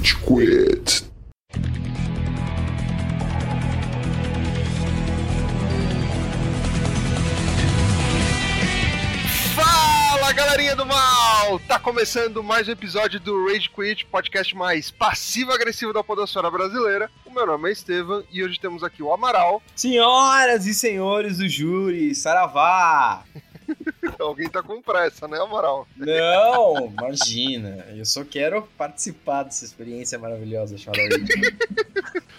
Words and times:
Rage 0.00 0.16
Quit. 0.16 1.04
Fala 9.54 10.32
galerinha 10.32 10.74
do 10.74 10.86
mal! 10.86 11.58
Tá 11.68 11.78
começando 11.78 12.42
mais 12.42 12.66
um 12.66 12.72
episódio 12.72 13.20
do 13.20 13.46
Rage 13.46 13.68
Quit, 13.68 14.06
podcast 14.06 14.56
mais 14.56 14.90
passivo-agressivo 14.90 15.92
da 15.92 16.02
podosfera 16.02 16.50
brasileira. 16.50 17.10
O 17.26 17.30
meu 17.30 17.46
nome 17.46 17.68
é 17.68 17.72
Estevam 17.72 18.24
e 18.32 18.42
hoje 18.42 18.58
temos 18.58 18.82
aqui 18.82 19.02
o 19.02 19.12
Amaral. 19.12 19.62
Senhoras 19.76 20.64
e 20.64 20.72
senhores 20.72 21.36
do 21.36 21.46
júri, 21.46 22.14
saravá! 22.14 23.22
Alguém 24.30 24.48
tá 24.48 24.62
com 24.62 24.80
pressa, 24.82 25.26
né, 25.26 25.38
Amaral? 25.38 25.86
Não, 25.96 26.86
imagina. 26.86 27.86
Eu 27.96 28.04
só 28.04 28.24
quero 28.24 28.62
participar 28.76 29.44
dessa 29.44 29.64
experiência 29.64 30.18
maravilhosa 30.18 30.76
chamada. 30.76 31.00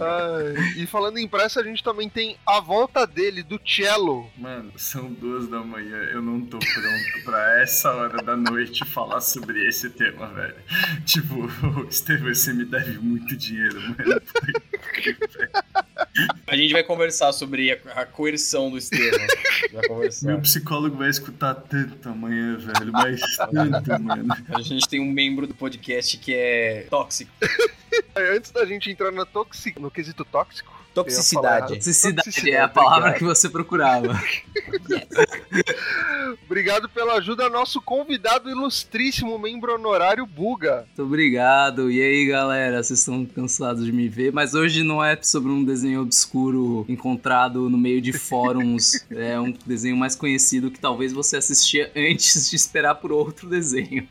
Ai, 0.00 0.54
e 0.76 0.86
falando 0.86 1.18
em 1.18 1.28
pressa, 1.28 1.60
a 1.60 1.64
gente 1.64 1.84
também 1.84 2.08
tem 2.08 2.36
a 2.46 2.60
volta 2.60 3.06
dele, 3.06 3.42
do 3.42 3.60
Cello. 3.64 4.30
Mano, 4.36 4.72
são 4.76 5.12
duas 5.12 5.48
da 5.48 5.60
manhã, 5.60 5.96
eu 6.12 6.22
não 6.22 6.40
tô 6.40 6.58
pronto 6.58 7.24
pra 7.24 7.60
essa 7.60 7.90
hora 7.92 8.22
da 8.22 8.36
noite 8.36 8.84
falar 8.86 9.20
sobre 9.20 9.68
esse 9.68 9.90
tema, 9.90 10.28
velho. 10.28 10.56
Tipo, 11.04 11.46
Estevam, 11.88 12.34
você 12.34 12.52
me 12.52 12.64
deve 12.64 12.98
muito 12.98 13.36
dinheiro, 13.36 13.80
mano. 13.80 14.22
A 16.46 16.56
gente 16.56 16.72
vai 16.72 16.82
conversar 16.82 17.32
sobre 17.32 17.72
a, 17.72 17.78
a 17.96 18.06
coerção 18.06 18.70
do 18.70 18.78
Estevam. 18.78 19.26
Meu 20.22 20.40
psicólogo 20.40 20.96
vai 20.96 21.10
escutar 21.10 21.29
tanto 21.32 22.08
amanhã, 22.08 22.56
velho, 22.56 22.92
mas 22.92 23.20
tanto, 23.36 23.90
mano. 24.02 24.34
A 24.48 24.62
gente 24.62 24.88
tem 24.88 25.00
um 25.00 25.10
membro 25.10 25.46
do 25.46 25.54
podcast 25.54 26.16
que 26.18 26.34
é 26.34 26.86
tóxico. 26.90 27.30
Antes 28.16 28.50
da 28.50 28.64
gente 28.64 28.90
entrar 28.90 29.10
na 29.10 29.26
toxi... 29.26 29.74
no 29.78 29.90
quesito 29.90 30.24
tóxico, 30.24 30.72
Toxicidade. 30.94 31.74
Toxicidade, 31.74 32.24
Toxicidade, 32.24 32.50
é 32.50 32.60
a 32.60 32.68
palavra 32.68 33.10
obrigado. 33.10 33.18
que 33.18 33.24
você 33.24 33.48
procurava. 33.48 34.18
obrigado 36.44 36.88
pela 36.88 37.14
ajuda, 37.14 37.48
nosso 37.48 37.80
convidado 37.80 38.50
ilustríssimo, 38.50 39.38
membro 39.38 39.74
honorário 39.74 40.26
Buga. 40.26 40.84
Muito 40.86 41.04
obrigado. 41.04 41.90
E 41.90 42.02
aí, 42.02 42.26
galera? 42.26 42.82
Vocês 42.82 42.98
estão 42.98 43.24
cansados 43.24 43.84
de 43.84 43.92
me 43.92 44.08
ver, 44.08 44.32
mas 44.32 44.54
hoje 44.54 44.82
não 44.82 45.02
é 45.02 45.16
sobre 45.22 45.52
um 45.52 45.64
desenho 45.64 46.02
obscuro 46.02 46.84
encontrado 46.88 47.70
no 47.70 47.78
meio 47.78 48.00
de 48.00 48.12
fóruns. 48.12 49.06
é 49.10 49.38
um 49.38 49.54
desenho 49.64 49.96
mais 49.96 50.16
conhecido 50.16 50.70
que 50.70 50.80
talvez 50.80 51.12
você 51.12 51.36
assistia 51.36 51.90
antes 51.94 52.50
de 52.50 52.56
esperar 52.56 52.96
por 52.96 53.12
outro 53.12 53.48
desenho. 53.48 54.08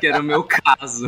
que 0.00 0.06
era 0.06 0.20
o 0.20 0.24
meu 0.24 0.42
caso. 0.42 1.06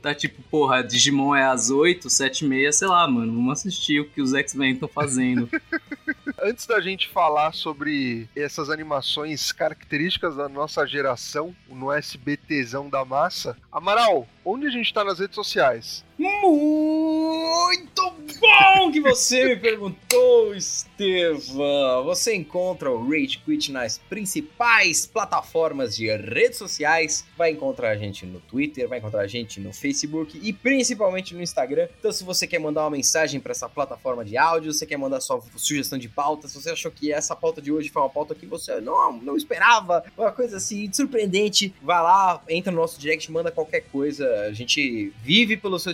Tá 0.00 0.14
tipo, 0.14 0.40
porra, 0.50 0.82
Digimon 0.82 1.34
é 1.34 1.44
às 1.44 1.68
8, 1.68 2.08
7 2.08 2.44
e 2.44 2.48
meia, 2.48 2.72
sei 2.72 2.88
lá, 2.88 3.06
mano. 3.06 3.34
Vamos 3.34 3.58
assistir 3.58 4.00
o 4.00 4.08
que 4.08 4.21
os 4.22 4.34
X-Men 4.34 4.74
estão 4.74 4.88
fazendo. 4.88 5.48
Antes 6.42 6.66
da 6.66 6.80
gente 6.80 7.08
falar 7.08 7.52
sobre 7.52 8.28
essas 8.34 8.70
animações 8.70 9.52
características 9.52 10.36
da 10.36 10.48
nossa 10.48 10.86
geração, 10.86 11.54
no 11.68 11.92
SBTzão 11.92 12.88
da 12.88 13.04
massa, 13.04 13.56
Amaral, 13.70 14.26
onde 14.44 14.66
a 14.66 14.70
gente 14.70 14.92
tá 14.92 15.04
nas 15.04 15.18
redes 15.18 15.34
sociais? 15.34 16.04
Muito 16.18 18.12
bom 18.40 18.90
que 18.90 19.00
você 19.00 19.44
me 19.44 19.56
perguntou, 19.56 20.54
Estevam. 21.02 22.04
Você 22.04 22.34
encontra 22.34 22.88
o 22.90 23.08
Rage 23.08 23.38
Quit 23.44 23.72
nas 23.72 23.98
principais 23.98 25.04
plataformas 25.04 25.96
de 25.96 26.06
redes 26.14 26.58
sociais. 26.58 27.24
Vai 27.36 27.50
encontrar 27.50 27.90
a 27.90 27.96
gente 27.96 28.24
no 28.24 28.38
Twitter, 28.38 28.88
vai 28.88 28.98
encontrar 28.98 29.22
a 29.22 29.26
gente 29.26 29.58
no 29.58 29.72
Facebook 29.72 30.38
e 30.40 30.52
principalmente 30.52 31.34
no 31.34 31.42
Instagram. 31.42 31.88
Então, 31.98 32.12
se 32.12 32.22
você 32.22 32.46
quer 32.46 32.60
mandar 32.60 32.82
uma 32.82 32.90
mensagem 32.90 33.40
para 33.40 33.50
essa 33.50 33.68
plataforma 33.68 34.24
de 34.24 34.36
áudio, 34.36 34.72
você 34.72 34.86
quer 34.86 34.96
mandar 34.96 35.20
sua 35.20 35.42
sugestão 35.56 35.98
de 35.98 36.08
pauta, 36.08 36.46
se 36.46 36.60
você 36.60 36.70
achou 36.70 36.90
que 36.90 37.12
essa 37.12 37.34
pauta 37.34 37.60
de 37.60 37.72
hoje 37.72 37.88
foi 37.88 38.00
uma 38.00 38.10
pauta 38.10 38.34
que 38.34 38.46
você 38.46 38.80
não, 38.80 39.20
não 39.20 39.36
esperava, 39.36 40.04
uma 40.16 40.30
coisa 40.30 40.58
assim 40.58 40.92
surpreendente, 40.92 41.74
vai 41.82 42.00
lá, 42.00 42.40
entra 42.48 42.70
no 42.70 42.78
nosso 42.78 43.00
direct, 43.00 43.30
manda 43.32 43.50
qualquer 43.50 43.80
coisa. 43.90 44.28
A 44.42 44.52
gente 44.52 45.12
vive 45.22 45.56
pelo 45.56 45.78
seu 45.80 45.92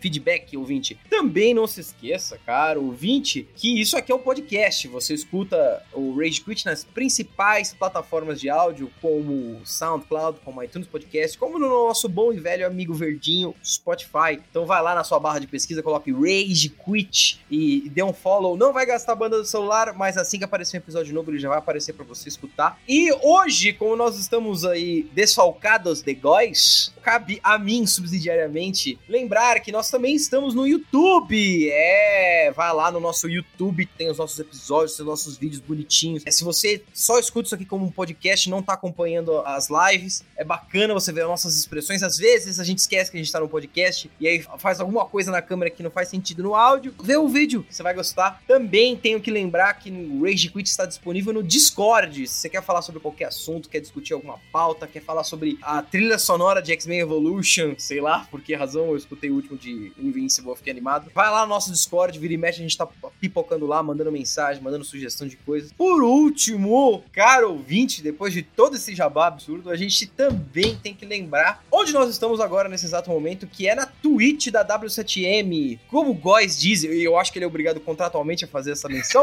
feedback, 0.00 0.56
ouvinte. 0.56 0.98
Também 1.10 1.52
não 1.52 1.66
se 1.66 1.80
esqueça, 1.80 2.38
cara, 2.38 2.80
ouvinte, 2.80 3.46
que 3.54 3.80
isso 3.80 3.96
aqui 3.96 4.10
é 4.10 4.14
um 4.14 4.18
podcast. 4.18 4.45
Você 4.90 5.14
escuta 5.14 5.82
o 5.92 6.16
Rage 6.16 6.40
Quit 6.40 6.64
nas 6.66 6.84
principais 6.84 7.74
plataformas 7.74 8.40
de 8.40 8.48
áudio, 8.48 8.90
como 9.00 9.60
SoundCloud, 9.64 10.40
como 10.44 10.62
iTunes 10.62 10.86
Podcast, 10.86 11.36
como 11.36 11.58
no 11.58 11.68
nosso 11.68 12.08
bom 12.08 12.32
e 12.32 12.38
velho 12.38 12.66
amigo 12.66 12.94
verdinho 12.94 13.54
Spotify. 13.64 14.40
Então 14.50 14.64
vai 14.64 14.82
lá 14.82 14.94
na 14.94 15.04
sua 15.04 15.18
barra 15.18 15.38
de 15.38 15.46
pesquisa, 15.46 15.82
coloque 15.82 16.12
Rage 16.12 16.68
Quit 16.68 17.40
e 17.50 17.90
dê 17.90 18.02
um 18.02 18.12
follow. 18.12 18.56
Não 18.56 18.72
vai 18.72 18.86
gastar 18.86 19.14
banda 19.14 19.38
do 19.38 19.44
celular, 19.44 19.92
mas 19.94 20.16
assim 20.16 20.38
que 20.38 20.44
aparecer 20.44 20.76
um 20.76 20.80
episódio 20.80 21.14
novo, 21.14 21.30
ele 21.30 21.38
já 21.38 21.48
vai 21.48 21.58
aparecer 21.58 21.92
pra 21.92 22.04
você 22.04 22.28
escutar. 22.28 22.78
E 22.88 23.12
hoje, 23.22 23.72
como 23.72 23.96
nós 23.96 24.18
estamos 24.18 24.64
aí 24.64 25.08
desfalcados 25.12 26.02
de 26.02 26.14
góis, 26.14 26.92
cabe 27.02 27.40
a 27.42 27.58
mim 27.58 27.86
subsidiariamente 27.86 28.98
lembrar 29.08 29.60
que 29.60 29.72
nós 29.72 29.90
também 29.90 30.14
estamos 30.14 30.54
no 30.54 30.66
YouTube. 30.66 31.70
É, 31.70 32.52
vai 32.54 32.72
lá 32.72 32.90
no 32.90 33.00
nosso 33.00 33.28
YouTube, 33.28 33.86
tem 33.96 34.10
os 34.10 34.18
nossos 34.18 34.35
episódios, 34.38 34.96
tem 34.96 35.04
os 35.04 35.08
nossos 35.08 35.36
vídeos 35.36 35.60
bonitinhos. 35.60 36.22
É, 36.26 36.30
se 36.30 36.44
você 36.44 36.82
só 36.92 37.18
escuta 37.18 37.46
isso 37.46 37.54
aqui 37.54 37.64
como 37.64 37.84
um 37.84 37.90
podcast, 37.90 38.48
não 38.50 38.62
tá 38.62 38.74
acompanhando 38.74 39.38
as 39.40 39.68
lives, 39.68 40.24
é 40.36 40.44
bacana 40.44 40.94
você 40.94 41.12
ver 41.12 41.22
as 41.22 41.28
nossas 41.28 41.56
expressões. 41.56 42.02
Às 42.02 42.18
vezes 42.18 42.60
a 42.60 42.64
gente 42.64 42.78
esquece 42.78 43.10
que 43.10 43.16
a 43.16 43.20
gente 43.20 43.32
tá 43.32 43.40
no 43.40 43.48
podcast 43.48 44.10
e 44.20 44.28
aí 44.28 44.44
faz 44.58 44.80
alguma 44.80 45.04
coisa 45.06 45.30
na 45.30 45.42
câmera 45.42 45.70
que 45.70 45.82
não 45.82 45.90
faz 45.90 46.08
sentido 46.08 46.42
no 46.42 46.54
áudio. 46.54 46.94
Vê 47.02 47.16
o 47.16 47.28
vídeo, 47.28 47.66
você 47.68 47.82
vai 47.82 47.94
gostar. 47.94 48.42
Também 48.46 48.96
tenho 48.96 49.20
que 49.20 49.30
lembrar 49.30 49.74
que 49.74 49.90
o 49.90 50.24
Rage 50.24 50.50
Quit 50.50 50.68
está 50.68 50.86
disponível 50.86 51.32
no 51.32 51.42
Discord. 51.42 52.26
Se 52.26 52.34
você 52.34 52.48
quer 52.48 52.62
falar 52.62 52.82
sobre 52.82 53.00
qualquer 53.00 53.26
assunto, 53.26 53.68
quer 53.68 53.80
discutir 53.80 54.12
alguma 54.12 54.38
pauta, 54.52 54.86
quer 54.86 55.02
falar 55.02 55.24
sobre 55.24 55.58
a 55.62 55.82
trilha 55.82 56.18
sonora 56.18 56.60
de 56.60 56.72
X-Men 56.72 57.00
Evolution, 57.00 57.74
sei 57.78 58.00
lá 58.00 58.26
por 58.30 58.40
que 58.40 58.54
razão 58.54 58.86
eu 58.86 58.96
escutei 58.96 59.30
o 59.30 59.34
último 59.34 59.56
de 59.56 59.92
Invincible, 59.98 60.54
fiquei 60.56 60.72
animado. 60.72 61.10
Vai 61.14 61.30
lá 61.30 61.42
no 61.42 61.48
nosso 61.48 61.70
Discord, 61.72 62.18
vira 62.18 62.34
e 62.34 62.36
mexe, 62.36 62.60
a 62.60 62.62
gente 62.62 62.76
tá 62.76 62.86
pipocando 63.20 63.66
lá, 63.66 63.82
mandando 63.82 64.10
mensagem, 64.18 64.62
mandando 64.62 64.84
sugestão 64.84 65.26
de 65.26 65.36
coisas. 65.36 65.72
Por 65.72 66.02
último, 66.02 67.02
caro 67.12 67.52
ouvinte, 67.52 68.02
depois 68.02 68.32
de 68.32 68.42
todo 68.42 68.76
esse 68.76 68.94
jabá 68.94 69.28
absurdo, 69.28 69.70
a 69.70 69.76
gente 69.76 70.06
também 70.06 70.76
tem 70.76 70.94
que 70.94 71.04
lembrar 71.04 71.64
onde 71.70 71.92
nós 71.92 72.10
estamos 72.10 72.40
agora 72.40 72.68
nesse 72.68 72.86
exato 72.86 73.10
momento, 73.10 73.46
que 73.46 73.68
é 73.68 73.74
na 73.74 73.86
Twitch 73.86 74.48
da 74.48 74.64
W7M. 74.64 75.78
Como 75.88 76.10
o 76.10 76.14
Góis 76.14 76.58
diz, 76.58 76.82
e 76.82 77.02
eu 77.02 77.18
acho 77.18 77.32
que 77.32 77.38
ele 77.38 77.44
é 77.44 77.48
obrigado 77.48 77.80
contratualmente 77.80 78.44
a 78.44 78.48
fazer 78.48 78.72
essa 78.72 78.88
menção, 78.88 79.22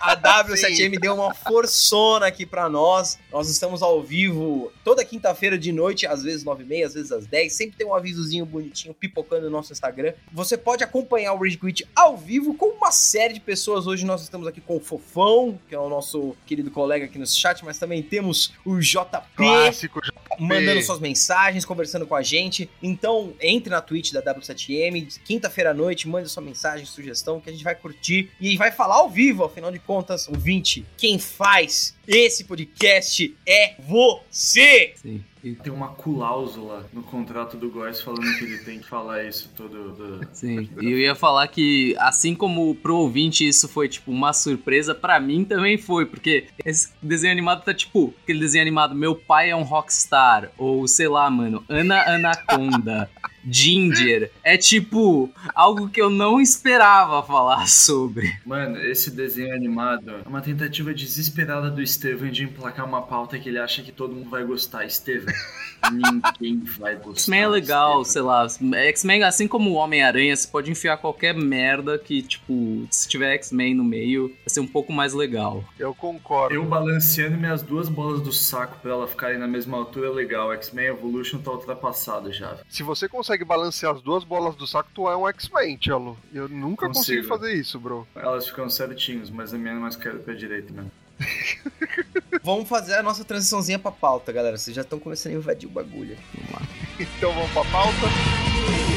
a 0.00 0.16
W7M 0.44 1.00
deu 1.00 1.14
uma 1.14 1.34
forçona 1.34 2.26
aqui 2.26 2.44
pra 2.44 2.68
nós. 2.68 3.18
Nós 3.32 3.48
estamos 3.48 3.82
ao 3.82 4.02
vivo 4.02 4.72
toda 4.84 5.04
quinta-feira 5.04 5.58
de 5.58 5.72
noite, 5.72 6.06
às 6.06 6.22
vezes 6.22 6.44
9h30, 6.44 6.84
às 6.84 6.94
vezes 6.94 7.12
às 7.12 7.26
10 7.26 7.46
Sempre 7.56 7.76
tem 7.78 7.86
um 7.86 7.94
avisozinho 7.94 8.44
bonitinho 8.44 8.92
pipocando 8.92 9.44
no 9.44 9.50
nosso 9.50 9.72
Instagram. 9.72 10.12
Você 10.32 10.56
pode 10.56 10.84
acompanhar 10.84 11.32
o 11.32 11.38
Rage 11.38 11.56
Quit 11.56 11.88
ao 11.94 12.16
vivo 12.16 12.54
com 12.54 12.66
uma 12.66 12.90
série 12.90 13.34
de 13.34 13.40
pessoas. 13.40 13.86
Hoje 13.86 14.04
nós 14.04 14.22
estamos 14.26 14.46
aqui 14.46 14.60
com 14.60 14.76
o 14.76 14.80
Fofão, 14.80 15.58
que 15.68 15.74
é 15.74 15.78
o 15.78 15.88
nosso 15.88 16.36
querido 16.46 16.70
colega 16.70 17.06
aqui 17.06 17.18
no 17.18 17.26
chat, 17.26 17.64
mas 17.64 17.78
também 17.78 18.02
temos 18.02 18.52
o 18.64 18.78
JP 18.78 19.26
Clássico, 19.34 20.00
JP. 20.00 20.42
mandando 20.42 20.82
suas 20.82 21.00
mensagens, 21.00 21.64
conversando 21.64 22.06
com 22.06 22.14
a 22.14 22.22
gente. 22.22 22.68
Então, 22.82 23.32
entre 23.40 23.70
na 23.70 23.80
Twitch 23.80 24.12
da 24.12 24.22
W7M, 24.22 25.18
quinta-feira 25.24 25.70
à 25.70 25.74
noite, 25.74 26.08
mande 26.08 26.28
sua 26.28 26.42
mensagem, 26.42 26.84
sugestão, 26.86 27.40
que 27.40 27.48
a 27.48 27.52
gente 27.52 27.64
vai 27.64 27.74
curtir 27.74 28.30
e 28.40 28.56
vai 28.56 28.70
falar 28.70 28.96
ao 28.96 29.08
vivo, 29.08 29.44
afinal 29.44 29.70
de 29.70 29.78
contas, 29.78 30.28
ouvinte, 30.28 30.84
quem 30.96 31.18
faz 31.18 31.94
esse 32.06 32.44
podcast 32.44 33.36
é 33.46 33.74
você! 33.80 34.92
Sim. 34.96 35.24
E- 35.46 35.54
Tem 35.54 35.72
uma 35.72 35.88
cláusula 35.88 36.88
no 36.92 37.02
contrato 37.02 37.56
do 37.56 37.70
Góis 37.70 38.00
falando 38.00 38.36
que 38.36 38.44
ele 38.44 38.58
tem 38.58 38.80
que 38.80 38.88
falar 38.88 39.22
isso 39.24 39.50
todo. 39.56 39.92
do- 39.92 40.26
Sim, 40.32 40.68
e 40.80 40.90
eu 40.90 40.98
ia 40.98 41.14
falar 41.14 41.46
que, 41.48 41.94
assim 41.98 42.34
como 42.34 42.74
pro 42.74 42.96
ouvinte 42.96 43.46
isso 43.46 43.68
foi, 43.68 43.88
tipo, 43.88 44.10
uma 44.10 44.32
surpresa, 44.32 44.94
pra 44.94 45.20
mim 45.20 45.44
também 45.44 45.78
foi, 45.78 46.04
porque 46.04 46.46
esse 46.64 46.92
desenho 47.00 47.32
animado 47.32 47.62
tá, 47.64 47.72
tipo, 47.72 48.12
aquele 48.24 48.40
desenho 48.40 48.62
animado, 48.62 48.94
meu 48.94 49.14
pai 49.14 49.50
é 49.50 49.56
um 49.56 49.62
rockstar, 49.62 50.50
ou 50.58 50.88
sei 50.88 51.06
lá, 51.08 51.30
mano, 51.30 51.64
Ana 51.68 52.02
Anaconda, 52.14 53.08
Ginger, 53.48 54.30
é 54.42 54.56
tipo, 54.56 55.30
algo 55.54 55.88
que 55.88 56.00
eu 56.00 56.10
não 56.10 56.40
esperava 56.40 57.22
falar 57.22 57.66
sobre. 57.68 58.36
Mano, 58.44 58.80
esse 58.82 59.10
desenho 59.10 59.54
animado 59.54 60.10
é 60.24 60.28
uma 60.28 60.40
tentativa 60.40 60.92
desesperada 60.92 61.70
do 61.70 61.86
Steven 61.86 62.30
de 62.30 62.44
emplacar 62.44 62.86
uma 62.86 63.02
pauta 63.02 63.38
que 63.38 63.48
ele 63.48 63.58
acha 63.58 63.82
que 63.82 63.92
todo 63.92 64.14
mundo 64.14 64.30
vai 64.30 64.44
gostar. 64.44 64.88
Steven, 64.88 65.34
ninguém 65.92 66.62
vai 66.78 66.96
gostar. 66.96 67.20
X-Men 67.20 67.40
é 67.42 67.48
legal, 67.48 68.04
Steven. 68.04 68.12
sei 68.12 68.22
lá, 68.22 68.46
X-Men, 68.88 69.22
assim 69.24 69.48
como 69.48 69.70
o 69.70 69.74
Homem-Aranha, 69.74 70.34
você 70.34 70.48
pode 70.48 70.70
enfiar 70.70 70.96
qualquer 70.96 71.34
merda 71.34 71.98
que, 71.98 72.22
tipo, 72.22 72.86
se 72.90 73.08
tiver 73.08 73.34
X-Men 73.34 73.74
no 73.74 73.84
meio, 73.84 74.28
vai 74.28 74.48
ser 74.48 74.60
um 74.60 74.66
pouco 74.66 74.92
mais 74.92 75.12
legal. 75.12 75.64
Eu 75.78 75.94
concordo. 75.94 76.54
Eu 76.54 76.64
balanceando 76.64 77.36
minhas 77.36 77.62
duas 77.62 77.88
bolas 77.88 78.20
do 78.20 78.32
saco 78.32 78.78
pra 78.80 78.92
ela 78.92 79.06
ficarem 79.06 79.38
na 79.38 79.46
mesma 79.46 79.76
altura 79.76 80.08
é 80.08 80.10
legal. 80.10 80.52
X-Men 80.52 80.86
Evolution 80.86 81.38
tá 81.38 81.50
ultrapassado 81.50 82.32
já. 82.32 82.56
Se 82.68 82.82
você 82.82 83.08
consegue 83.08 83.35
consegue 83.36 83.44
balancear 83.44 83.94
as 83.94 84.02
duas 84.02 84.24
bolas 84.24 84.56
do 84.56 84.66
saco, 84.66 84.88
tu 84.94 85.08
é 85.08 85.16
um 85.16 85.28
X-Men, 85.28 85.76
Tchelo. 85.76 86.16
Eu 86.32 86.48
nunca 86.48 86.86
consegui 86.86 87.18
Consigo. 87.22 87.28
fazer 87.28 87.54
isso, 87.54 87.78
bro. 87.78 88.06
Elas 88.14 88.46
ficam 88.48 88.68
certinhos, 88.70 89.30
mas 89.30 89.52
a 89.52 89.58
minha 89.58 89.74
é 89.74 89.76
mais 89.76 89.96
pra 89.96 90.34
direita 90.34 90.72
mesmo. 90.72 90.90
Vamos 92.42 92.68
fazer 92.68 92.94
a 92.94 93.02
nossa 93.02 93.24
transiçãozinha 93.24 93.78
pra 93.78 93.90
pauta, 93.90 94.32
galera. 94.32 94.56
Vocês 94.56 94.74
já 94.74 94.82
estão 94.82 94.98
começando 94.98 95.34
a 95.34 95.36
invadir 95.36 95.66
o 95.68 95.72
bagulho. 95.72 96.16
Vamos 96.34 96.52
lá. 96.52 96.62
Então 97.00 97.32
vamos 97.32 97.50
pra 97.50 97.64
pauta. 97.64 98.95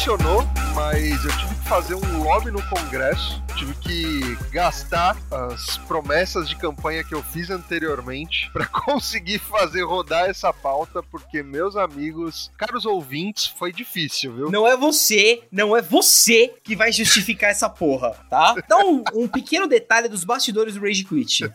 Mencionou, 0.00 0.48
mas 0.74 1.24
eu 1.26 1.30
tive 1.36 1.49
fazer 1.70 1.94
um 1.94 2.24
lobby 2.24 2.50
no 2.50 2.60
Congresso. 2.68 3.40
Tive 3.56 3.74
que 3.76 4.36
gastar 4.50 5.16
as 5.30 5.78
promessas 5.78 6.48
de 6.48 6.56
campanha 6.56 7.04
que 7.04 7.14
eu 7.14 7.22
fiz 7.22 7.48
anteriormente 7.48 8.50
para 8.52 8.66
conseguir 8.84 9.38
fazer 9.38 9.82
rodar 9.82 10.28
essa 10.28 10.52
pauta, 10.52 11.00
porque, 11.00 11.44
meus 11.44 11.76
amigos, 11.76 12.50
caros 12.58 12.84
ouvintes, 12.84 13.46
foi 13.46 13.72
difícil, 13.72 14.34
viu? 14.34 14.50
Não 14.50 14.66
é 14.66 14.76
você, 14.76 15.44
não 15.52 15.76
é 15.76 15.80
você 15.80 16.52
que 16.64 16.74
vai 16.74 16.90
justificar 16.90 17.50
essa 17.50 17.68
porra, 17.68 18.16
tá? 18.28 18.52
Então, 18.58 19.04
um 19.14 19.28
pequeno 19.28 19.68
detalhe 19.68 20.08
dos 20.08 20.24
bastidores 20.24 20.74
do 20.74 20.80
Rage 20.80 21.04
Quit. 21.04 21.52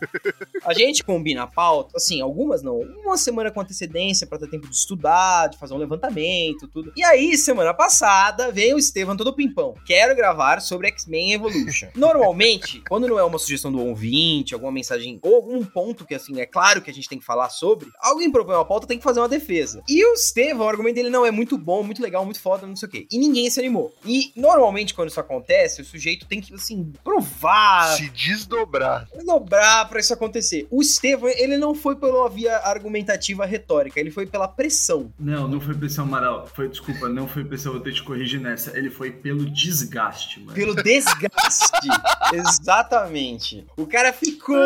A 0.64 0.72
gente 0.72 1.04
combina 1.04 1.42
a 1.42 1.46
pauta, 1.46 1.92
assim, 1.96 2.22
algumas 2.22 2.62
não, 2.62 2.78
uma 3.04 3.18
semana 3.18 3.50
com 3.50 3.60
antecedência 3.60 4.26
pra 4.26 4.38
ter 4.38 4.48
tempo 4.48 4.66
de 4.66 4.76
estudar, 4.76 5.48
de 5.48 5.58
fazer 5.58 5.74
um 5.74 5.78
levantamento, 5.78 6.66
tudo. 6.68 6.90
E 6.96 7.04
aí, 7.04 7.36
semana 7.36 7.74
passada, 7.74 8.50
veio 8.50 8.76
o 8.76 8.78
Estevam 8.78 9.14
todo 9.14 9.34
pimpão. 9.34 9.74
Quero 10.06 10.14
gravar 10.14 10.60
sobre 10.60 10.86
X-Men 10.86 11.32
Evolution. 11.32 11.88
Normalmente, 11.96 12.80
quando 12.88 13.08
não 13.08 13.18
é 13.18 13.24
uma 13.24 13.40
sugestão 13.40 13.72
do 13.72 13.84
ouvinte, 13.84 14.54
alguma 14.54 14.70
mensagem, 14.70 15.18
ou 15.20 15.34
algum 15.34 15.64
ponto 15.64 16.04
que, 16.04 16.14
assim, 16.14 16.40
é 16.40 16.46
claro 16.46 16.80
que 16.80 16.88
a 16.88 16.94
gente 16.94 17.08
tem 17.08 17.18
que 17.18 17.24
falar 17.24 17.50
sobre, 17.50 17.88
alguém 17.98 18.30
propõe 18.30 18.54
uma 18.54 18.64
pauta, 18.64 18.86
tem 18.86 18.98
que 18.98 19.02
fazer 19.02 19.18
uma 19.18 19.28
defesa. 19.28 19.82
E 19.88 20.04
o 20.04 20.14
Estevam, 20.14 20.64
o 20.64 20.68
argumento 20.68 20.94
dele 20.94 21.10
não 21.10 21.26
é 21.26 21.32
muito 21.32 21.58
bom, 21.58 21.82
muito 21.82 22.00
legal, 22.00 22.24
muito 22.24 22.38
foda, 22.38 22.68
não 22.68 22.76
sei 22.76 22.88
o 22.88 22.92
quê. 22.92 23.08
E 23.10 23.18
ninguém 23.18 23.50
se 23.50 23.58
animou. 23.58 23.92
E, 24.04 24.30
normalmente, 24.36 24.94
quando 24.94 25.08
isso 25.08 25.18
acontece, 25.18 25.82
o 25.82 25.84
sujeito 25.84 26.24
tem 26.24 26.40
que, 26.40 26.54
assim, 26.54 26.92
provar, 27.02 27.96
Se 27.96 28.08
desdobrar. 28.10 29.08
dobrar 29.24 29.88
pra 29.88 29.98
isso 29.98 30.14
acontecer. 30.14 30.68
O 30.70 30.82
Estevam, 30.82 31.28
ele 31.30 31.58
não 31.58 31.74
foi 31.74 31.96
pela 31.96 32.30
via 32.30 32.58
argumentativa 32.58 33.44
retórica, 33.44 33.98
ele 33.98 34.12
foi 34.12 34.24
pela 34.24 34.46
pressão. 34.46 35.12
Não, 35.18 35.48
não 35.48 35.60
foi 35.60 35.74
pressão 35.74 36.04
Amaral. 36.04 36.46
Foi, 36.54 36.68
desculpa, 36.68 37.08
não 37.08 37.26
foi 37.26 37.44
pressão, 37.44 37.72
vou 37.72 37.80
ter 37.80 37.90
que 37.90 37.96
te 37.96 38.04
corrigir 38.04 38.40
nessa. 38.40 38.78
Ele 38.78 38.88
foi 38.88 39.10
pelo 39.10 39.44
desgaste, 39.56 39.95
mano. 40.40 40.54
Pelo 40.54 40.74
desgaste. 40.74 41.88
Exatamente. 42.32 43.66
O 43.76 43.86
cara 43.86 44.12
ficou. 44.12 44.56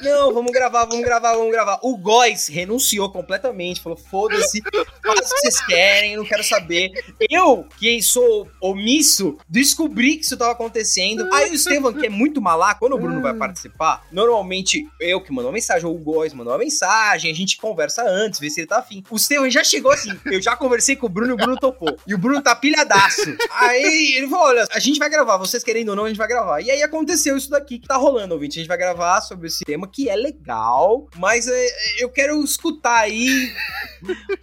Não, 0.00 0.32
vamos 0.32 0.52
gravar, 0.52 0.84
vamos 0.84 1.04
gravar, 1.04 1.34
vamos 1.34 1.52
gravar. 1.52 1.78
O 1.82 1.96
Góis 1.96 2.48
renunciou 2.48 3.10
completamente. 3.10 3.80
Falou: 3.80 3.98
foda-se, 3.98 4.62
faz 4.62 5.18
o 5.18 5.22
que 5.22 5.28
vocês 5.28 5.66
querem, 5.66 6.16
não 6.16 6.24
quero 6.24 6.44
saber. 6.44 6.92
Eu, 7.30 7.66
que 7.78 8.02
sou 8.02 8.48
omisso, 8.60 9.38
descobri 9.48 10.16
que 10.16 10.24
isso 10.24 10.36
tava 10.36 10.52
acontecendo. 10.52 11.28
Aí 11.32 11.50
o 11.50 11.54
Estevam, 11.54 11.92
que 11.92 12.06
é 12.06 12.10
muito 12.10 12.40
malaco, 12.40 12.80
quando 12.80 12.94
o 12.94 12.98
Bruno 12.98 13.20
vai 13.20 13.34
participar, 13.34 14.06
normalmente 14.10 14.86
eu 15.00 15.20
que 15.20 15.32
mando 15.32 15.48
uma 15.48 15.54
mensagem, 15.54 15.86
ou 15.86 15.94
o 15.94 15.98
Góis 15.98 16.32
mandou 16.32 16.52
uma 16.52 16.58
mensagem, 16.58 17.30
a 17.30 17.34
gente 17.34 17.56
conversa 17.56 18.02
antes, 18.02 18.40
vê 18.40 18.50
se 18.50 18.60
ele 18.60 18.66
tá 18.66 18.78
afim. 18.78 19.02
O 19.10 19.16
Estevam 19.16 19.48
já 19.50 19.64
chegou 19.64 19.92
assim. 19.92 20.10
Eu 20.26 20.40
já 20.40 20.56
conversei 20.56 20.96
com 20.96 21.06
o 21.06 21.08
Bruno 21.08 21.30
e 21.30 21.34
o 21.34 21.36
Bruno 21.36 21.56
topou. 21.58 21.96
E 22.06 22.14
o 22.14 22.18
Bruno 22.18 22.42
tá 22.42 22.54
pilhadaço. 22.54 23.36
Aí 23.50 24.14
ele 24.16 24.28
falou: 24.28 24.46
olha, 24.46 24.63
a 24.70 24.78
gente 24.78 24.98
vai 24.98 25.08
gravar, 25.08 25.36
vocês 25.36 25.62
querendo 25.62 25.90
ou 25.90 25.96
não, 25.96 26.04
a 26.04 26.08
gente 26.08 26.16
vai 26.16 26.28
gravar. 26.28 26.60
E 26.60 26.70
aí 26.70 26.82
aconteceu 26.82 27.36
isso 27.36 27.50
daqui 27.50 27.78
que 27.78 27.86
tá 27.86 27.96
rolando, 27.96 28.34
ouvinte. 28.34 28.58
A 28.58 28.62
gente 28.62 28.68
vai 28.68 28.78
gravar 28.78 29.20
sobre 29.20 29.48
esse 29.48 29.64
tema 29.64 29.86
que 29.86 30.08
é 30.08 30.16
legal, 30.16 31.08
mas 31.16 31.48
é, 31.48 31.66
eu 31.98 32.08
quero 32.08 32.42
escutar 32.42 33.00
aí 33.00 33.52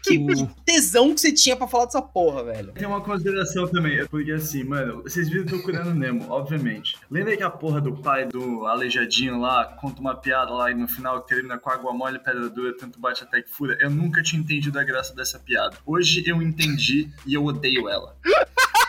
que, 0.04 0.18
que 0.26 0.48
tesão 0.66 1.14
que 1.14 1.22
você 1.22 1.32
tinha 1.32 1.56
pra 1.56 1.68
falar 1.68 1.86
dessa 1.86 2.02
porra, 2.02 2.44
velho. 2.44 2.74
Tem 2.74 2.88
uma 2.88 3.02
consideração 3.02 3.68
também, 3.68 4.06
porque 4.08 4.32
assim, 4.32 4.64
mano, 4.64 5.04
vocês 5.04 5.30
viram 5.30 5.46
procurando 5.46 5.94
Nemo, 5.94 6.30
obviamente. 6.30 6.96
Lembra 7.10 7.36
que 7.36 7.44
a 7.44 7.50
porra 7.50 7.82
do 7.82 7.96
pai 7.96 8.26
do 8.26 8.66
aleijadinho 8.66 9.40
lá 9.40 9.66
conta 9.80 10.02
uma 10.02 10.16
piada 10.16 10.52
lá 10.52 10.72
e 10.72 10.74
no 10.74 10.88
final 10.88 11.22
termina 11.22 11.58
com 11.58 11.70
água 11.70 11.94
mole, 11.94 12.20
pedra 12.20 12.50
dura, 12.50 12.76
tanto 12.78 13.00
bate 13.00 13.24
até 13.24 13.42
que 13.42 13.50
fura? 13.50 13.78
Eu 13.80 13.90
nunca 13.90 14.22
tinha 14.22 14.42
entendido 14.42 14.80
a 14.80 14.84
graça 14.84 15.14
dessa 15.14 15.40
piada. 15.40 15.78
Hoje 15.86 16.24
eu 16.26 16.42
entendi 16.42 17.10
e 17.26 17.34
eu 17.34 17.46
odeio 17.46 17.88
ela. 17.88 18.16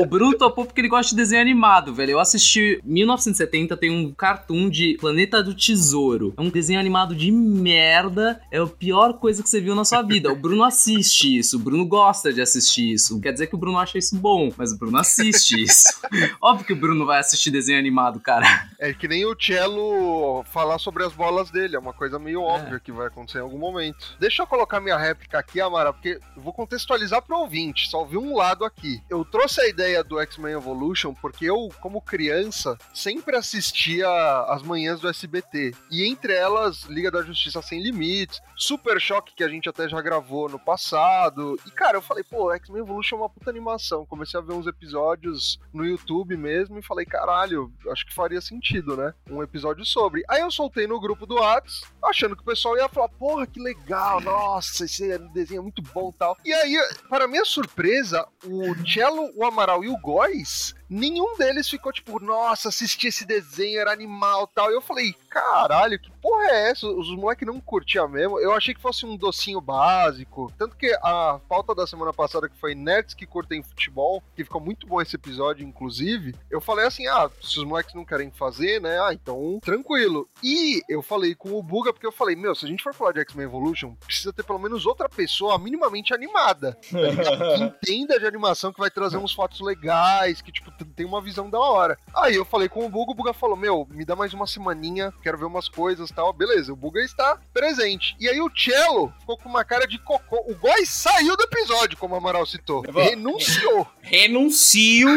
O 0.00 0.06
Bruno 0.06 0.34
topou 0.34 0.64
porque 0.64 0.80
ele 0.80 0.88
gosta 0.88 1.10
de 1.10 1.16
desenho 1.16 1.42
animado, 1.42 1.92
velho. 1.92 2.12
Eu 2.12 2.20
assisti 2.20 2.80
1970, 2.82 3.76
tem 3.76 3.90
um 3.90 4.10
cartoon 4.10 4.70
de 4.70 4.96
Planeta 4.98 5.42
do 5.42 5.54
Tesouro. 5.54 6.32
É 6.38 6.40
um 6.40 6.48
desenho 6.48 6.80
animado 6.80 7.14
de 7.14 7.30
merda. 7.30 8.40
É 8.50 8.56
a 8.56 8.66
pior 8.66 9.12
coisa 9.18 9.42
que 9.42 9.48
você 9.50 9.60
viu 9.60 9.74
na 9.74 9.84
sua 9.84 10.00
vida. 10.00 10.32
O 10.32 10.36
Bruno 10.36 10.64
assiste 10.64 11.36
isso. 11.36 11.58
O 11.58 11.60
Bruno 11.60 11.84
gosta 11.84 12.32
de 12.32 12.40
assistir 12.40 12.94
isso. 12.94 13.20
Quer 13.20 13.32
dizer 13.32 13.48
que 13.48 13.54
o 13.54 13.58
Bruno 13.58 13.76
acha 13.76 13.98
isso 13.98 14.16
bom, 14.16 14.50
mas 14.56 14.72
o 14.72 14.78
Bruno 14.78 14.96
assiste 14.96 15.62
isso. 15.62 15.84
Óbvio 16.40 16.64
que 16.64 16.72
o 16.72 16.76
Bruno 16.76 17.04
vai 17.04 17.18
assistir 17.18 17.50
desenho 17.50 17.78
animado, 17.78 18.18
cara. 18.20 18.70
É 18.78 18.94
que 18.94 19.06
nem 19.06 19.26
o 19.26 19.36
Cello 19.38 20.42
falar 20.44 20.78
sobre 20.78 21.04
as 21.04 21.12
bolas 21.12 21.50
dele, 21.50 21.76
é 21.76 21.78
uma 21.78 21.92
coisa 21.92 22.18
meio 22.18 22.40
óbvia 22.40 22.80
que 22.80 22.90
vai 22.90 23.08
acontecer 23.08 23.36
em 23.36 23.42
algum 23.42 23.58
momento. 23.58 24.16
Deixa 24.18 24.42
eu 24.42 24.46
colocar 24.46 24.80
minha 24.80 24.96
réplica 24.96 25.38
aqui, 25.38 25.60
Amara, 25.60 25.92
porque 25.92 26.18
eu 26.34 26.42
vou 26.42 26.54
contextualizar 26.54 27.20
pro 27.20 27.36
ouvinte, 27.36 27.90
só 27.90 28.06
vi 28.06 28.16
um 28.16 28.34
lado 28.34 28.64
aqui. 28.64 29.02
Eu 29.10 29.26
trouxe 29.26 29.60
a 29.60 29.68
ideia 29.68 29.89
do 30.04 30.20
X-Men 30.20 30.54
Evolution 30.54 31.14
porque 31.14 31.46
eu, 31.46 31.68
como 31.80 32.00
criança, 32.00 32.76
sempre 32.94 33.36
assistia 33.36 34.08
as 34.48 34.62
manhãs 34.62 35.00
do 35.00 35.08
SBT. 35.08 35.72
E 35.90 36.08
entre 36.08 36.32
elas, 36.32 36.84
Liga 36.84 37.10
da 37.10 37.22
Justiça 37.22 37.60
Sem 37.62 37.82
Limites, 37.82 38.40
Super 38.56 39.00
Choque, 39.00 39.34
que 39.34 39.44
a 39.44 39.48
gente 39.48 39.68
até 39.68 39.88
já 39.88 40.00
gravou 40.00 40.48
no 40.48 40.58
passado. 40.58 41.58
E, 41.66 41.70
cara, 41.70 41.96
eu 41.96 42.02
falei, 42.02 42.24
pô, 42.24 42.52
X-Men 42.52 42.82
Evolution 42.82 43.16
é 43.16 43.18
uma 43.20 43.28
puta 43.28 43.50
animação. 43.50 44.06
Comecei 44.06 44.38
a 44.38 44.42
ver 44.42 44.52
uns 44.52 44.66
episódios 44.66 45.58
no 45.72 45.84
YouTube 45.84 46.36
mesmo 46.36 46.78
e 46.78 46.82
falei, 46.82 47.04
caralho, 47.04 47.72
acho 47.90 48.06
que 48.06 48.14
faria 48.14 48.40
sentido, 48.40 48.96
né? 48.96 49.12
Um 49.30 49.42
episódio 49.42 49.84
sobre. 49.84 50.22
Aí 50.28 50.40
eu 50.40 50.50
soltei 50.50 50.86
no 50.86 51.00
grupo 51.00 51.26
do 51.26 51.36
Whats, 51.36 51.82
achando 52.02 52.36
que 52.36 52.42
o 52.42 52.46
pessoal 52.46 52.76
ia 52.76 52.88
falar, 52.88 53.08
porra, 53.08 53.46
que 53.46 53.60
legal, 53.60 54.20
nossa, 54.20 54.84
esse 54.84 55.18
desenho 55.32 55.60
é 55.60 55.62
muito 55.62 55.82
bom 55.82 56.12
tal. 56.12 56.36
E 56.44 56.52
aí, 56.52 56.76
para 57.08 57.28
minha 57.28 57.44
surpresa, 57.44 58.26
o 58.44 58.74
Cello, 58.86 59.30
o 59.36 59.44
Amaral 59.44 59.69
e 59.84 59.88
o 59.88 59.96
Góis, 59.96 60.74
nenhum 60.90 61.36
deles 61.36 61.68
ficou 61.68 61.92
tipo, 61.92 62.18
nossa, 62.18 62.68
assisti 62.68 63.06
esse 63.06 63.24
desenho, 63.24 63.80
era 63.80 63.92
animal 63.92 64.48
e 64.50 64.54
tal. 64.54 64.70
E 64.70 64.74
eu 64.74 64.82
falei, 64.82 65.14
caralho, 65.28 65.98
que 65.98 66.10
porra 66.20 66.46
é 66.46 66.70
essa? 66.70 66.86
Os 66.86 67.08
moleques 67.14 67.46
não 67.46 67.60
curtiam 67.60 68.08
mesmo. 68.08 68.38
Eu 68.40 68.52
achei 68.52 68.74
que 68.74 68.80
fosse 68.80 69.06
um 69.06 69.16
docinho 69.16 69.60
básico. 69.60 70.52
Tanto 70.58 70.76
que 70.76 70.92
a 71.02 71.40
pauta 71.48 71.74
da 71.74 71.86
semana 71.86 72.12
passada, 72.12 72.48
que 72.48 72.58
foi 72.58 72.74
Nerds 72.74 73.14
que 73.14 73.26
curtem 73.26 73.62
futebol, 73.62 74.22
que 74.34 74.44
ficou 74.44 74.60
muito 74.60 74.86
bom 74.86 75.00
esse 75.00 75.14
episódio, 75.14 75.66
inclusive, 75.66 76.34
eu 76.50 76.60
falei 76.60 76.86
assim: 76.86 77.06
ah, 77.06 77.30
se 77.40 77.58
os 77.58 77.64
moleques 77.64 77.94
não 77.94 78.04
querem 78.04 78.30
fazer, 78.30 78.80
né? 78.80 78.98
Ah, 79.00 79.12
então 79.12 79.60
tranquilo. 79.62 80.28
E 80.42 80.82
eu 80.88 81.02
falei 81.02 81.34
com 81.34 81.52
o 81.52 81.62
Buga, 81.62 81.92
porque 81.92 82.06
eu 82.06 82.12
falei, 82.12 82.34
meu, 82.34 82.54
se 82.54 82.64
a 82.64 82.68
gente 82.68 82.82
for 82.82 82.94
falar 82.94 83.12
de 83.12 83.20
X-Men 83.20 83.44
Evolution, 83.44 83.94
precisa 83.94 84.32
ter 84.32 84.42
pelo 84.42 84.58
menos 84.58 84.86
outra 84.86 85.08
pessoa 85.08 85.58
minimamente 85.58 86.12
animada. 86.12 86.76
que 86.82 87.62
entenda 87.62 88.18
de 88.18 88.26
animação, 88.26 88.72
que 88.72 88.80
vai 88.80 88.90
trazer 88.90 89.18
uns 89.18 89.32
fotos 89.32 89.60
legais, 89.60 90.40
que, 90.40 90.50
tipo, 90.50 90.70
tem 90.84 91.06
uma 91.06 91.20
visão 91.22 91.48
da 91.50 91.58
hora. 91.58 91.98
Aí 92.14 92.34
eu 92.34 92.44
falei 92.44 92.68
com 92.68 92.84
o 92.84 92.88
Buga, 92.88 93.12
o 93.12 93.14
Buga 93.14 93.32
falou: 93.32 93.56
Meu, 93.56 93.86
me 93.90 94.04
dá 94.04 94.14
mais 94.16 94.32
uma 94.34 94.46
semaninha, 94.46 95.12
quero 95.22 95.38
ver 95.38 95.44
umas 95.46 95.68
coisas 95.68 96.10
e 96.10 96.14
tal. 96.14 96.32
Beleza, 96.32 96.72
o 96.72 96.76
Buga 96.76 97.00
está 97.00 97.38
presente. 97.52 98.16
E 98.20 98.28
aí 98.28 98.40
o 98.40 98.50
Cello 98.54 99.12
ficou 99.20 99.36
com 99.36 99.48
uma 99.48 99.64
cara 99.64 99.86
de 99.86 99.98
cocô. 99.98 100.44
O 100.48 100.54
Góis 100.54 100.88
saiu 100.88 101.36
do 101.36 101.42
episódio, 101.44 101.96
como 101.98 102.14
o 102.14 102.18
Amaral 102.18 102.46
citou. 102.46 102.82
Vou- 102.90 103.02
Renunciou. 103.02 103.86
Renuncio 104.00 105.08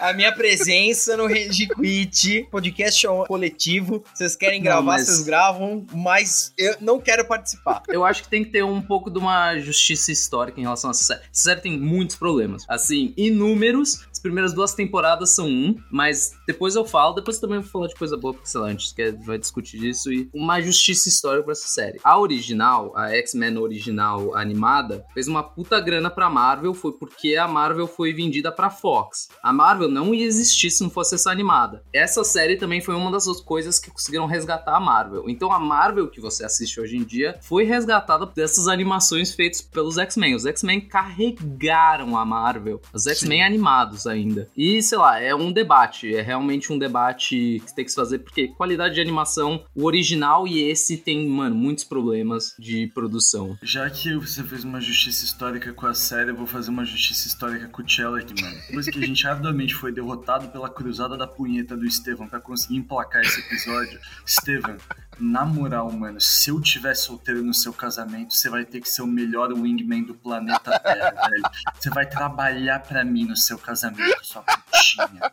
a 0.00 0.12
minha 0.12 0.32
presença 0.32 1.16
no 1.16 1.26
Rage 1.26 1.68
Quit. 1.68 2.48
Podcast 2.50 3.06
coletivo. 3.26 4.04
Vocês 4.14 4.34
querem 4.36 4.58
Não, 4.60 4.64
gravar, 4.64 4.82
mas- 4.82 5.06
vocês 5.06 5.22
gravam, 5.22 5.86
mas 5.92 6.52
eu 6.58 6.76
não 6.80 7.00
quero 7.00 7.24
participar. 7.26 7.82
Eu 7.88 8.04
acho 8.04 8.22
que 8.22 8.28
tem 8.28 8.44
que 8.44 8.50
ter 8.50 8.64
um 8.64 8.80
pouco 8.80 9.10
de 9.10 9.18
uma 9.18 9.58
justiça 9.58 10.10
histórica 10.12 10.58
em 10.58 10.62
relação 10.62 10.90
a 10.90 10.92
essa 10.92 11.04
série. 11.04 11.20
Essa 11.20 11.42
série 11.44 11.60
tem 11.60 11.78
muitos 11.78 12.16
problemas. 12.16 12.64
Assim, 12.68 13.12
inúmeros. 13.16 14.06
As 14.10 14.18
primeiras 14.18 14.52
duas 14.52 14.72
temporadas 14.74 15.11
temporadas 15.12 15.30
são 15.30 15.46
um, 15.48 15.76
mas 15.90 16.32
depois 16.46 16.74
eu 16.74 16.84
falo, 16.84 17.14
depois 17.14 17.38
também 17.38 17.60
vou 17.60 17.68
falar 17.68 17.88
de 17.88 17.94
coisa 17.94 18.16
boa, 18.16 18.32
porque 18.32 18.48
sei 18.48 18.60
lá, 18.60 18.66
a 18.68 18.70
gente 18.70 18.94
quer, 18.94 19.12
vai 19.24 19.38
discutir 19.38 19.84
isso 19.84 20.12
e 20.12 20.28
uma 20.34 20.60
justiça 20.60 21.08
histórica 21.08 21.44
pra 21.44 21.52
essa 21.52 21.68
série. 21.68 22.00
A 22.02 22.18
original, 22.18 22.96
a 22.96 23.10
X-Men 23.10 23.58
original 23.58 24.34
animada, 24.36 25.04
fez 25.12 25.28
uma 25.28 25.42
puta 25.42 25.80
grana 25.80 26.10
pra 26.10 26.30
Marvel, 26.30 26.74
foi 26.74 26.92
porque 26.92 27.36
a 27.36 27.46
Marvel 27.46 27.86
foi 27.86 28.12
vendida 28.12 28.50
pra 28.50 28.70
Fox. 28.70 29.28
A 29.42 29.52
Marvel 29.52 29.88
não 29.88 30.14
ia 30.14 30.24
existir 30.24 30.70
se 30.70 30.82
não 30.82 30.90
fosse 30.90 31.14
essa 31.14 31.30
animada. 31.30 31.82
Essa 31.92 32.24
série 32.24 32.56
também 32.56 32.80
foi 32.80 32.94
uma 32.94 33.10
das 33.10 33.26
coisas 33.40 33.78
que 33.78 33.90
conseguiram 33.90 34.26
resgatar 34.26 34.76
a 34.76 34.80
Marvel. 34.80 35.28
Então 35.28 35.52
a 35.52 35.58
Marvel 35.58 36.08
que 36.08 36.20
você 36.20 36.44
assiste 36.44 36.80
hoje 36.80 36.96
em 36.96 37.04
dia 37.04 37.38
foi 37.42 37.64
resgatada 37.64 38.26
dessas 38.26 38.68
animações 38.68 39.34
feitas 39.34 39.60
pelos 39.60 39.98
X-Men. 39.98 40.34
Os 40.34 40.46
X-Men 40.46 40.80
carregaram 40.80 42.16
a 42.16 42.24
Marvel. 42.24 42.80
Os 42.92 43.06
X-Men 43.06 43.42
animados 43.42 44.06
ainda. 44.06 44.48
E, 44.56 44.82
sei 44.82 44.98
lá, 44.98 45.01
é 45.20 45.34
um 45.34 45.52
debate. 45.52 46.14
É 46.14 46.22
realmente 46.22 46.72
um 46.72 46.78
debate 46.78 47.62
que 47.64 47.74
tem 47.74 47.84
que 47.84 47.90
se 47.90 47.96
fazer, 47.96 48.18
porque 48.18 48.48
qualidade 48.48 48.94
de 48.94 49.00
animação, 49.00 49.64
o 49.74 49.84
original 49.84 50.46
e 50.46 50.62
esse 50.62 50.96
tem, 50.96 51.26
mano, 51.28 51.54
muitos 51.54 51.84
problemas 51.84 52.54
de 52.58 52.86
produção. 52.88 53.56
Já 53.62 53.88
que 53.90 54.14
você 54.14 54.42
fez 54.42 54.64
uma 54.64 54.80
justiça 54.80 55.24
histórica 55.24 55.72
com 55.72 55.86
a 55.86 55.94
série, 55.94 56.30
eu 56.30 56.36
vou 56.36 56.46
fazer 56.46 56.70
uma 56.70 56.84
justiça 56.84 57.26
histórica 57.26 57.68
com 57.68 57.82
o 57.82 57.88
Chelek, 57.88 58.40
mano. 58.40 58.56
Depois 58.68 58.86
que 58.86 58.98
a 58.98 59.06
gente 59.06 59.26
arduamente 59.26 59.74
foi 59.74 59.92
derrotado 59.92 60.48
pela 60.48 60.68
cruzada 60.68 61.16
da 61.16 61.26
punheta 61.26 61.76
do 61.76 61.86
Estevam 61.86 62.28
para 62.28 62.40
conseguir 62.40 62.76
emplacar 62.76 63.22
esse 63.22 63.40
episódio, 63.40 63.98
Estevam, 64.26 64.76
na 65.18 65.44
moral, 65.44 65.90
mano, 65.92 66.20
se 66.20 66.50
eu 66.50 66.60
tiver 66.60 66.94
solteiro 66.94 67.42
no 67.42 67.54
seu 67.54 67.72
casamento, 67.72 68.34
você 68.34 68.48
vai 68.48 68.64
ter 68.64 68.80
que 68.80 68.88
ser 68.88 69.02
o 69.02 69.06
melhor 69.06 69.52
wingman 69.52 70.04
do 70.04 70.14
planeta 70.14 70.78
Terra, 70.78 71.10
velho. 71.28 71.42
Você 71.74 71.90
vai 71.90 72.06
trabalhar 72.06 72.80
para 72.80 73.04
mim 73.04 73.24
no 73.24 73.36
seu 73.36 73.58
casamento, 73.58 74.24
sua 74.24 74.42
putinha. 74.42 75.32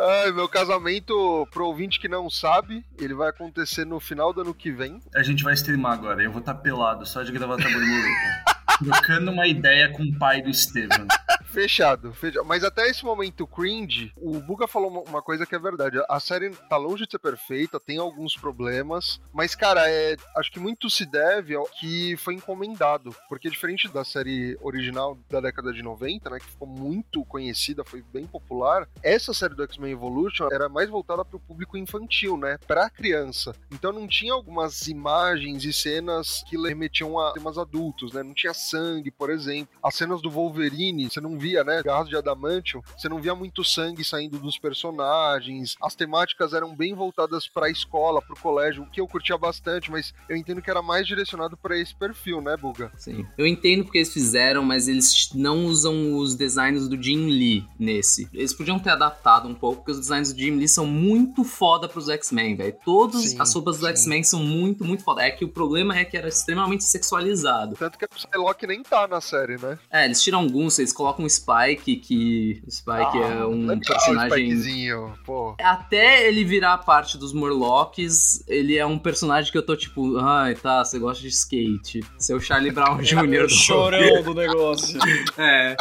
Ai, 0.00 0.32
meu 0.32 0.48
casamento, 0.48 1.46
pro 1.50 1.66
ouvinte 1.66 2.00
que 2.00 2.08
não 2.08 2.28
sabe, 2.28 2.84
ele 2.98 3.14
vai 3.14 3.28
acontecer 3.30 3.84
no 3.84 4.00
final 4.00 4.32
do 4.32 4.40
ano 4.42 4.54
que 4.54 4.70
vem. 4.70 5.00
A 5.14 5.22
gente 5.22 5.42
vai 5.42 5.54
streamar 5.54 5.92
agora, 5.92 6.22
eu 6.22 6.30
vou 6.30 6.40
estar 6.40 6.54
tá 6.54 6.60
pelado, 6.60 7.06
só 7.06 7.22
de 7.22 7.32
gravar 7.32 7.56
borboleta. 7.56 8.58
Trocando 8.78 9.32
uma 9.32 9.46
ideia 9.46 9.90
com 9.90 10.04
o 10.04 10.18
pai 10.18 10.40
do 10.40 10.48
Estevam. 10.48 11.06
Fechado, 11.50 12.12
fechado. 12.12 12.44
Mas 12.44 12.62
até 12.62 12.88
esse 12.88 13.04
momento 13.04 13.46
cringe, 13.46 14.12
o 14.16 14.38
Buga 14.40 14.68
falou 14.68 15.04
uma 15.08 15.22
coisa 15.22 15.46
que 15.46 15.54
é 15.54 15.58
verdade. 15.58 15.98
A 16.08 16.20
série 16.20 16.50
tá 16.68 16.76
longe 16.76 17.04
de 17.04 17.10
ser 17.10 17.18
perfeita, 17.18 17.80
tem 17.80 17.98
alguns 17.98 18.36
problemas, 18.36 19.20
mas, 19.32 19.54
cara, 19.54 19.88
é, 19.88 20.16
acho 20.36 20.52
que 20.52 20.60
muito 20.60 20.90
se 20.90 21.06
deve 21.06 21.54
ao 21.54 21.64
que 21.64 22.16
foi 22.18 22.34
encomendado. 22.34 23.14
Porque 23.28 23.48
diferente 23.48 23.88
da 23.88 24.04
série 24.04 24.58
original 24.60 25.18
da 25.30 25.40
década 25.40 25.72
de 25.72 25.82
90, 25.82 26.28
né, 26.28 26.38
que 26.38 26.46
ficou 26.46 26.68
muito 26.68 27.24
conhecida, 27.24 27.82
foi 27.84 28.02
bem 28.12 28.26
popular, 28.26 28.86
essa 29.02 29.32
série 29.32 29.54
do 29.54 29.62
X-Men 29.62 29.92
Evolution 29.92 30.48
era 30.52 30.68
mais 30.68 30.90
voltada 30.90 31.24
para 31.24 31.36
o 31.36 31.40
público 31.40 31.78
infantil, 31.78 32.36
né, 32.36 32.58
pra 32.66 32.90
criança. 32.90 33.54
Então 33.70 33.92
não 33.92 34.06
tinha 34.06 34.34
algumas 34.34 34.86
imagens 34.86 35.64
e 35.64 35.72
cenas 35.72 36.44
que 36.48 36.56
remetiam 36.56 37.18
a 37.18 37.32
temas 37.32 37.56
adultos, 37.56 38.12
né, 38.12 38.22
não 38.22 38.34
tinha 38.34 38.52
sangue, 38.52 39.10
por 39.10 39.30
exemplo. 39.30 39.78
As 39.82 39.94
cenas 39.94 40.20
do 40.20 40.30
Wolverine, 40.30 41.08
você 41.08 41.20
não 41.20 41.37
via, 41.38 41.64
né, 41.64 41.82
garras 41.82 42.08
de 42.08 42.16
adamantium, 42.16 42.82
você 42.96 43.08
não 43.08 43.20
via 43.20 43.34
muito 43.34 43.64
sangue 43.64 44.04
saindo 44.04 44.38
dos 44.38 44.58
personagens. 44.58 45.76
As 45.82 45.94
temáticas 45.94 46.52
eram 46.52 46.74
bem 46.74 46.94
voltadas 46.94 47.46
para 47.48 47.66
a 47.66 47.70
escola, 47.70 48.20
para 48.20 48.34
o 48.34 48.40
colégio, 48.40 48.82
o 48.82 48.90
que 48.90 49.00
eu 49.00 49.06
curtia 49.06 49.38
bastante, 49.38 49.90
mas 49.90 50.12
eu 50.28 50.36
entendo 50.36 50.62
que 50.62 50.70
era 50.70 50.82
mais 50.82 51.06
direcionado 51.06 51.56
para 51.56 51.78
esse 51.78 51.94
perfil, 51.94 52.40
né, 52.40 52.56
Buga? 52.56 52.92
Sim. 52.96 53.26
Eu 53.36 53.46
entendo 53.46 53.84
porque 53.84 53.98
eles 53.98 54.12
fizeram, 54.12 54.62
mas 54.62 54.88
eles 54.88 55.30
não 55.34 55.66
usam 55.66 56.16
os 56.16 56.34
designs 56.34 56.88
do 56.88 57.00
Jim 57.00 57.26
Lee 57.26 57.66
nesse. 57.78 58.28
Eles 58.32 58.52
podiam 58.52 58.78
ter 58.78 58.90
adaptado 58.90 59.48
um 59.48 59.54
pouco, 59.54 59.78
porque 59.78 59.92
os 59.92 60.00
designs 60.00 60.32
do 60.32 60.38
Jim 60.38 60.56
Lee 60.56 60.68
são 60.68 60.86
muito 60.86 61.44
foda 61.44 61.88
pros 61.88 62.08
X-Men, 62.08 62.56
velho. 62.56 62.76
Todas 62.84 63.38
as 63.38 63.54
roupas 63.54 63.78
do 63.78 63.86
X-Men 63.86 64.22
são 64.22 64.40
muito, 64.40 64.84
muito 64.84 65.02
foda. 65.02 65.22
É 65.22 65.30
que 65.30 65.44
o 65.44 65.48
problema 65.48 65.96
é 65.96 66.04
que 66.04 66.16
era 66.16 66.28
extremamente 66.28 66.84
sexualizado. 66.84 67.76
Tanto 67.76 67.98
que 67.98 68.04
a 68.04 68.08
Psylocke 68.08 68.66
nem 68.66 68.82
tá 68.82 69.06
na 69.06 69.20
série, 69.20 69.56
né? 69.56 69.78
É, 69.90 70.04
eles 70.04 70.22
tiram 70.22 70.40
alguns, 70.40 70.78
eles 70.78 70.92
colocam 70.92 71.26
Spike, 71.28 71.96
que 71.96 72.62
o 72.66 72.70
Spike 72.70 73.18
ah, 73.22 73.38
é 73.40 73.46
um 73.46 73.66
legal, 73.66 73.80
personagem. 73.86 74.88
Pô. 75.24 75.54
Até 75.60 76.26
ele 76.26 76.44
virar 76.44 76.78
parte 76.78 77.18
dos 77.18 77.32
Morlocks, 77.32 78.42
ele 78.46 78.76
é 78.76 78.86
um 78.86 78.98
personagem 78.98 79.50
que 79.50 79.58
eu 79.58 79.64
tô 79.64 79.76
tipo, 79.76 80.18
ai, 80.18 80.54
tá, 80.54 80.84
você 80.84 80.98
gosta 80.98 81.22
de 81.22 81.28
skate. 81.28 82.00
Seu 82.18 82.40
Charlie 82.40 82.72
Brown 82.72 82.98
Jr. 82.98 83.28
É 83.38 83.44
o 83.44 83.48
chorão 83.48 84.22
do 84.22 84.34
negócio. 84.34 84.98
é. 85.38 85.76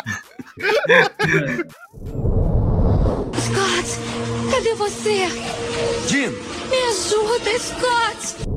Scott, 3.40 3.88
cadê 4.52 4.74
você? 4.76 5.28
Jim! 6.08 6.30
Me 6.70 6.78
ajuda, 6.90 7.60
Scott! 7.60 8.57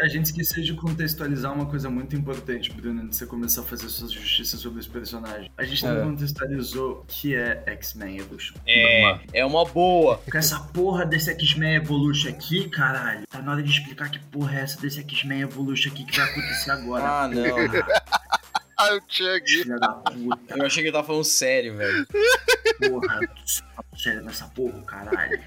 A 0.00 0.08
gente 0.08 0.26
esqueceu 0.26 0.62
de 0.62 0.74
contextualizar 0.74 1.52
uma 1.52 1.66
coisa 1.66 1.90
muito 1.90 2.14
importante, 2.16 2.70
Bruno, 2.72 3.02
antes 3.02 3.10
de 3.10 3.16
você 3.16 3.26
começar 3.26 3.62
a 3.62 3.64
fazer 3.64 3.88
suas 3.88 4.12
justiças 4.12 4.60
sobre 4.60 4.80
esse 4.80 4.88
personagem. 4.88 5.50
A 5.56 5.64
gente 5.64 5.84
não 5.84 5.96
é. 5.96 6.02
contextualizou 6.02 7.04
que 7.08 7.34
é 7.34 7.62
X-Men 7.66 8.18
Evolution. 8.18 8.54
É, 8.66 9.20
é 9.32 9.44
uma 9.44 9.64
boa. 9.64 10.18
Com 10.30 10.38
essa 10.38 10.60
porra 10.60 11.04
desse 11.04 11.30
X-Men 11.30 11.76
Evolution 11.76 12.30
aqui, 12.30 12.68
caralho, 12.68 13.22
tá 13.28 13.40
na 13.40 13.52
hora 13.52 13.62
de 13.62 13.70
explicar 13.70 14.10
que 14.10 14.18
porra 14.18 14.58
é 14.58 14.62
essa 14.62 14.80
desse 14.80 15.00
X-Men 15.00 15.42
Evolution 15.42 15.90
aqui 15.90 16.04
que 16.04 16.16
vai 16.16 16.30
acontecer 16.30 16.70
agora. 16.70 17.04
Ah, 17.04 17.28
não. 17.28 17.44
Ah, 18.80 18.94
o 18.94 19.00
Chug. 19.06 19.68
Eu 20.56 20.64
achei 20.64 20.82
que 20.82 20.88
ele 20.88 20.92
tava 20.92 21.06
falando 21.06 21.24
sério, 21.24 21.76
velho. 21.76 22.06
Porra, 22.88 23.20
sério 23.94 24.22
nessa 24.22 24.46
porra, 24.46 24.80
caralho. 24.84 25.38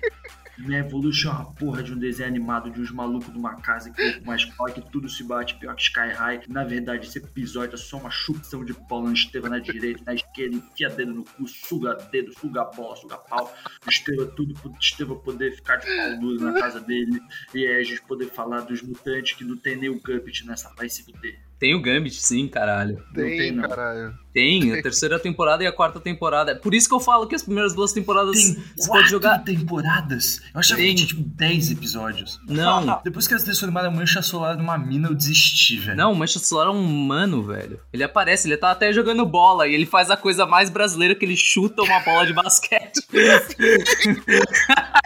Minha 0.57 0.79
Evolution 0.79 1.29
é 1.29 1.33
uma 1.33 1.53
porra 1.53 1.81
de 1.81 1.91
um 1.93 1.97
desenho 1.97 2.29
animado 2.29 2.69
de 2.69 2.79
uns 2.79 2.91
malucos 2.91 3.31
de 3.31 3.37
uma 3.37 3.55
casa 3.55 3.91
que 3.91 4.21
mais 4.25 4.45
pau 4.45 4.67
que 4.67 4.81
tudo 4.91 5.09
se 5.09 5.23
bate 5.23 5.55
pior 5.55 5.75
que 5.75 5.81
Sky 5.81 6.11
High. 6.13 6.41
Na 6.47 6.63
verdade, 6.63 7.07
esse 7.07 7.17
episódio 7.17 7.75
é 7.75 7.77
só 7.77 7.97
uma 7.97 8.11
chupação 8.11 8.63
de 8.63 8.73
pau 8.73 9.03
na 9.03 9.13
Estevam 9.13 9.49
na 9.49 9.59
direita, 9.59 10.03
na 10.05 10.13
esquerda, 10.13 10.57
enfia 10.57 10.89
dedo 10.89 11.13
no 11.13 11.23
cu, 11.23 11.47
suga 11.47 11.95
dedo, 12.11 12.33
suga 12.39 12.65
bola, 12.65 12.95
suga 12.95 13.17
pau. 13.17 13.53
Estevam 13.87 14.27
tudo 14.35 14.53
pro 14.53 14.71
Estevam 14.79 15.17
poder 15.19 15.55
ficar 15.55 15.77
de 15.77 15.87
pau 15.87 16.19
duro 16.19 16.43
na 16.43 16.59
casa 16.59 16.79
dele. 16.79 17.19
E 17.53 17.65
aí 17.65 17.81
a 17.81 17.83
gente 17.83 18.01
poder 18.03 18.27
falar 18.27 18.61
dos 18.61 18.81
mutantes 18.81 19.35
que 19.35 19.43
não 19.43 19.57
tem 19.57 19.75
nem 19.75 19.89
o 19.89 19.99
Gambit 19.99 20.45
nessa, 20.45 20.71
vai 20.75 20.87
se 20.87 21.03
fuder. 21.03 21.39
Tem 21.57 21.73
o 21.73 21.81
Gambit, 21.81 22.21
sim, 22.21 22.47
caralho. 22.47 23.03
Tem, 23.13 23.23
não 23.23 23.37
tem 23.37 23.51
não. 23.53 23.69
caralho. 23.69 24.22
Tem, 24.33 24.73
a 24.73 24.81
terceira 24.81 25.19
temporada 25.19 25.63
e 25.63 25.67
a 25.67 25.71
quarta 25.71 25.99
temporada. 25.99 26.51
É 26.51 26.55
por 26.55 26.73
isso 26.73 26.87
que 26.87 26.95
eu 26.95 26.99
falo 26.99 27.27
que 27.27 27.35
as 27.35 27.43
primeiras 27.43 27.75
duas 27.75 27.93
temporadas 27.93 28.35
tem 28.35 28.63
você 28.75 28.87
pode 28.87 29.09
jogar. 29.09 29.39
temporadas? 29.39 30.41
Eu 30.53 30.59
achava 30.59 30.81
tem. 30.81 30.89
que 30.89 30.95
tinha 30.95 31.07
tipo 31.07 31.21
10 31.21 31.71
episódios. 31.71 32.39
Não. 32.47 32.99
Depois 33.03 33.27
que 33.27 33.33
eles 33.33 33.43
transformaram 33.43 33.89
a 33.89 33.91
Mancha 33.91 34.21
Solar 34.21 34.57
numa 34.57 34.77
mina, 34.77 35.09
eu 35.09 35.15
desisti, 35.15 35.77
velho. 35.77 35.97
Não, 35.97 36.11
o 36.11 36.15
Mancha 36.15 36.39
Solar 36.39 36.67
é 36.67 36.71
um 36.71 36.83
humano, 36.83 37.43
velho. 37.43 37.79
Ele 37.91 38.03
aparece, 38.03 38.47
ele 38.47 38.57
tá 38.57 38.71
até 38.71 38.91
jogando 38.91 39.25
bola 39.25 39.67
e 39.67 39.73
ele 39.73 39.85
faz 39.85 40.09
a 40.09 40.17
coisa 40.17 40.45
mais 40.45 40.69
brasileira 40.69 41.13
que 41.13 41.25
ele 41.25 41.37
chuta 41.37 41.83
uma 41.83 41.99
bola 41.99 42.25
de 42.25 42.33
basquete. 42.33 43.03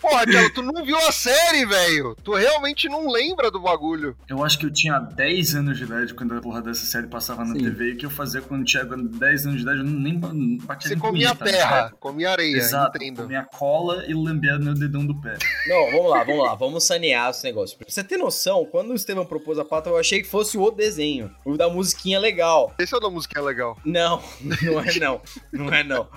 Porra, 0.00 0.24
tu 0.54 0.62
não 0.62 0.84
viu 0.84 0.96
a 0.96 1.12
série, 1.12 1.66
velho. 1.66 2.16
Tu 2.22 2.34
realmente 2.34 2.88
não 2.88 3.10
lembra 3.10 3.50
do 3.50 3.60
bagulho. 3.60 4.16
Eu 4.28 4.44
acho 4.44 4.58
que 4.58 4.66
eu 4.66 4.72
tinha 4.72 4.98
10 4.98 5.54
anos 5.54 5.78
de 5.78 5.84
idade 5.84 6.14
quando 6.14 6.34
a 6.34 6.40
porra 6.40 6.62
dessa 6.62 6.86
série 6.86 7.06
passava 7.10 7.44
na 7.44 7.54
Sim. 7.54 7.64
TV. 7.64 7.90
E 7.90 7.92
o 7.92 7.96
que 7.96 8.06
eu 8.06 8.10
fazia 8.10 8.40
quando 8.40 8.64
tinha 8.64 8.84
10 8.84 9.46
anos 9.46 9.56
de 9.56 9.62
idade, 9.62 9.78
eu 9.78 9.84
nem 9.84 10.18
batia 10.18 10.90
Você 10.90 10.96
comia 10.96 11.34
punheta, 11.34 11.44
terra, 11.58 11.84
né? 11.84 11.90
comia 12.00 12.30
areia, 12.30 12.56
Exato, 12.56 12.96
entendo. 12.96 13.22
comia 13.22 13.44
cola 13.44 14.04
e 14.06 14.14
lambia 14.14 14.58
no 14.58 14.74
dedão 14.74 15.04
do 15.04 15.20
pé. 15.20 15.36
Não, 15.66 15.90
vamos 15.90 16.10
lá, 16.10 16.24
vamos 16.24 16.44
lá. 16.44 16.54
Vamos 16.54 16.84
sanear 16.84 17.30
esse 17.30 17.44
negócio. 17.44 17.76
Pra 17.76 17.86
você 17.88 18.02
ter 18.02 18.16
noção, 18.16 18.64
quando 18.64 18.90
o 18.90 18.94
Estevam 18.94 19.26
propôs 19.26 19.58
a 19.58 19.64
pauta, 19.64 19.90
eu 19.90 19.96
achei 19.98 20.22
que 20.22 20.28
fosse 20.28 20.56
o 20.56 20.70
desenho. 20.70 21.30
O 21.44 21.56
da 21.56 21.68
musiquinha 21.68 22.18
legal. 22.18 22.72
Esse 22.78 22.94
é 22.94 22.96
o 22.96 23.00
da 23.00 23.10
musiquinha 23.10 23.42
legal. 23.42 23.76
Não, 23.84 24.22
não 24.62 24.80
é 24.80 24.98
não. 24.98 25.20
Não 25.52 25.72
é 25.72 25.82
não. 25.82 26.08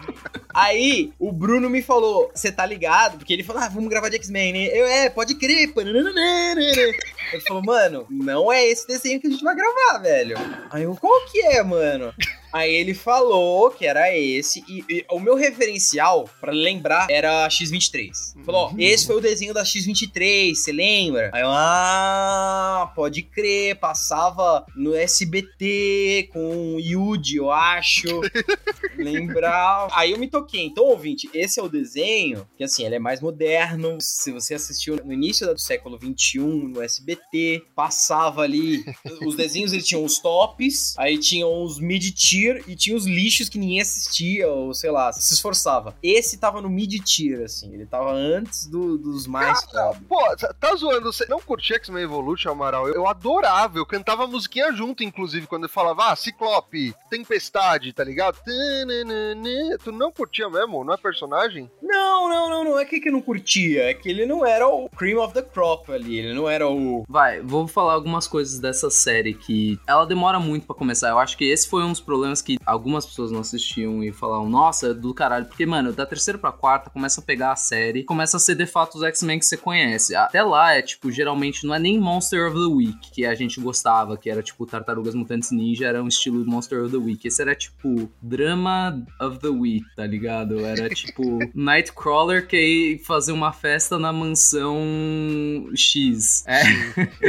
Aí, 0.54 1.12
o 1.18 1.32
Bruno 1.32 1.70
me 1.70 1.82
falou, 1.82 2.32
você 2.34 2.52
tá 2.52 2.66
ligado? 2.66 3.18
Porque 3.18 3.34
ele 3.34 3.44
falou, 3.44 3.64
ah, 3.64 3.70
vamos 3.70 3.90
gravar 3.90 4.10
de 4.10 4.18
X-Men, 4.18 4.54
né? 4.54 4.66
Eu, 4.68 4.86
é, 4.86 5.10
pode 5.10 5.36
crer. 5.36 5.74
Ele 5.76 7.42
falou, 7.48 7.64
mano, 7.64 8.06
não 8.10 8.52
é 8.52 8.66
esse 8.68 8.88
desenho 8.88 9.20
que 9.20 9.28
a 9.28 9.30
gente 9.30 9.44
vai 9.44 9.56
gravar, 9.56 9.98
velho. 10.00 10.36
Aí 10.70 10.83
eu, 10.84 10.96
qual 10.96 11.26
que 11.26 11.42
é, 11.42 11.64
mano? 11.64 12.14
Aí 12.54 12.72
ele 12.72 12.94
falou 12.94 13.72
que 13.72 13.84
era 13.84 14.16
esse, 14.16 14.64
e, 14.68 14.86
e 14.88 15.06
o 15.10 15.20
meu 15.20 15.36
referencial, 15.36 16.30
para 16.40 16.52
lembrar, 16.52 17.08
era 17.10 17.48
X23. 17.48 18.12
Falou, 18.46 18.72
ó, 18.72 18.74
esse 18.78 19.08
foi 19.08 19.16
o 19.16 19.22
desenho 19.22 19.56
da 19.56 19.64
X23, 19.64 20.54
você 20.54 20.72
lembra? 20.72 21.32
Aí 21.34 21.42
eu, 21.42 21.50
ah, 21.50 22.63
pode 23.04 23.22
crer, 23.24 23.76
passava 23.76 24.66
no 24.78 24.96
SBT 24.96 26.30
com 26.32 26.76
o 26.76 26.80
eu 27.36 27.52
acho. 27.52 28.08
Lembrar. 28.96 29.88
Aí 29.92 30.12
eu 30.12 30.18
me 30.18 30.30
toquei. 30.30 30.62
Então, 30.62 30.86
ouvinte, 30.86 31.30
esse 31.34 31.60
é 31.60 31.64
o 31.64 31.68
desenho, 31.68 32.48
que 32.58 32.64
assim, 32.64 32.86
ele 32.86 32.96
é 32.96 33.00
mais 33.00 33.20
moderno. 33.20 33.98
Se 34.00 34.32
você 34.32 34.54
assistiu 34.54 34.96
no 35.04 35.12
início 35.12 35.46
do 35.54 35.60
século 35.60 35.98
21 35.98 36.70
no 36.70 36.82
SBT, 36.82 37.66
passava 37.76 38.42
ali. 38.42 38.86
Os 39.26 39.36
desenhos 39.36 39.74
eles 39.74 39.86
tinham 39.86 40.06
os 40.06 40.20
tops, 40.20 40.98
aí 40.98 41.18
tinham 41.18 41.62
os 41.64 41.80
mid-tier 41.80 42.14
tier 42.14 42.64
e 42.70 42.76
tinha 42.76 42.96
os 42.96 43.06
lixos 43.06 43.50
que 43.50 43.58
ninguém 43.58 43.82
assistia, 43.82 44.48
ou 44.48 44.74
sei 44.74 44.92
lá, 44.92 45.12
se 45.12 45.34
esforçava. 45.34 45.94
Esse 46.02 46.38
tava 46.38 46.62
no 46.62 46.70
mid-tier, 46.70 47.44
assim, 47.44 47.74
ele 47.74 47.86
tava 47.86 48.14
antes 48.14 48.66
do- 48.68 48.98
dos 48.98 49.28
mais 49.28 49.60
Cara, 49.66 49.94
pô, 50.08 50.20
tá 50.60 50.76
zoando, 50.76 51.12
você 51.12 51.26
não 51.28 51.40
curtia 51.42 51.76
X-Men 51.78 52.04
Evolution, 52.04 52.52
Amaral? 52.52 52.88
Eu, 52.88 52.93
eu 52.94 53.08
adorava, 53.08 53.78
eu 53.78 53.86
cantava 53.86 54.24
a 54.24 54.28
musiquinha 54.28 54.72
junto, 54.74 55.04
inclusive, 55.04 55.48
quando 55.48 55.64
ele 55.64 55.74
falava, 55.74 56.12
ah, 56.12 56.16
Ciclope, 56.16 56.94
Tempestade, 57.10 57.94
tá 57.94 58.04
ligado? 58.04 58.38
Tu 59.84 59.92
não 59.92 60.12
curtia 60.12 60.50
mesmo? 60.50 60.84
Não 60.84 60.94
é 60.94 60.98
personagem? 60.98 61.70
Não, 61.82 62.30
não, 62.30 62.50
não, 62.50 62.64
não 62.64 62.80
é 62.80 62.86
que 62.86 63.00
que 63.00 63.10
eu 63.10 63.14
não 63.14 63.22
curtia, 63.22 63.90
é 63.90 63.94
que 63.94 64.10
ele 64.10 64.26
não 64.26 64.46
era 64.46 64.68
o 64.68 64.90
cream 64.90 65.22
of 65.24 65.34
the 65.34 65.42
crop 65.42 65.92
ali, 65.92 66.18
ele 66.18 66.34
não 66.34 66.50
era 66.50 66.68
o... 66.68 67.04
Vai, 67.08 67.42
vou 67.42 67.68
falar 67.68 67.94
algumas 67.94 68.28
coisas 68.28 68.60
dessa 68.60 68.90
série 68.90 69.34
que 69.34 69.80
ela 69.88 70.06
demora 70.06 70.40
muito 70.40 70.66
pra 70.66 70.76
começar. 70.76 71.10
Eu 71.10 71.20
acho 71.20 71.38
que 71.38 71.46
esse 71.46 71.68
foi 71.68 71.84
um 71.84 71.90
dos 71.90 72.00
problemas 72.00 72.42
que 72.42 72.58
algumas 72.66 73.06
pessoas 73.06 73.32
não 73.32 73.42
assistiam 73.42 74.04
e 74.04 74.12
falavam, 74.12 74.50
nossa, 74.50 74.88
é 74.88 74.94
do 74.94 75.14
caralho. 75.14 75.46
Porque, 75.46 75.66
mano, 75.66 75.92
da 75.92 76.06
terceira 76.06 76.38
pra 76.38 76.52
quarta 76.52 76.90
começa 76.90 77.22
a 77.22 77.24
pegar 77.24 77.52
a 77.52 77.56
série, 77.56 78.04
começa 78.04 78.38
a 78.38 78.40
ser 78.40 78.56
de 78.56 78.66
fato 78.66 78.96
os 78.96 79.04
X-Men 79.04 79.40
que 79.40 79.46
você 79.46 79.58
conhece. 79.58 80.16
Até 80.16 80.44
lá 80.44 80.74
é 80.74 80.82
tipo, 80.82 81.12
geralmente 81.12 81.66
não 81.66 81.74
é 81.74 81.80
nem 81.80 82.00
Monster 82.00 82.48
of 82.48 82.56
the 82.56 82.74
Week 82.74 82.83
que 82.94 83.26
a 83.26 83.34
gente 83.36 83.60
gostava, 83.60 84.18
que 84.18 84.30
era 84.30 84.42
tipo 84.42 84.66
Tartarugas 84.66 85.16
Mutantes 85.16 85.52
Ninja, 85.52 85.88
era 85.88 86.04
um 86.04 86.08
estilo 86.08 86.46
Monster 86.46 86.84
of 86.84 86.92
the 86.92 86.98
Week. 86.98 87.28
Esse 87.28 87.42
era 87.42 87.56
tipo 87.56 88.10
Drama 88.22 89.04
of 89.22 89.40
the 89.40 89.48
Week, 89.48 89.86
tá 89.96 90.06
ligado? 90.06 90.66
Era 90.66 90.90
tipo 90.90 91.40
Nightcrawler 91.54 92.48
que 92.48 92.58
ia 92.58 93.00
fazer 93.04 93.32
uma 93.32 93.52
festa 93.52 93.98
na 93.98 94.12
mansão 94.12 94.78
X. 95.76 96.44
É. 96.48 96.64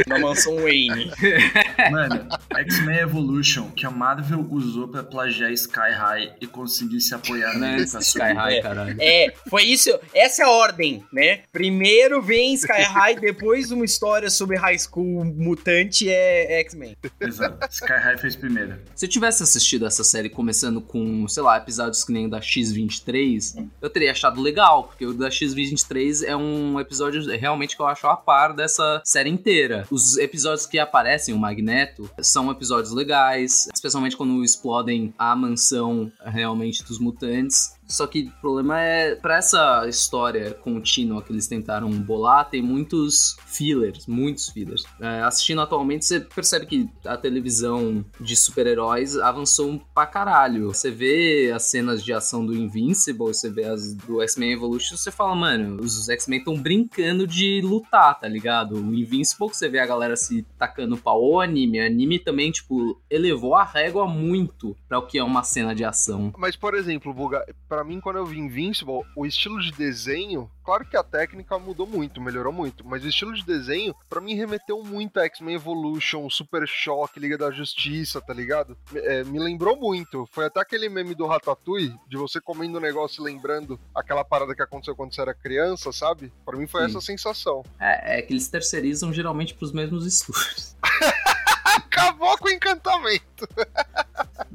Na 0.07 0.19
mansão 0.19 0.55
Wayne. 0.57 1.11
Mano, 1.91 2.27
X-Men 2.57 2.99
Evolution, 2.99 3.71
que 3.71 3.85
a 3.85 3.91
Marvel 3.91 4.45
usou 4.49 4.87
pra 4.87 5.03
plagiar 5.03 5.51
Sky 5.51 5.91
High 5.91 6.33
e 6.41 6.47
conseguir 6.47 7.01
se 7.01 7.13
apoiar 7.13 7.53
é 7.53 7.57
nele 7.57 7.87
pra 7.87 7.99
Sky. 7.99 8.19
High, 8.19 8.61
caralho. 8.61 8.97
É, 8.99 9.33
foi 9.49 9.63
isso. 9.63 9.89
Essa 10.13 10.43
é 10.43 10.45
a 10.45 10.49
ordem, 10.49 11.03
né? 11.11 11.41
Primeiro 11.51 12.21
vem 12.21 12.53
Sky 12.53 12.81
High, 12.81 13.15
depois 13.19 13.71
uma 13.71 13.85
história 13.85 14.29
sobre 14.29 14.57
High 14.57 14.79
School 14.79 15.25
mutante 15.45 16.09
é 16.09 16.59
X-Men. 16.61 16.97
Exato. 17.21 17.67
Sky 17.71 17.93
High 17.93 18.17
fez 18.17 18.35
primeiro. 18.35 18.79
Se 18.95 19.05
eu 19.05 19.09
tivesse 19.09 19.43
assistido 19.43 19.85
essa 19.85 20.03
série 20.03 20.29
começando 20.29 20.81
com, 20.81 21.27
sei 21.27 21.43
lá, 21.43 21.57
episódios 21.57 22.03
que 22.03 22.11
nem 22.11 22.25
o 22.25 22.29
da 22.29 22.39
X23, 22.39 23.67
eu 23.81 23.89
teria 23.89 24.11
achado 24.11 24.41
legal, 24.41 24.85
porque 24.85 25.05
o 25.05 25.13
da 25.13 25.29
X23 25.29 26.23
é 26.25 26.35
um 26.35 26.79
episódio 26.79 27.25
realmente 27.37 27.75
que 27.75 27.81
eu 27.81 27.87
acho 27.87 28.07
a 28.07 28.17
par 28.17 28.53
dessa 28.53 29.01
série 29.05 29.29
inteira. 29.29 29.85
Os 29.91 30.17
episódios 30.17 30.65
que 30.65 30.79
aparecem 30.79 31.33
o 31.33 31.37
Magneto 31.37 32.09
são 32.19 32.49
episódios 32.49 32.91
legais, 32.91 33.69
especialmente 33.73 34.17
quando 34.17 34.43
explodem 34.43 35.13
a 35.17 35.35
mansão 35.35 36.11
realmente 36.23 36.83
dos 36.83 36.97
mutantes. 36.97 37.75
Só 37.87 38.07
que 38.07 38.23
o 38.23 38.41
problema 38.41 38.79
é, 38.79 39.15
pra 39.15 39.37
essa 39.37 39.85
história 39.87 40.53
contínua 40.53 41.21
que 41.21 41.31
eles 41.31 41.47
tentaram 41.47 41.89
bolar, 41.91 42.49
tem 42.49 42.61
muitos 42.61 43.37
fillers, 43.45 44.07
muitos 44.07 44.49
fillers. 44.49 44.83
É, 44.99 45.21
assistindo 45.21 45.61
atualmente, 45.61 46.05
você 46.05 46.19
percebe 46.19 46.65
que 46.65 46.89
a 47.05 47.17
televisão 47.17 48.03
de 48.19 48.35
super-heróis 48.35 49.17
avançou 49.17 49.81
pra 49.93 50.05
caralho. 50.05 50.67
Você 50.67 50.91
vê 50.91 51.51
as 51.53 51.63
cenas 51.63 52.03
de 52.03 52.13
ação 52.13 52.45
do 52.45 52.55
Invincible, 52.55 53.27
você 53.27 53.49
vê 53.49 53.65
as 53.65 53.93
do 53.93 54.21
X-Men 54.21 54.53
Evolution, 54.53 54.97
você 54.97 55.11
fala, 55.11 55.35
mano, 55.35 55.81
os 55.81 56.09
X-Men 56.09 56.39
estão 56.39 56.57
brincando 56.57 57.27
de 57.27 57.61
lutar, 57.63 58.19
tá 58.19 58.27
ligado? 58.27 58.75
O 58.75 58.93
Invincible, 58.93 59.47
você 59.47 59.69
vê 59.69 59.79
a 59.79 59.85
galera 59.85 60.15
se 60.15 60.43
tacando 60.57 60.97
pau, 60.97 61.23
o 61.23 61.39
anime, 61.39 61.79
o 61.79 61.85
anime 61.85 62.19
também, 62.19 62.51
tipo, 62.51 62.99
elevou 63.09 63.55
a 63.55 63.63
régua 63.63 64.07
muito 64.07 64.75
pra 64.87 64.99
o 64.99 65.05
que 65.05 65.17
é 65.17 65.23
uma 65.23 65.43
cena 65.43 65.73
de 65.73 65.83
ação. 65.83 66.33
Mas, 66.37 66.55
por 66.55 66.73
exemplo, 66.73 67.13
Buga, 67.13 67.45
pra 67.75 67.83
mim, 67.83 67.99
quando 67.99 68.15
eu 68.15 68.25
vi 68.25 68.39
Invincible, 68.39 69.01
o 69.17 69.25
estilo 69.25 69.61
de 69.61 69.69
desenho, 69.69 70.49
claro 70.63 70.85
que 70.85 70.95
a 70.95 71.03
técnica 71.03 71.59
mudou 71.59 71.85
muito, 71.85 72.21
melhorou 72.21 72.53
muito, 72.53 72.87
mas 72.87 73.03
o 73.03 73.09
estilo 73.09 73.33
de 73.33 73.45
desenho, 73.45 73.93
pra 74.09 74.21
mim, 74.21 74.33
remeteu 74.33 74.81
muito 74.81 75.19
a 75.19 75.25
X-Men 75.25 75.55
Evolution, 75.55 76.29
Super 76.29 76.65
Choque, 76.65 77.19
Liga 77.19 77.37
da 77.37 77.51
Justiça, 77.51 78.21
tá 78.21 78.33
ligado? 78.33 78.77
É, 78.93 79.25
me 79.25 79.39
lembrou 79.39 79.75
muito. 79.75 80.25
Foi 80.31 80.45
até 80.45 80.61
aquele 80.61 80.87
meme 80.87 81.13
do 81.13 81.27
Ratatouille, 81.27 81.99
de 82.07 82.15
você 82.15 82.39
comendo 82.39 82.77
um 82.77 82.81
negócio 82.81 83.21
e 83.21 83.25
lembrando 83.25 83.77
aquela 83.93 84.23
parada 84.23 84.55
que 84.55 84.61
aconteceu 84.61 84.95
quando 84.95 85.13
você 85.13 85.19
era 85.19 85.33
criança, 85.33 85.91
sabe? 85.91 86.31
Pra 86.45 86.57
mim 86.57 86.67
foi 86.67 86.79
Sim. 86.83 86.87
essa 86.91 87.01
sensação. 87.01 87.61
É, 87.77 88.19
é 88.19 88.21
que 88.21 88.31
eles 88.31 88.47
terceirizam 88.47 89.11
geralmente 89.11 89.53
pros 89.53 89.73
mesmos 89.73 90.05
estúdios. 90.07 90.77
Acabou 91.75 92.37
com 92.37 92.47
o 92.47 92.51
encantamento. 92.51 93.45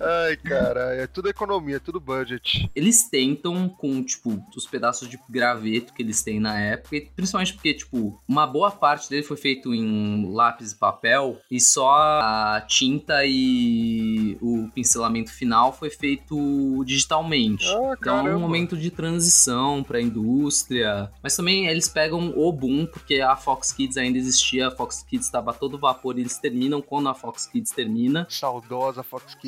Ai, 0.00 0.36
caralho, 0.36 1.00
é 1.00 1.06
tudo 1.06 1.28
economia, 1.28 1.76
é 1.76 1.80
tudo 1.80 2.00
budget. 2.00 2.70
Eles 2.74 3.08
tentam 3.08 3.68
com, 3.68 4.02
tipo, 4.02 4.42
os 4.56 4.66
pedaços 4.66 5.08
de 5.08 5.18
graveto 5.28 5.92
que 5.92 6.02
eles 6.02 6.22
têm 6.22 6.38
na 6.40 6.58
época, 6.60 7.00
principalmente 7.16 7.54
porque, 7.54 7.74
tipo, 7.74 8.20
uma 8.28 8.46
boa 8.46 8.70
parte 8.70 9.08
dele 9.10 9.22
foi 9.22 9.36
feito 9.36 9.74
em 9.74 10.30
lápis 10.32 10.72
e 10.72 10.76
papel, 10.76 11.38
e 11.50 11.60
só 11.60 11.90
a 11.90 12.64
tinta 12.66 13.24
e 13.24 14.36
o 14.40 14.68
pincelamento 14.74 15.32
final 15.32 15.72
foi 15.72 15.90
feito 15.90 16.84
digitalmente. 16.84 17.66
Ah, 17.68 17.94
Então 17.98 18.26
é 18.28 18.36
um 18.36 18.40
momento 18.40 18.76
de 18.76 18.90
transição 18.90 19.82
pra 19.82 20.00
indústria. 20.00 21.10
Mas 21.22 21.36
também 21.36 21.66
eles 21.66 21.88
pegam 21.88 22.32
o 22.36 22.52
boom, 22.52 22.86
porque 22.86 23.20
a 23.20 23.36
Fox 23.36 23.72
Kids 23.72 23.96
ainda 23.96 24.18
existia, 24.18 24.68
a 24.68 24.70
Fox 24.70 25.02
Kids 25.08 25.26
estava 25.26 25.52
todo 25.52 25.78
vapor 25.78 26.16
e 26.16 26.20
eles 26.20 26.38
terminam 26.38 26.80
quando 26.80 27.08
a 27.08 27.14
Fox 27.14 27.46
Kids 27.46 27.70
termina. 27.70 28.26
Saudosa 28.28 29.02
Fox 29.02 29.34
Kids. 29.34 29.47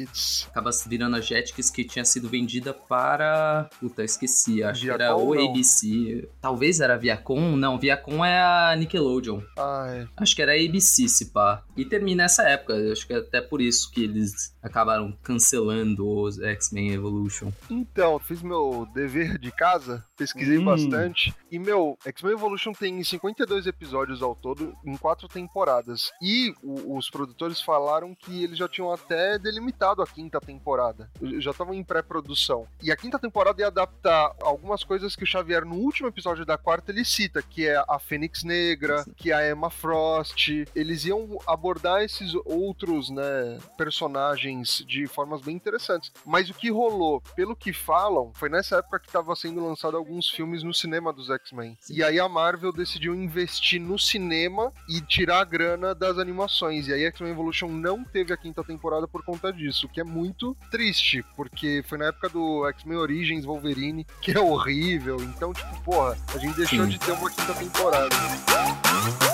Acaba 0.50 0.70
virando 0.86 1.16
a 1.16 1.20
Jetix 1.20 1.70
que 1.70 1.84
tinha 1.84 2.04
sido 2.04 2.28
vendida 2.28 2.72
para. 2.72 3.68
Puta, 3.80 4.02
esqueci. 4.04 4.62
Acho 4.62 4.82
que 4.82 4.90
era 4.90 5.08
Viacom, 5.14 5.26
o? 5.26 5.48
ABC. 5.50 6.28
Talvez 6.40 6.80
era 6.80 6.94
a 6.94 6.96
Viacom. 6.96 7.56
Não, 7.56 7.78
Viacom 7.78 8.24
é 8.24 8.40
a 8.40 8.74
Nickelodeon. 8.76 9.40
Ai, 9.58 10.08
Acho 10.16 10.34
que 10.36 10.42
era 10.42 10.52
a 10.52 10.54
ABC, 10.54 11.08
se 11.08 11.26
pá. 11.32 11.62
E 11.76 11.84
termina 11.84 12.24
essa 12.24 12.42
época. 12.42 12.74
Acho 12.92 13.06
que 13.06 13.12
é 13.12 13.16
até 13.18 13.40
por 13.40 13.60
isso 13.60 13.90
que 13.90 14.04
eles 14.04 14.54
acabaram 14.62 15.12
cancelando 15.22 16.06
os 16.08 16.38
X-Men 16.38 16.92
Evolution. 16.92 17.50
Então, 17.70 18.18
fiz 18.18 18.42
meu 18.42 18.86
dever 18.94 19.38
de 19.38 19.50
casa, 19.50 20.04
pesquisei 20.16 20.58
Hum. 20.58 20.64
bastante. 20.66 21.34
E, 21.50 21.58
meu, 21.58 21.96
X-Men 22.06 22.32
Evolution 22.34 22.72
tem 22.72 23.02
52 23.02 23.66
episódios 23.66 24.22
ao 24.22 24.34
todo, 24.36 24.74
em 24.84 24.96
quatro 24.96 25.26
temporadas. 25.28 26.10
E 26.22 26.52
o- 26.62 26.96
os 26.96 27.08
produtores 27.10 27.60
falaram 27.60 28.14
que 28.14 28.44
eles 28.44 28.58
já 28.58 28.68
tinham 28.68 28.92
até 28.92 29.38
delimitado 29.38 29.89
a 29.98 30.06
quinta 30.06 30.40
temporada. 30.40 31.10
Já 31.38 31.50
estavam 31.50 31.74
em 31.74 31.82
pré-produção. 31.82 32.66
E 32.82 32.90
a 32.90 32.96
quinta 32.96 33.18
temporada 33.18 33.60
ia 33.60 33.68
adaptar 33.68 34.34
algumas 34.42 34.84
coisas 34.84 35.16
que 35.16 35.24
o 35.24 35.26
Xavier, 35.26 35.64
no 35.64 35.76
último 35.76 36.08
episódio 36.08 36.44
da 36.44 36.58
quarta, 36.58 36.90
ele 36.90 37.04
cita, 37.04 37.42
que 37.42 37.66
é 37.66 37.82
a 37.88 37.98
Fênix 37.98 38.42
Negra, 38.44 39.04
que 39.16 39.30
é 39.30 39.34
a 39.34 39.50
Emma 39.50 39.70
Frost. 39.70 40.48
Eles 40.74 41.04
iam 41.04 41.38
abordar 41.46 42.02
esses 42.02 42.34
outros, 42.44 43.10
né, 43.10 43.58
personagens 43.76 44.84
de 44.86 45.06
formas 45.06 45.40
bem 45.40 45.54
interessantes. 45.54 46.12
Mas 46.24 46.50
o 46.50 46.54
que 46.54 46.70
rolou, 46.70 47.20
pelo 47.34 47.56
que 47.56 47.72
falam, 47.72 48.32
foi 48.34 48.48
nessa 48.48 48.76
época 48.76 49.00
que 49.00 49.06
estava 49.06 49.34
sendo 49.34 49.64
lançado 49.64 49.96
alguns 49.96 50.28
filmes 50.28 50.62
no 50.62 50.74
cinema 50.74 51.12
dos 51.12 51.30
X-Men. 51.30 51.76
E 51.88 52.02
aí 52.02 52.18
a 52.18 52.28
Marvel 52.28 52.72
decidiu 52.72 53.14
investir 53.14 53.80
no 53.80 53.98
cinema 53.98 54.72
e 54.88 55.00
tirar 55.00 55.40
a 55.40 55.44
grana 55.44 55.94
das 55.94 56.18
animações. 56.18 56.88
E 56.88 56.92
aí 56.92 57.04
X-Men 57.04 57.32
Evolution 57.32 57.68
não 57.68 58.04
teve 58.04 58.32
a 58.32 58.36
quinta 58.36 58.62
temporada 58.64 59.06
por 59.06 59.24
conta 59.24 59.52
disso, 59.52 59.69
o 59.84 59.88
que 59.88 60.00
é 60.00 60.04
muito 60.04 60.56
triste, 60.70 61.24
porque 61.36 61.82
foi 61.86 61.98
na 61.98 62.06
época 62.06 62.28
do 62.28 62.66
X-Men 62.68 62.98
Origins 62.98 63.44
Wolverine, 63.44 64.06
que 64.20 64.32
é 64.32 64.40
horrível. 64.40 65.16
Então, 65.22 65.52
tipo, 65.52 65.82
porra, 65.82 66.16
a 66.34 66.38
gente 66.38 66.56
deixou 66.56 66.84
Sim. 66.84 66.90
de 66.90 66.98
ter 66.98 67.12
uma 67.12 67.30
quinta 67.30 67.54
temporada. 67.54 69.29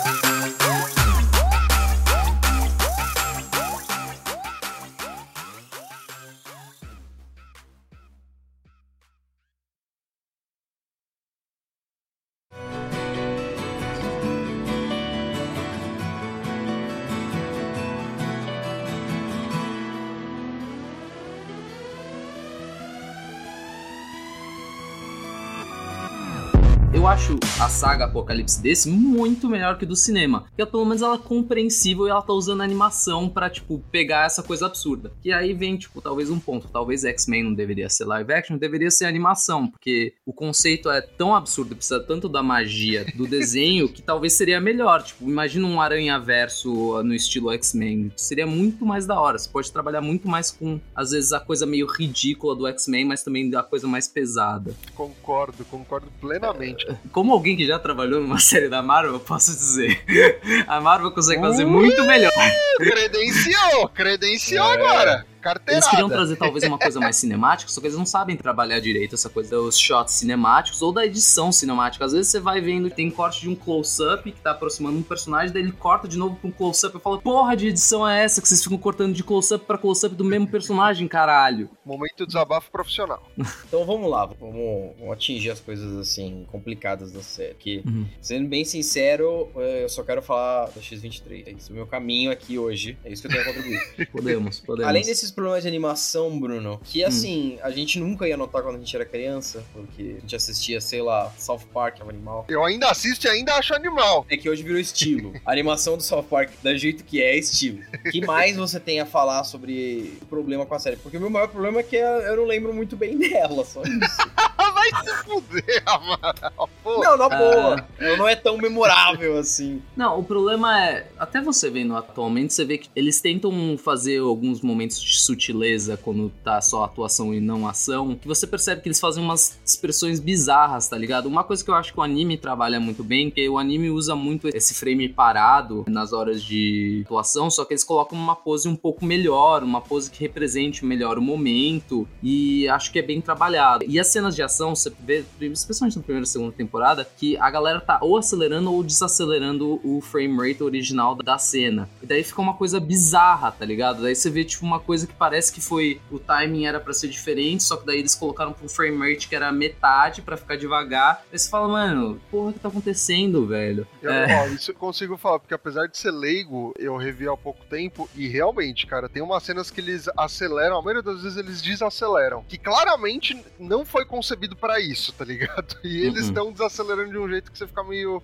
Acho 27.26 27.38
a 27.60 27.68
saga 27.68 28.04
Apocalipse 28.04 28.62
desse 28.62 28.88
muito 28.88 29.48
melhor 29.48 29.76
que 29.76 29.84
do 29.84 29.96
cinema. 29.96 30.42
Porque 30.42 30.64
pelo 30.64 30.84
menos 30.84 31.02
ela 31.02 31.16
é 31.16 31.18
compreensível 31.18 32.06
e 32.06 32.10
ela 32.10 32.22
tá 32.22 32.32
usando 32.32 32.62
animação 32.62 33.28
pra, 33.28 33.50
tipo, 33.50 33.82
pegar 33.90 34.26
essa 34.26 34.42
coisa 34.42 34.66
absurda. 34.66 35.10
E 35.24 35.32
aí 35.32 35.52
vem, 35.52 35.76
tipo, 35.76 36.00
talvez 36.00 36.30
um 36.30 36.38
ponto. 36.38 36.68
Talvez 36.68 37.04
X-Men 37.04 37.44
não 37.44 37.54
deveria 37.54 37.88
ser 37.88 38.04
live 38.04 38.32
action, 38.32 38.56
deveria 38.56 38.90
ser 38.90 39.06
animação. 39.06 39.66
Porque 39.66 40.14
o 40.24 40.32
conceito 40.32 40.88
é 40.88 41.00
tão 41.00 41.34
absurdo, 41.34 41.74
precisa 41.74 41.98
tanto 41.98 42.28
da 42.28 42.42
magia 42.42 43.04
do 43.16 43.26
desenho, 43.26 43.88
que 43.88 44.02
talvez 44.02 44.34
seria 44.34 44.60
melhor. 44.60 45.02
Tipo, 45.02 45.28
imagina 45.28 45.66
um 45.66 45.80
aranha-verso 45.80 47.02
no 47.02 47.14
estilo 47.14 47.50
X-Men. 47.52 48.12
Seria 48.14 48.46
muito 48.46 48.86
mais 48.86 49.06
da 49.06 49.20
hora. 49.20 49.38
Você 49.38 49.48
pode 49.48 49.72
trabalhar 49.72 50.00
muito 50.00 50.28
mais 50.28 50.52
com, 50.52 50.78
às 50.94 51.10
vezes, 51.10 51.32
a 51.32 51.40
coisa 51.40 51.66
meio 51.66 51.86
ridícula 51.86 52.54
do 52.54 52.66
X-Men, 52.68 53.04
mas 53.06 53.24
também 53.24 53.52
a 53.56 53.62
coisa 53.62 53.88
mais 53.88 54.06
pesada. 54.06 54.74
Concordo, 54.94 55.64
concordo 55.64 56.06
plenamente. 56.20 56.86
Como 57.16 57.32
alguém 57.32 57.56
que 57.56 57.66
já 57.66 57.78
trabalhou 57.78 58.20
numa 58.20 58.36
série 58.38 58.68
da 58.68 58.82
Marvel, 58.82 59.14
eu 59.14 59.20
posso 59.20 59.50
dizer. 59.50 60.02
A 60.68 60.82
Marvel 60.82 61.10
consegue 61.10 61.40
fazer 61.40 61.64
muito 61.64 62.04
melhor. 62.04 62.30
Credenciou! 62.76 63.88
Credenciou 63.88 64.62
agora! 64.62 65.26
Carteirada. 65.46 65.72
Eles 65.72 65.88
queriam 65.88 66.08
trazer 66.08 66.36
talvez 66.36 66.64
uma 66.64 66.78
coisa 66.78 66.98
mais 66.98 67.14
cinemática, 67.16 67.70
só 67.70 67.80
que 67.80 67.86
eles 67.86 67.96
não 67.96 68.04
sabem 68.06 68.36
trabalhar 68.36 68.80
direito 68.80 69.14
essa 69.14 69.30
coisa 69.30 69.50
dos 69.56 69.78
shots 69.78 70.14
cinemáticos 70.14 70.82
ou 70.82 70.92
da 70.92 71.06
edição 71.06 71.52
cinemática. 71.52 72.04
Às 72.04 72.12
vezes 72.12 72.28
você 72.30 72.40
vai 72.40 72.60
vendo 72.60 72.90
tem 72.90 73.10
corte 73.10 73.40
de 73.42 73.48
um 73.48 73.54
close-up 73.54 74.30
que 74.30 74.40
tá 74.40 74.50
aproximando 74.50 74.98
um 74.98 75.02
personagem, 75.02 75.52
daí 75.52 75.62
ele 75.62 75.72
corta 75.72 76.08
de 76.08 76.18
novo 76.18 76.34
pra 76.36 76.48
um 76.48 76.52
close-up 76.52 76.96
e 76.96 77.00
fala: 77.00 77.20
Porra 77.20 77.56
de 77.56 77.68
edição 77.68 78.08
é 78.08 78.24
essa 78.24 78.42
que 78.42 78.48
vocês 78.48 78.62
ficam 78.62 78.76
cortando 78.78 79.14
de 79.14 79.22
close-up 79.22 79.64
pra 79.64 79.78
close-up 79.78 80.14
do 80.16 80.24
mesmo 80.24 80.48
personagem, 80.48 81.06
caralho? 81.06 81.70
Momento 81.84 82.26
desabafo 82.26 82.70
profissional. 82.70 83.22
Então 83.66 83.84
vamos 83.84 84.08
lá, 84.10 84.24
vamos, 84.26 84.94
vamos 84.98 85.12
atingir 85.12 85.50
as 85.50 85.60
coisas 85.60 85.96
assim 85.98 86.46
complicadas 86.50 87.10
da 87.12 87.20
série. 87.22 87.54
Que, 87.54 87.82
Uhum. 87.86 88.06
sendo 88.20 88.48
bem 88.48 88.64
sincero, 88.64 89.48
eh, 89.56 89.84
eu 89.84 89.88
só 89.88 90.02
quero 90.02 90.22
falar 90.22 90.66
da 90.66 90.80
X23. 90.80 91.46
É 91.46 91.50
isso 91.52 91.72
o 91.72 91.74
meu 91.74 91.86
caminho 91.86 92.30
aqui 92.30 92.58
hoje. 92.58 92.96
É 93.04 93.10
isso 93.10 93.22
que 93.22 93.28
eu 93.28 93.32
tenho 93.32 93.42
a 93.42 93.46
contribuir. 93.54 94.06
Podemos, 94.12 94.60
podemos. 94.60 94.88
Além 94.88 95.02
desses 95.04 95.30
problemas 95.36 95.62
de 95.62 95.68
animação, 95.68 96.40
Bruno, 96.40 96.80
que 96.82 97.04
assim, 97.04 97.58
a 97.62 97.70
gente 97.70 98.00
nunca 98.00 98.26
ia 98.26 98.38
notar 98.38 98.62
quando 98.62 98.76
a 98.76 98.78
gente 98.78 98.96
era 98.96 99.04
criança, 99.04 99.62
porque 99.74 100.14
a 100.16 100.20
gente 100.20 100.34
assistia, 100.34 100.80
sei 100.80 101.02
lá, 101.02 101.30
South 101.36 101.60
Park, 101.74 102.00
é 102.00 102.04
um 102.04 102.08
animal. 102.08 102.46
Eu 102.48 102.64
ainda 102.64 102.90
assisto 102.90 103.26
e 103.26 103.30
ainda 103.30 103.52
acho 103.54 103.74
animal. 103.74 104.24
É 104.30 104.36
que 104.38 104.48
hoje 104.48 104.62
virou 104.62 104.80
estilo. 104.80 105.34
A 105.44 105.52
animação 105.52 105.98
do 105.98 106.02
South 106.02 106.22
Park, 106.22 106.50
do 106.62 106.76
jeito 106.78 107.04
que 107.04 107.22
é, 107.22 107.34
é 107.34 107.38
estilo. 107.38 107.80
O 108.06 108.10
que 108.10 108.24
mais 108.24 108.56
você 108.56 108.80
tem 108.80 108.98
a 108.98 109.04
falar 109.04 109.44
sobre 109.44 110.18
problema 110.30 110.64
com 110.64 110.74
a 110.74 110.78
série? 110.78 110.96
Porque 110.96 111.18
o 111.18 111.20
meu 111.20 111.28
maior 111.28 111.48
problema 111.48 111.80
é 111.80 111.82
que 111.82 111.96
eu 111.96 112.36
não 112.36 112.44
lembro 112.46 112.72
muito 112.72 112.96
bem 112.96 113.18
dela, 113.18 113.62
só 113.62 113.82
isso. 113.82 114.16
Vai 114.56 115.04
se 115.04 115.24
fuder, 115.24 115.82
Amaral. 115.86 116.70
Pô, 116.82 117.02
Não, 117.02 117.16
na 117.16 117.28
boa. 117.28 117.88
Ela 117.98 118.16
não 118.16 118.28
é 118.28 118.36
tão 118.36 118.56
memorável 118.56 119.38
assim. 119.38 119.82
Não, 119.96 120.18
o 120.18 120.24
problema 120.24 120.80
é, 120.82 121.06
até 121.18 121.40
você 121.40 121.70
vendo 121.70 121.96
atualmente, 121.96 122.52
você 122.52 122.64
vê 122.64 122.78
que 122.78 122.88
eles 122.94 123.20
tentam 123.20 123.76
fazer 123.78 124.18
alguns 124.20 124.60
momentos 124.60 125.00
de 125.00 125.18
sutileza 125.26 125.96
quando 125.96 126.30
tá 126.42 126.60
só 126.60 126.84
atuação 126.84 127.34
e 127.34 127.40
não 127.40 127.66
ação, 127.66 128.14
que 128.14 128.28
você 128.28 128.46
percebe 128.46 128.80
que 128.80 128.88
eles 128.88 129.00
fazem 129.00 129.22
umas 129.22 129.58
expressões 129.64 130.20
bizarras, 130.20 130.88
tá 130.88 130.96
ligado? 130.96 131.26
Uma 131.26 131.44
coisa 131.44 131.64
que 131.64 131.70
eu 131.70 131.74
acho 131.74 131.92
que 131.92 131.98
o 131.98 132.02
anime 132.02 132.36
trabalha 132.36 132.78
muito 132.78 133.02
bem, 133.02 133.30
que 133.30 133.48
o 133.48 133.58
anime 133.58 133.90
usa 133.90 134.14
muito 134.14 134.48
esse 134.48 134.74
frame 134.74 135.08
parado 135.08 135.84
nas 135.88 136.12
horas 136.12 136.42
de 136.42 137.02
atuação, 137.04 137.50
só 137.50 137.64
que 137.64 137.72
eles 137.72 137.84
colocam 137.84 138.18
uma 138.18 138.36
pose 138.36 138.68
um 138.68 138.76
pouco 138.76 139.04
melhor, 139.04 139.62
uma 139.62 139.80
pose 139.80 140.10
que 140.10 140.20
represente 140.20 140.84
melhor 140.84 141.18
o 141.18 141.22
momento, 141.22 142.08
e 142.22 142.68
acho 142.68 142.92
que 142.92 142.98
é 142.98 143.02
bem 143.02 143.20
trabalhado. 143.20 143.84
E 143.88 143.98
as 143.98 144.06
cenas 144.06 144.34
de 144.34 144.42
ação, 144.42 144.74
você 144.74 144.92
vê, 145.00 145.24
especialmente 145.40 145.96
na 145.96 146.02
primeira 146.02 146.24
e 146.24 146.28
segunda 146.28 146.52
temporada, 146.52 147.08
que 147.16 147.36
a 147.36 147.50
galera 147.50 147.80
tá 147.80 147.98
ou 148.00 148.16
acelerando 148.16 148.72
ou 148.72 148.82
desacelerando 148.82 149.80
o 149.82 150.00
frame 150.00 150.36
rate 150.36 150.62
original 150.62 151.14
da 151.14 151.38
cena. 151.38 151.88
E 152.02 152.06
daí 152.06 152.22
fica 152.22 152.40
uma 152.40 152.54
coisa 152.54 152.78
bizarra, 152.78 153.50
tá 153.50 153.64
ligado? 153.64 154.02
Daí 154.02 154.14
você 154.14 154.30
vê, 154.30 154.44
tipo, 154.44 154.64
uma 154.64 154.80
coisa 154.80 155.05
que 155.06 155.14
parece 155.14 155.52
que 155.52 155.60
foi. 155.60 156.00
O 156.10 156.18
timing 156.18 156.66
era 156.66 156.80
pra 156.80 156.92
ser 156.92 157.08
diferente, 157.08 157.62
só 157.62 157.76
que 157.76 157.86
daí 157.86 157.98
eles 157.98 158.14
colocaram 158.14 158.52
pra 158.52 158.64
um 158.64 158.68
frame 158.68 158.98
rate 158.98 159.28
que 159.28 159.34
era 159.36 159.50
metade 159.52 160.22
pra 160.22 160.36
ficar 160.36 160.56
devagar. 160.56 161.24
Aí 161.32 161.38
você 161.38 161.48
fala, 161.48 161.68
mano, 161.68 162.20
porra, 162.30 162.50
o 162.50 162.52
que 162.52 162.58
tá 162.60 162.68
acontecendo, 162.68 163.46
velho? 163.46 163.86
Eu, 164.02 164.10
É. 164.12 164.34
ó, 164.42 164.46
isso 164.48 164.70
eu 164.70 164.74
consigo 164.74 165.16
falar, 165.16 165.38
porque 165.38 165.54
apesar 165.54 165.86
de 165.86 165.96
ser 165.98 166.10
leigo, 166.10 166.72
eu 166.78 166.96
revi 166.96 167.28
há 167.28 167.36
pouco 167.36 167.64
tempo 167.66 168.08
e 168.14 168.28
realmente, 168.28 168.86
cara, 168.86 169.08
tem 169.08 169.22
umas 169.22 169.42
cenas 169.42 169.70
que 169.70 169.80
eles 169.80 170.08
aceleram, 170.16 170.78
a 170.78 170.82
maioria 170.82 171.02
das 171.02 171.22
vezes 171.22 171.38
eles 171.38 171.60
desaceleram, 171.62 172.44
que 172.48 172.58
claramente 172.58 173.36
não 173.58 173.84
foi 173.84 174.04
concebido 174.04 174.56
pra 174.56 174.80
isso, 174.80 175.12
tá 175.12 175.24
ligado? 175.24 175.76
E 175.84 175.98
eles 176.06 176.22
Uhum. 176.24 176.28
estão 176.28 176.52
desacelerando 176.52 177.10
de 177.10 177.18
um 177.18 177.28
jeito 177.28 177.50
que 177.52 177.58
você 177.58 177.66
fica 177.66 177.82
meio. 177.84 178.22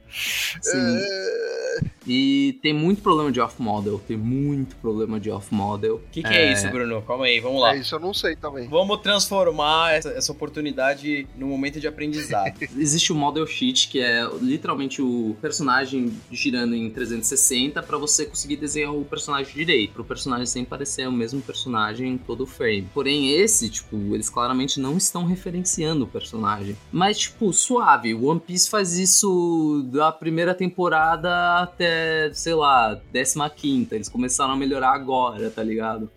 Sim. 0.61 0.99
É, 0.99 1.81
E 2.07 2.59
tem 2.63 2.73
muito 2.75 3.01
problema 3.01 3.31
de 3.31 3.41
off-model, 3.41 4.01
tem 4.07 4.17
muito 4.17 4.75
problema 4.77 5.21
de 5.21 5.31
off-model. 5.31 5.97
O 5.97 6.03
que, 6.11 6.21
que 6.23 6.29
é. 6.29 6.53
isso, 6.53 6.67
Bruno? 6.73 7.03
Calma 7.03 7.25
aí, 7.25 7.41
vamos 7.41 7.61
lá. 7.61 7.75
É 7.75 7.79
isso, 7.79 7.95
eu 7.95 8.01
não 8.01 8.15
sei 8.15 8.37
também. 8.37 8.69
Vamos 8.69 9.01
transformar 9.01 9.95
essa, 9.95 10.11
essa 10.11 10.33
oportunidade 10.33 11.27
num 11.37 11.49
momento 11.49 11.81
de 11.81 11.87
aprendizado. 11.87 12.53
Existe 12.77 13.13
o 13.13 13.17
model 13.17 13.47
sheet, 13.47 13.89
que 13.89 14.01
é 14.01 14.29
literalmente 14.41 15.01
o 15.03 15.37
personagem 15.41 16.13
girando 16.31 16.75
em 16.75 16.91
360 16.91 17.83
pra 17.83 17.99
você 17.99 18.27
conseguir 18.27 18.57
desenhar 18.57 18.95
o 18.95 19.05
personagem 19.05 19.55
direito, 19.55 19.93
pro 19.93 20.05
personagem 20.05 20.47
sempre 20.47 20.71
parecer 20.71 21.09
o 21.09 21.13
mesmo 21.13 21.41
personagem 21.41 22.13
em 22.13 22.19
todo 22.19 22.43
o 22.43 22.47
frame. 22.47 22.89
Porém, 22.95 23.33
esse, 23.33 23.69
tipo, 23.69 23.97
eles 24.15 24.29
claramente 24.29 24.81
não 24.81 24.97
estão 24.97 25.25
referenciando 25.25 26.05
o 26.05 26.09
personagem. 26.09 26.77
Mas, 26.91 27.19
tipo, 27.19 27.53
suave. 27.53 28.15
One 28.15 28.41
Piece 28.41 28.69
faz 28.69 28.99
isso 28.99 29.87
da 29.93 30.13
primeira 30.13 30.55
temporada 30.55 31.61
até, 31.61 32.31
sei 32.33 32.55
lá, 32.55 33.01
15 33.13 33.89
Eles 33.93 34.09
começaram 34.09 34.53
a 34.53 34.57
melhorar 34.57 34.93
agora, 34.93 35.51
tá 35.51 35.63
ligado? 35.63 36.11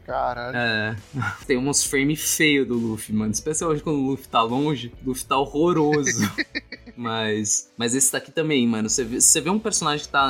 Caralho. 0.51 0.57
É. 0.57 0.95
Tem 1.45 1.57
uns 1.57 1.83
frames 1.83 2.35
feios 2.35 2.67
do 2.67 2.75
Luffy, 2.75 3.13
mano. 3.13 3.31
Especialmente 3.31 3.83
quando 3.83 3.99
o 3.99 4.11
Luffy 4.11 4.27
tá 4.27 4.41
longe. 4.41 4.91
O 5.03 5.09
Luffy 5.09 5.25
tá 5.25 5.37
horroroso. 5.37 6.31
mas, 6.95 7.71
mas 7.77 7.93
esse 7.95 8.11
daqui 8.11 8.31
também, 8.31 8.67
mano. 8.67 8.89
Você 8.89 9.03
vê, 9.03 9.19
você 9.21 9.41
vê 9.41 9.49
um 9.49 9.59
personagem 9.59 10.05
que 10.05 10.11
tá 10.11 10.29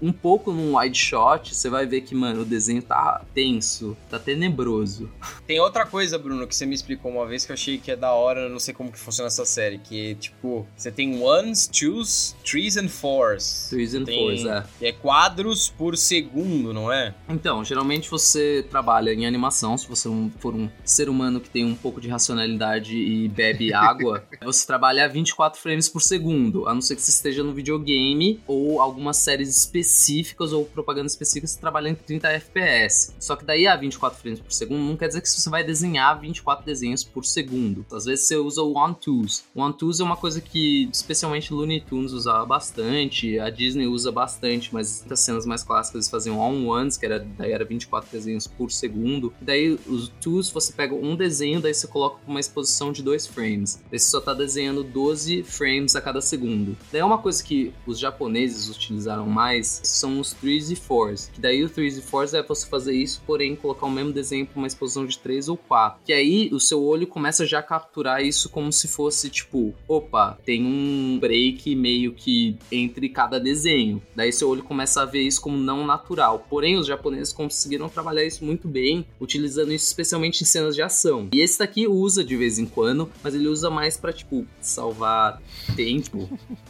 um 0.00 0.12
pouco 0.12 0.52
num 0.52 0.76
wide 0.76 0.98
shot, 0.98 1.54
você 1.54 1.68
vai 1.68 1.86
ver 1.86 2.02
que, 2.02 2.14
mano, 2.14 2.42
o 2.42 2.44
desenho 2.44 2.82
tá 2.82 3.22
tenso, 3.34 3.96
tá 4.10 4.18
tenebroso. 4.18 5.10
Tem 5.46 5.60
outra 5.60 5.86
coisa, 5.86 6.18
Bruno, 6.18 6.46
que 6.46 6.54
você 6.54 6.66
me 6.66 6.74
explicou 6.74 7.10
uma 7.10 7.26
vez 7.26 7.44
que 7.44 7.52
eu 7.52 7.54
achei 7.54 7.78
que 7.78 7.90
é 7.90 7.96
da 7.96 8.12
hora, 8.12 8.42
eu 8.42 8.50
não 8.50 8.58
sei 8.58 8.74
como 8.74 8.90
que 8.90 8.98
funciona 8.98 9.28
essa 9.28 9.44
série, 9.44 9.78
que 9.78 10.14
tipo, 10.16 10.66
você 10.76 10.90
tem 10.90 11.20
ones, 11.22 11.66
twos, 11.66 12.34
threes 12.44 12.76
and 12.76 12.88
fours. 12.88 13.68
Threes 13.70 13.94
and 13.94 14.04
Tem- 14.04 14.18
fours, 14.18 14.44
é. 14.44 14.88
é 14.88 14.92
quadros 14.92 15.68
por 15.70 15.96
segundo, 15.96 16.72
não 16.72 16.92
é? 16.92 17.14
Então, 17.28 17.64
geralmente 17.64 18.10
você 18.10 18.66
trabalha 18.70 19.12
em 19.12 19.26
animação, 19.26 19.76
se 19.78 19.88
você 19.88 20.08
for 20.38 20.54
um 20.54 20.68
ser 20.84 21.08
humano 21.08 21.40
que 21.40 21.48
tem 21.50 21.64
um 21.64 21.74
pouco 21.74 22.00
de 22.00 22.08
racionalidade 22.08 22.96
e 22.96 23.28
bebe 23.28 23.72
água, 23.74 24.24
você 24.42 24.66
trabalha 24.66 25.04
a 25.04 25.08
24 25.08 25.60
frames 25.60 25.88
por 25.92 26.00
segundo, 26.00 26.66
a 26.66 26.74
não 26.74 26.80
ser 26.80 26.96
que 26.96 27.02
você 27.02 27.10
esteja 27.10 27.44
no 27.44 27.52
videogame 27.52 28.40
ou 28.46 28.80
algumas 28.80 29.18
séries 29.18 29.54
específicas 29.56 30.52
ou 30.52 30.64
propaganda 30.64 31.06
específica 31.06 31.46
você 31.46 31.60
trabalha 31.60 31.88
em 31.88 31.94
30 31.94 32.28
FPS. 32.28 33.14
Só 33.20 33.36
que 33.36 33.44
daí 33.44 33.66
a 33.66 33.76
24 33.76 34.18
frames 34.18 34.40
por 34.40 34.52
segundo 34.52 34.82
não 34.82 34.96
quer 34.96 35.08
dizer 35.08 35.20
que 35.20 35.28
você 35.28 35.50
vai 35.50 35.62
desenhar 35.62 36.18
24 36.18 36.64
desenhos 36.64 37.04
por 37.04 37.24
segundo. 37.24 37.84
Às 37.92 38.06
vezes 38.06 38.26
você 38.26 38.36
usa 38.36 38.62
o 38.62 38.72
one-twos. 38.72 39.44
O 39.54 39.60
one-twos 39.60 40.00
é 40.00 40.04
uma 40.04 40.16
coisa 40.16 40.40
que 40.40 40.88
especialmente 40.92 41.52
Looney 41.52 41.80
Tunes 41.80 42.12
usava 42.12 42.46
bastante, 42.46 43.38
a 43.38 43.50
Disney 43.50 43.86
usa 43.86 44.10
bastante, 44.10 44.72
mas 44.72 45.04
as 45.10 45.20
cenas 45.20 45.44
mais 45.44 45.62
clássicas 45.62 45.94
eles 45.94 46.10
faziam 46.10 46.38
on-ones, 46.38 46.96
que 46.96 47.04
era, 47.04 47.18
daí 47.18 47.52
era 47.52 47.64
24 47.64 48.10
desenhos 48.10 48.46
por 48.46 48.70
segundo. 48.70 49.32
Daí 49.40 49.78
os 49.86 50.08
twos 50.20 50.50
você 50.50 50.72
pega 50.72 50.94
um 50.94 51.14
desenho, 51.14 51.60
daí 51.60 51.74
você 51.74 51.86
coloca 51.86 52.18
uma 52.26 52.40
exposição 52.40 52.92
de 52.92 53.02
dois 53.02 53.26
frames. 53.26 53.82
Daí 53.90 53.98
você 53.98 54.10
só 54.10 54.20
tá 54.20 54.32
desenhando 54.32 54.82
12 54.82 55.42
frames 55.42 55.81
a 55.96 56.00
cada 56.00 56.20
segundo. 56.20 56.76
Daí 56.90 57.00
é 57.00 57.04
uma 57.04 57.18
coisa 57.18 57.42
que 57.42 57.72
os 57.86 57.98
japoneses 57.98 58.68
utilizaram 58.68 59.26
mais, 59.26 59.80
são 59.82 60.20
os 60.20 60.32
threes 60.32 60.70
e 60.70 60.76
fours. 60.76 61.30
Que 61.32 61.40
daí 61.40 61.64
o 61.64 61.68
threes 61.68 61.98
e 61.98 62.02
fours 62.02 62.34
é 62.34 62.42
você 62.42 62.66
fazer 62.66 62.92
isso, 62.92 63.22
porém 63.26 63.56
colocar 63.56 63.86
o 63.86 63.90
mesmo 63.90 64.12
desenho 64.12 64.46
pra 64.46 64.58
uma 64.58 64.66
exposição 64.66 65.06
de 65.06 65.18
3 65.18 65.48
ou 65.48 65.56
4. 65.56 66.00
Que 66.04 66.12
aí 66.12 66.50
o 66.52 66.60
seu 66.60 66.82
olho 66.82 67.06
começa 67.06 67.46
já 67.46 67.58
a 67.58 67.62
capturar 67.62 68.22
isso 68.22 68.48
como 68.48 68.72
se 68.72 68.88
fosse 68.88 69.28
tipo, 69.28 69.74
opa, 69.88 70.38
tem 70.44 70.64
um 70.64 71.18
break 71.20 71.74
meio 71.74 72.12
que 72.12 72.56
entre 72.70 73.08
cada 73.08 73.38
desenho. 73.38 74.02
Daí 74.14 74.32
seu 74.32 74.48
olho 74.48 74.62
começa 74.62 75.02
a 75.02 75.04
ver 75.04 75.22
isso 75.22 75.40
como 75.40 75.56
não 75.56 75.86
natural. 75.86 76.46
Porém, 76.48 76.76
os 76.76 76.86
japoneses 76.86 77.32
conseguiram 77.32 77.88
trabalhar 77.88 78.24
isso 78.24 78.44
muito 78.44 78.68
bem, 78.68 79.04
utilizando 79.20 79.72
isso 79.72 79.86
especialmente 79.86 80.42
em 80.42 80.46
cenas 80.46 80.74
de 80.74 80.82
ação. 80.82 81.28
E 81.32 81.40
esse 81.40 81.58
daqui 81.58 81.86
usa 81.86 82.24
de 82.24 82.36
vez 82.36 82.58
em 82.58 82.66
quando, 82.66 83.10
mas 83.22 83.34
ele 83.34 83.48
usa 83.48 83.70
mais 83.70 83.96
pra 83.96 84.12
tipo 84.12 84.46
salvar 84.60 85.40
tempo. 85.74 86.28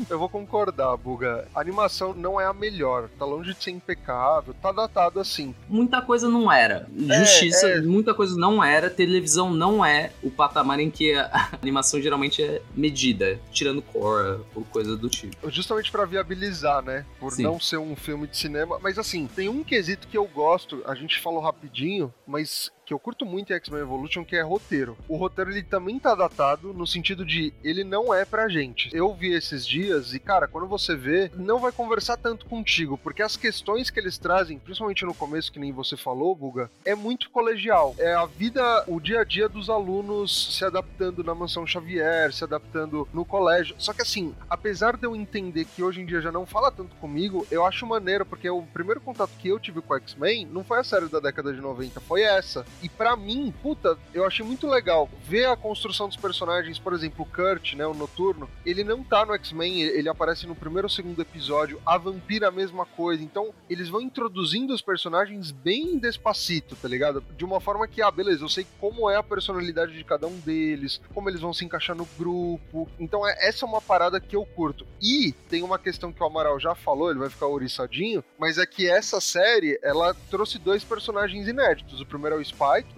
Eu 0.09 0.19
vou 0.19 0.29
concordar, 0.29 0.97
Buga. 0.97 1.49
A 1.55 1.61
animação 1.61 2.15
não 2.15 2.41
é 2.41 2.47
a 2.47 2.53
melhor, 2.53 3.09
tá 3.19 3.25
longe 3.25 3.55
de 3.55 3.62
ser 3.62 3.71
impecável, 3.71 4.55
tá 4.55 4.73
datado 4.73 5.21
assim. 5.21 5.55
Muita 5.69 6.01
coisa 6.03 6.29
não 6.29 6.51
era. 6.51 6.88
Justiça, 6.97 7.69
é, 7.69 7.79
é... 7.79 7.81
muita 7.81 8.15
coisa 8.15 8.37
não 8.37 8.62
era. 8.62 8.91
Televisão 8.91 9.53
não 9.53 9.85
é 9.85 10.12
o 10.23 10.31
patamar 10.31 10.81
em 10.81 10.91
que 10.91 11.15
a 11.15 11.51
animação 11.61 12.01
geralmente 12.01 12.43
é 12.43 12.62
medida, 12.75 13.41
tirando 13.51 13.83
core 13.83 14.41
ou 14.55 14.65
coisa 14.65 14.97
do 14.97 15.09
tipo. 15.09 15.51
Justamente 15.51 15.91
para 15.91 16.05
viabilizar, 16.05 16.83
né? 16.83 17.05
Por 17.19 17.33
Sim. 17.33 17.45
não 17.45 17.61
ser 17.61 17.79
um 17.79 17.97
filme 17.97 18.27
de 18.27 18.37
cinema. 18.37 18.79
Mas 18.83 18.99
assim, 18.99 19.27
tem 19.27 19.49
um 19.49 19.65
quesito 19.65 20.09
que 20.09 20.17
eu 20.17 20.27
gosto, 20.27 20.83
a 20.87 20.95
gente 20.95 21.21
falou 21.21 21.41
rapidinho, 21.41 22.12
mas 22.27 22.71
que 22.85 22.92
eu 22.92 22.99
curto 22.99 23.25
muito 23.25 23.53
em 23.53 23.57
X-Men 23.57 23.81
Evolution, 23.81 24.25
que 24.25 24.37
é 24.37 24.42
roteiro. 24.42 24.97
O 25.09 25.16
roteiro 25.16 25.51
ele 25.51 25.62
também 25.62 25.99
tá 25.99 26.14
datado 26.14 26.73
no 26.73 26.87
sentido 26.87 27.25
de 27.25 27.53
ele 27.62 27.85
não 27.85 28.12
é 28.12 28.25
pra 28.25 28.49
gente. 28.49 28.90
Eu 28.92 29.14
vi 29.14 29.33
esses 29.33 29.66
dias 29.66 30.14
e, 30.14 30.18
cara, 30.18 30.49
quando 30.49 30.66
você 30.66 30.95
vê, 30.95 31.31
não 31.37 31.59
vai 31.59 31.73
conversar 31.73 32.16
tanto 32.16 32.47
contigo, 32.47 32.99
porque 32.99 33.23
as 33.23 33.37
questões 33.37 33.90
que 33.90 34.01
eles 34.01 34.18
trazem, 34.18 34.59
principalmente 34.59 35.05
no 35.05 35.14
começo, 35.14 35.53
que 35.53 35.59
nem 35.59 35.73
você 35.73 35.97
falou, 35.97 36.35
Buga, 36.35 36.71
é 36.85 36.95
muito 36.95 37.31
colegial. 37.31 37.95
É 37.99 38.14
a 38.14 38.27
vida, 38.27 38.85
o 38.87 39.01
dia 39.01 39.21
a 39.21 39.25
dia 39.25 39.49
dos 39.49 39.71
alunos 39.71 40.57
se 40.57 40.64
adaptando 40.64 41.23
na 41.23 41.35
mansão 41.35 41.66
Xavier, 41.66 42.33
se 42.33 42.45
adaptando 42.45 43.09
no 43.12 43.25
colégio. 43.25 43.75
Só 43.79 43.92
que 43.92 44.03
assim, 44.03 44.35
apesar 44.49 44.97
de 44.97 45.07
eu 45.07 45.14
entender 45.14 45.64
que 45.64 45.83
hoje 45.83 46.01
em 46.01 46.07
dia 46.07 46.21
já 46.21 46.33
não 46.33 46.47
fala 46.47 46.71
tanto 46.71 46.95
comigo, 46.97 47.47
eu 47.51 47.64
acho 47.64 47.87
maneiro, 47.87 48.27
porque 48.27 48.49
o 48.49 48.62
primeiro 48.62 49.01
contato 49.01 49.31
que 49.38 49.49
eu 49.49 49.59
tive 49.59 49.81
com 49.81 49.95
X-Men 49.97 50.47
não 50.47 50.64
foi 50.64 50.79
a 50.79 50.85
série 50.85 51.09
da 51.09 51.21
década 51.21 51.53
de 51.53 51.61
90, 51.61 52.01
foi 52.01 52.23
essa. 52.23 52.64
E 52.82 52.88
para 52.88 53.16
mim, 53.16 53.52
puta, 53.62 53.98
eu 54.12 54.24
achei 54.24 54.44
muito 54.44 54.66
legal 54.66 55.08
ver 55.24 55.46
a 55.46 55.56
construção 55.56 56.08
dos 56.08 56.16
personagens, 56.16 56.78
por 56.78 56.92
exemplo, 56.92 57.24
o 57.24 57.26
Kurt, 57.26 57.74
né, 57.74 57.87
o 57.87 57.94
Noturno, 57.94 58.48
ele 58.64 58.85
não 58.85 59.02
tá 59.02 59.24
no 59.24 59.35
X-Men, 59.35 59.82
ele 59.82 60.08
aparece 60.08 60.46
no 60.46 60.54
primeiro 60.54 60.87
ou 60.87 60.90
segundo 60.90 61.20
episódio, 61.20 61.80
a 61.85 61.96
Vampira 61.98 62.48
a 62.48 62.50
mesma 62.50 62.85
coisa. 62.85 63.22
Então, 63.22 63.52
eles 63.68 63.88
vão 63.88 64.00
introduzindo 64.00 64.72
os 64.72 64.82
personagens 64.82 65.50
bem 65.50 65.98
despacito, 65.98 66.76
tá 66.76 66.88
ligado? 66.88 67.24
De 67.37 67.44
uma 67.44 67.61
forma 67.61 67.87
que, 67.87 68.02
ah, 68.02 68.11
beleza, 68.11 68.44
eu 68.44 68.48
sei 68.48 68.66
como 68.80 69.08
é 69.08 69.16
a 69.16 69.22
personalidade 69.22 69.96
de 69.96 70.04
cada 70.04 70.26
um 70.26 70.38
deles, 70.40 71.00
como 71.14 71.28
eles 71.28 71.40
vão 71.40 71.52
se 71.52 71.64
encaixar 71.64 71.96
no 71.96 72.06
grupo. 72.18 72.88
Então, 72.98 73.26
é, 73.26 73.48
essa 73.48 73.64
é 73.64 73.68
uma 73.68 73.80
parada 73.80 74.20
que 74.20 74.37
eu 74.37 74.44
curto. 74.44 74.87
E 75.00 75.32
tem 75.48 75.62
uma 75.62 75.78
questão 75.78 76.12
que 76.12 76.22
o 76.22 76.26
Amaral 76.26 76.58
já 76.58 76.74
falou, 76.74 77.11
ele 77.11 77.18
vai 77.18 77.30
ficar 77.30 77.46
oriçadinho, 77.46 78.24
mas 78.38 78.58
é 78.58 78.66
que 78.66 78.88
essa 78.88 79.20
série, 79.20 79.78
ela 79.82 80.14
trouxe 80.30 80.58
dois 80.58 80.85
personagens 80.85 81.48
inéditos. 81.48 82.00
O 82.00 82.06
primeiro 82.06 82.37
é 82.37 82.38
o 82.38 82.42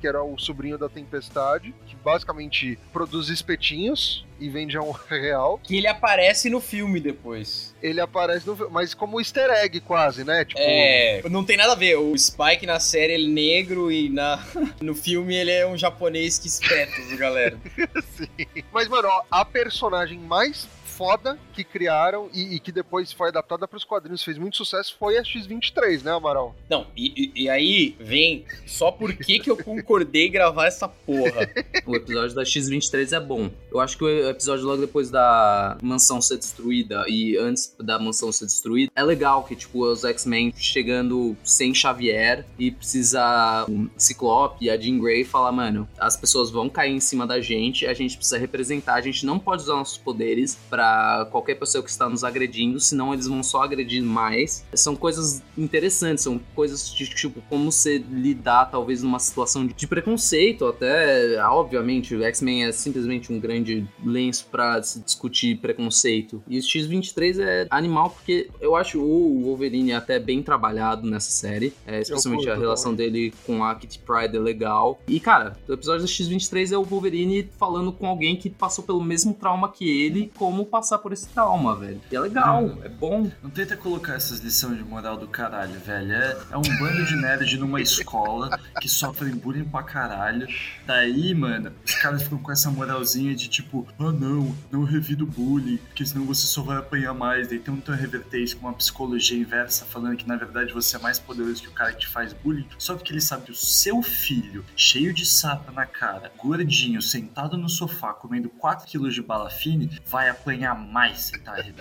Que 0.01 0.07
era 0.07 0.23
o 0.23 0.39
sobrinho 0.39 0.79
da 0.79 0.89
Tempestade, 0.89 1.75
que 1.87 1.97
basicamente 1.97 2.79
produz 2.93 3.29
espetinhos 3.29 4.25
e 4.39 4.49
vende 4.49 4.77
a 4.77 4.83
um 4.83 4.91
real. 5.09 5.61
Que 5.63 5.77
ele 5.77 5.87
aparece 5.87 6.51
no 6.51 6.61
filme 6.61 7.01
depois. 7.01 7.75
Ele 7.83 8.01
aparece 8.01 8.47
no 8.47 8.57
filme, 8.57 8.73
mas 8.73 8.95
como 8.95 9.21
easter 9.21 9.51
egg 9.51 9.81
quase, 9.81 10.25
né? 10.25 10.45
Tipo... 10.45 10.61
É, 10.61 11.23
não 11.31 11.45
tem 11.45 11.57
nada 11.57 11.73
a 11.73 11.77
ver. 11.77 11.97
O 11.97 12.17
Spike 12.17 12.67
na 12.67 12.81
série 12.81 13.15
ele 13.15 13.27
é 13.27 13.35
negro 13.35 13.91
e 13.91 14.09
na, 14.09 14.45
no 14.81 14.95
filme 14.95 15.35
ele 15.35 15.51
é 15.51 15.67
um 15.67 15.77
japonês 15.77 16.39
que 16.39 16.49
espeta, 16.49 16.93
galera. 17.17 17.59
Sim. 18.17 18.63
Mas, 18.73 18.89
mano, 18.89 19.09
ó, 19.09 19.23
a 19.31 19.45
personagem 19.45 20.19
mais 20.19 20.69
foda 20.97 21.39
que 21.53 21.65
criaram 21.65 22.29
e, 22.33 22.55
e 22.55 22.61
que 22.61 22.71
depois 22.71 23.13
foi 23.13 23.29
adaptada 23.29 23.67
para 23.67 23.77
os 23.77 23.85
quadrinhos, 23.85 24.23
fez 24.23 24.39
muito 24.39 24.57
sucesso, 24.57 24.97
foi 24.99 25.19
a 25.19 25.25
X-23, 25.25 26.03
né, 26.03 26.13
Amaral? 26.13 26.55
Não, 26.71 26.87
e, 26.97 27.33
e, 27.35 27.49
aí 27.49 27.97
vem 27.99 28.45
só 28.67 28.91
por 28.91 29.13
que, 29.15 29.39
que 29.39 29.51
eu 29.51 29.57
concordei 29.57 30.29
gravar 30.29 30.67
essa 30.67 30.89
porra. 30.89 31.51
o 31.87 31.97
episódio 31.97 32.35
da 32.35 32.45
X-23 32.45 33.13
é 33.13 33.21
bom. 33.21 33.51
Eu 33.71 33.81
acho 33.81 33.99
que 33.99 34.05
o 34.05 34.29
episódio 34.29 34.65
logo 34.67 34.81
depois 34.81 35.11
da 35.11 35.77
mansão 35.83 36.21
ser 36.21 36.39
destruída 36.39 37.05
e 37.09 37.37
antes 37.37 37.75
da 37.79 37.99
mansão 37.99 38.31
ser 38.31 38.47
destruída 38.47 38.93
é 38.95 39.03
legal, 39.03 39.45
que 39.45 39.57
tipo, 39.57 39.85
os 39.85 40.05
X-Men 40.05 40.53
chegando 40.57 41.37
sem 41.43 41.75
Xavier 41.75 42.45
e 42.59 42.71
precisa 42.71 43.67
o 43.69 43.89
Ciclope 43.97 44.65
e 44.65 44.71
a 44.71 44.77
Jean 44.77 44.99
Grey 44.99 45.25
falar, 45.25 45.53
mano, 45.53 45.89
as 45.99 46.17
pessoas 46.17 46.51
vão 46.51 46.69
cair 46.69 46.93
em 46.93 47.01
cima 47.01 47.27
da 47.27 47.41
gente, 47.41 47.87
a 47.87 47.95
gente 47.95 48.17
precisa 48.17 48.39
representar, 48.39 48.95
a 48.95 49.01
gente 49.01 49.27
não 49.27 49.39
pode 49.39 49.63
usar 49.63 49.75
nossos 49.75 49.99
poderes 49.99 50.59
para 50.69 50.84
para 50.85 51.27
qualquer 51.31 51.55
pessoa 51.55 51.83
que 51.83 51.91
está 51.91 52.09
nos 52.09 52.23
agredindo, 52.23 52.79
senão 52.79 53.15
eles 53.15 53.27
vão 53.27 53.43
só 53.43 53.63
agredir 53.63 54.03
mais. 54.03 54.65
São 54.75 54.95
coisas 54.95 55.43
interessantes, 55.57 56.25
são 56.25 56.39
coisas 56.55 56.93
de 56.93 57.07
tipo 57.07 57.41
como 57.49 57.73
você 57.73 57.99
lidar 57.99 58.67
talvez 58.67 59.03
numa 59.03 59.19
situação 59.19 59.67
de 59.67 59.87
preconceito, 59.87 60.67
até 60.67 61.43
obviamente 61.45 62.15
o 62.15 62.23
X-Men 62.23 62.67
é 62.67 62.73
simplesmente 62.73 63.33
um 63.33 63.41
grande 63.41 63.87
lenço 64.05 64.47
para 64.51 64.83
se 64.83 65.01
discutir 65.01 65.57
preconceito. 65.59 66.43
E 66.49 66.59
o 66.59 66.63
X23 66.63 67.41
é 67.41 67.67
animal 67.71 68.11
porque 68.11 68.51
eu 68.61 68.77
acho 68.77 69.01
o 69.01 69.43
Wolverine 69.45 69.93
até 69.93 70.19
bem 70.19 70.43
trabalhado 70.43 71.09
nessa 71.09 71.31
série, 71.31 71.73
é, 71.87 72.01
especialmente 72.01 72.49
a 72.51 72.57
relação 72.57 72.93
também. 72.93 73.11
dele 73.11 73.35
com 73.47 73.65
a 73.65 73.75
Kitty 73.75 74.01
Pryde 74.01 74.37
é 74.37 74.41
legal. 74.41 75.01
E 75.09 75.19
cara, 75.19 75.57
o 75.69 75.73
episódio 75.73 76.03
do 76.03 76.09
X23 76.09 76.73
é 76.73 76.77
o 76.77 76.83
Wolverine 76.83 77.49
falando 77.59 77.93
com 77.93 78.07
alguém 78.07 78.37
que 78.37 78.51
passou 78.51 78.85
pelo 78.85 79.03
mesmo 79.03 79.33
trauma 79.35 79.71
que 79.71 79.89
ele, 79.89 80.31
como 80.37 80.67
passar 80.75 80.99
por 80.99 81.13
esse 81.13 81.29
trauma, 81.29 81.77
velho. 81.77 82.01
E 82.11 82.17
é 82.17 82.19
legal, 82.19 82.65
hum. 82.65 82.81
é 82.83 82.89
bom. 82.89 83.31
Não 83.41 83.49
tenta 83.49 83.77
colocar 83.77 84.15
essas 84.15 84.41
lições 84.41 84.77
de 84.77 84.83
moral 84.83 85.17
do 85.17 85.29
caralho, 85.29 85.79
velho. 85.79 86.13
É, 86.13 86.37
é 86.51 86.57
um 86.59 86.63
bando 86.63 87.05
de 87.05 87.15
nerd 87.15 87.57
numa 87.59 87.81
escola 87.81 88.59
que 88.81 88.89
sofrem 88.89 89.37
bullying 89.37 89.63
pra 89.63 89.85
caralho. 89.85 90.49
Daí, 90.85 91.33
mano, 91.33 91.71
os 91.87 91.95
caras 91.95 92.25
ficam 92.25 92.39
com 92.39 92.51
essa 92.51 92.73
moralzinha 92.73 93.37
de 93.37 93.47
tipo, 93.47 93.87
ah 94.01 94.11
não, 94.11 94.53
não 94.73 94.83
revido 94.83 95.25
bullying, 95.25 95.77
porque 95.77 96.05
senão 96.05 96.27
você 96.27 96.45
só 96.45 96.61
vai 96.61 96.79
apanhar 96.79 97.15
mais. 97.15 97.47
Daí 97.47 97.61
tentam 97.61 97.95
reverter 97.95 98.43
isso 98.43 98.57
com 98.57 98.67
uma 98.67 98.75
psicologia 98.75 99.39
inversa, 99.39 99.85
falando 99.85 100.17
que 100.17 100.27
na 100.27 100.35
verdade 100.35 100.73
você 100.73 100.97
é 100.97 100.99
mais 100.99 101.21
poderoso 101.21 101.63
que 101.63 101.69
o 101.69 101.73
cara 101.73 101.93
que 101.93 102.01
te 102.01 102.09
faz 102.09 102.33
bullying, 102.33 102.67
só 102.79 102.97
porque 102.97 103.13
ele 103.13 103.21
sabe 103.21 103.45
que 103.45 103.53
o 103.53 103.55
seu 103.55 104.03
filho, 104.03 104.65
cheio 104.75 105.15
de 105.15 105.25
sapa 105.25 105.71
na 105.71 105.87
cara, 105.87 106.33
gordinho, 106.37 107.01
sentado 107.01 107.57
no 107.57 107.69
sofá, 107.69 108.13
comendo 108.13 108.49
4 108.49 108.89
quilos 108.89 109.15
de 109.15 109.23
bala 109.23 109.49
fine, 109.49 110.01
vai 110.05 110.29
apanhar 110.29 110.64
ganhar 110.65 110.75
mais 110.75 111.21
sem 111.21 111.39
tarde 111.41 111.75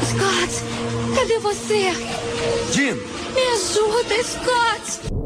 Scott, 0.00 1.14
cadê 1.14 1.38
você? 1.38 1.92
Jim! 2.72 2.94
Me 3.32 3.42
ajuda, 3.54 4.22
Scott! 4.24 5.25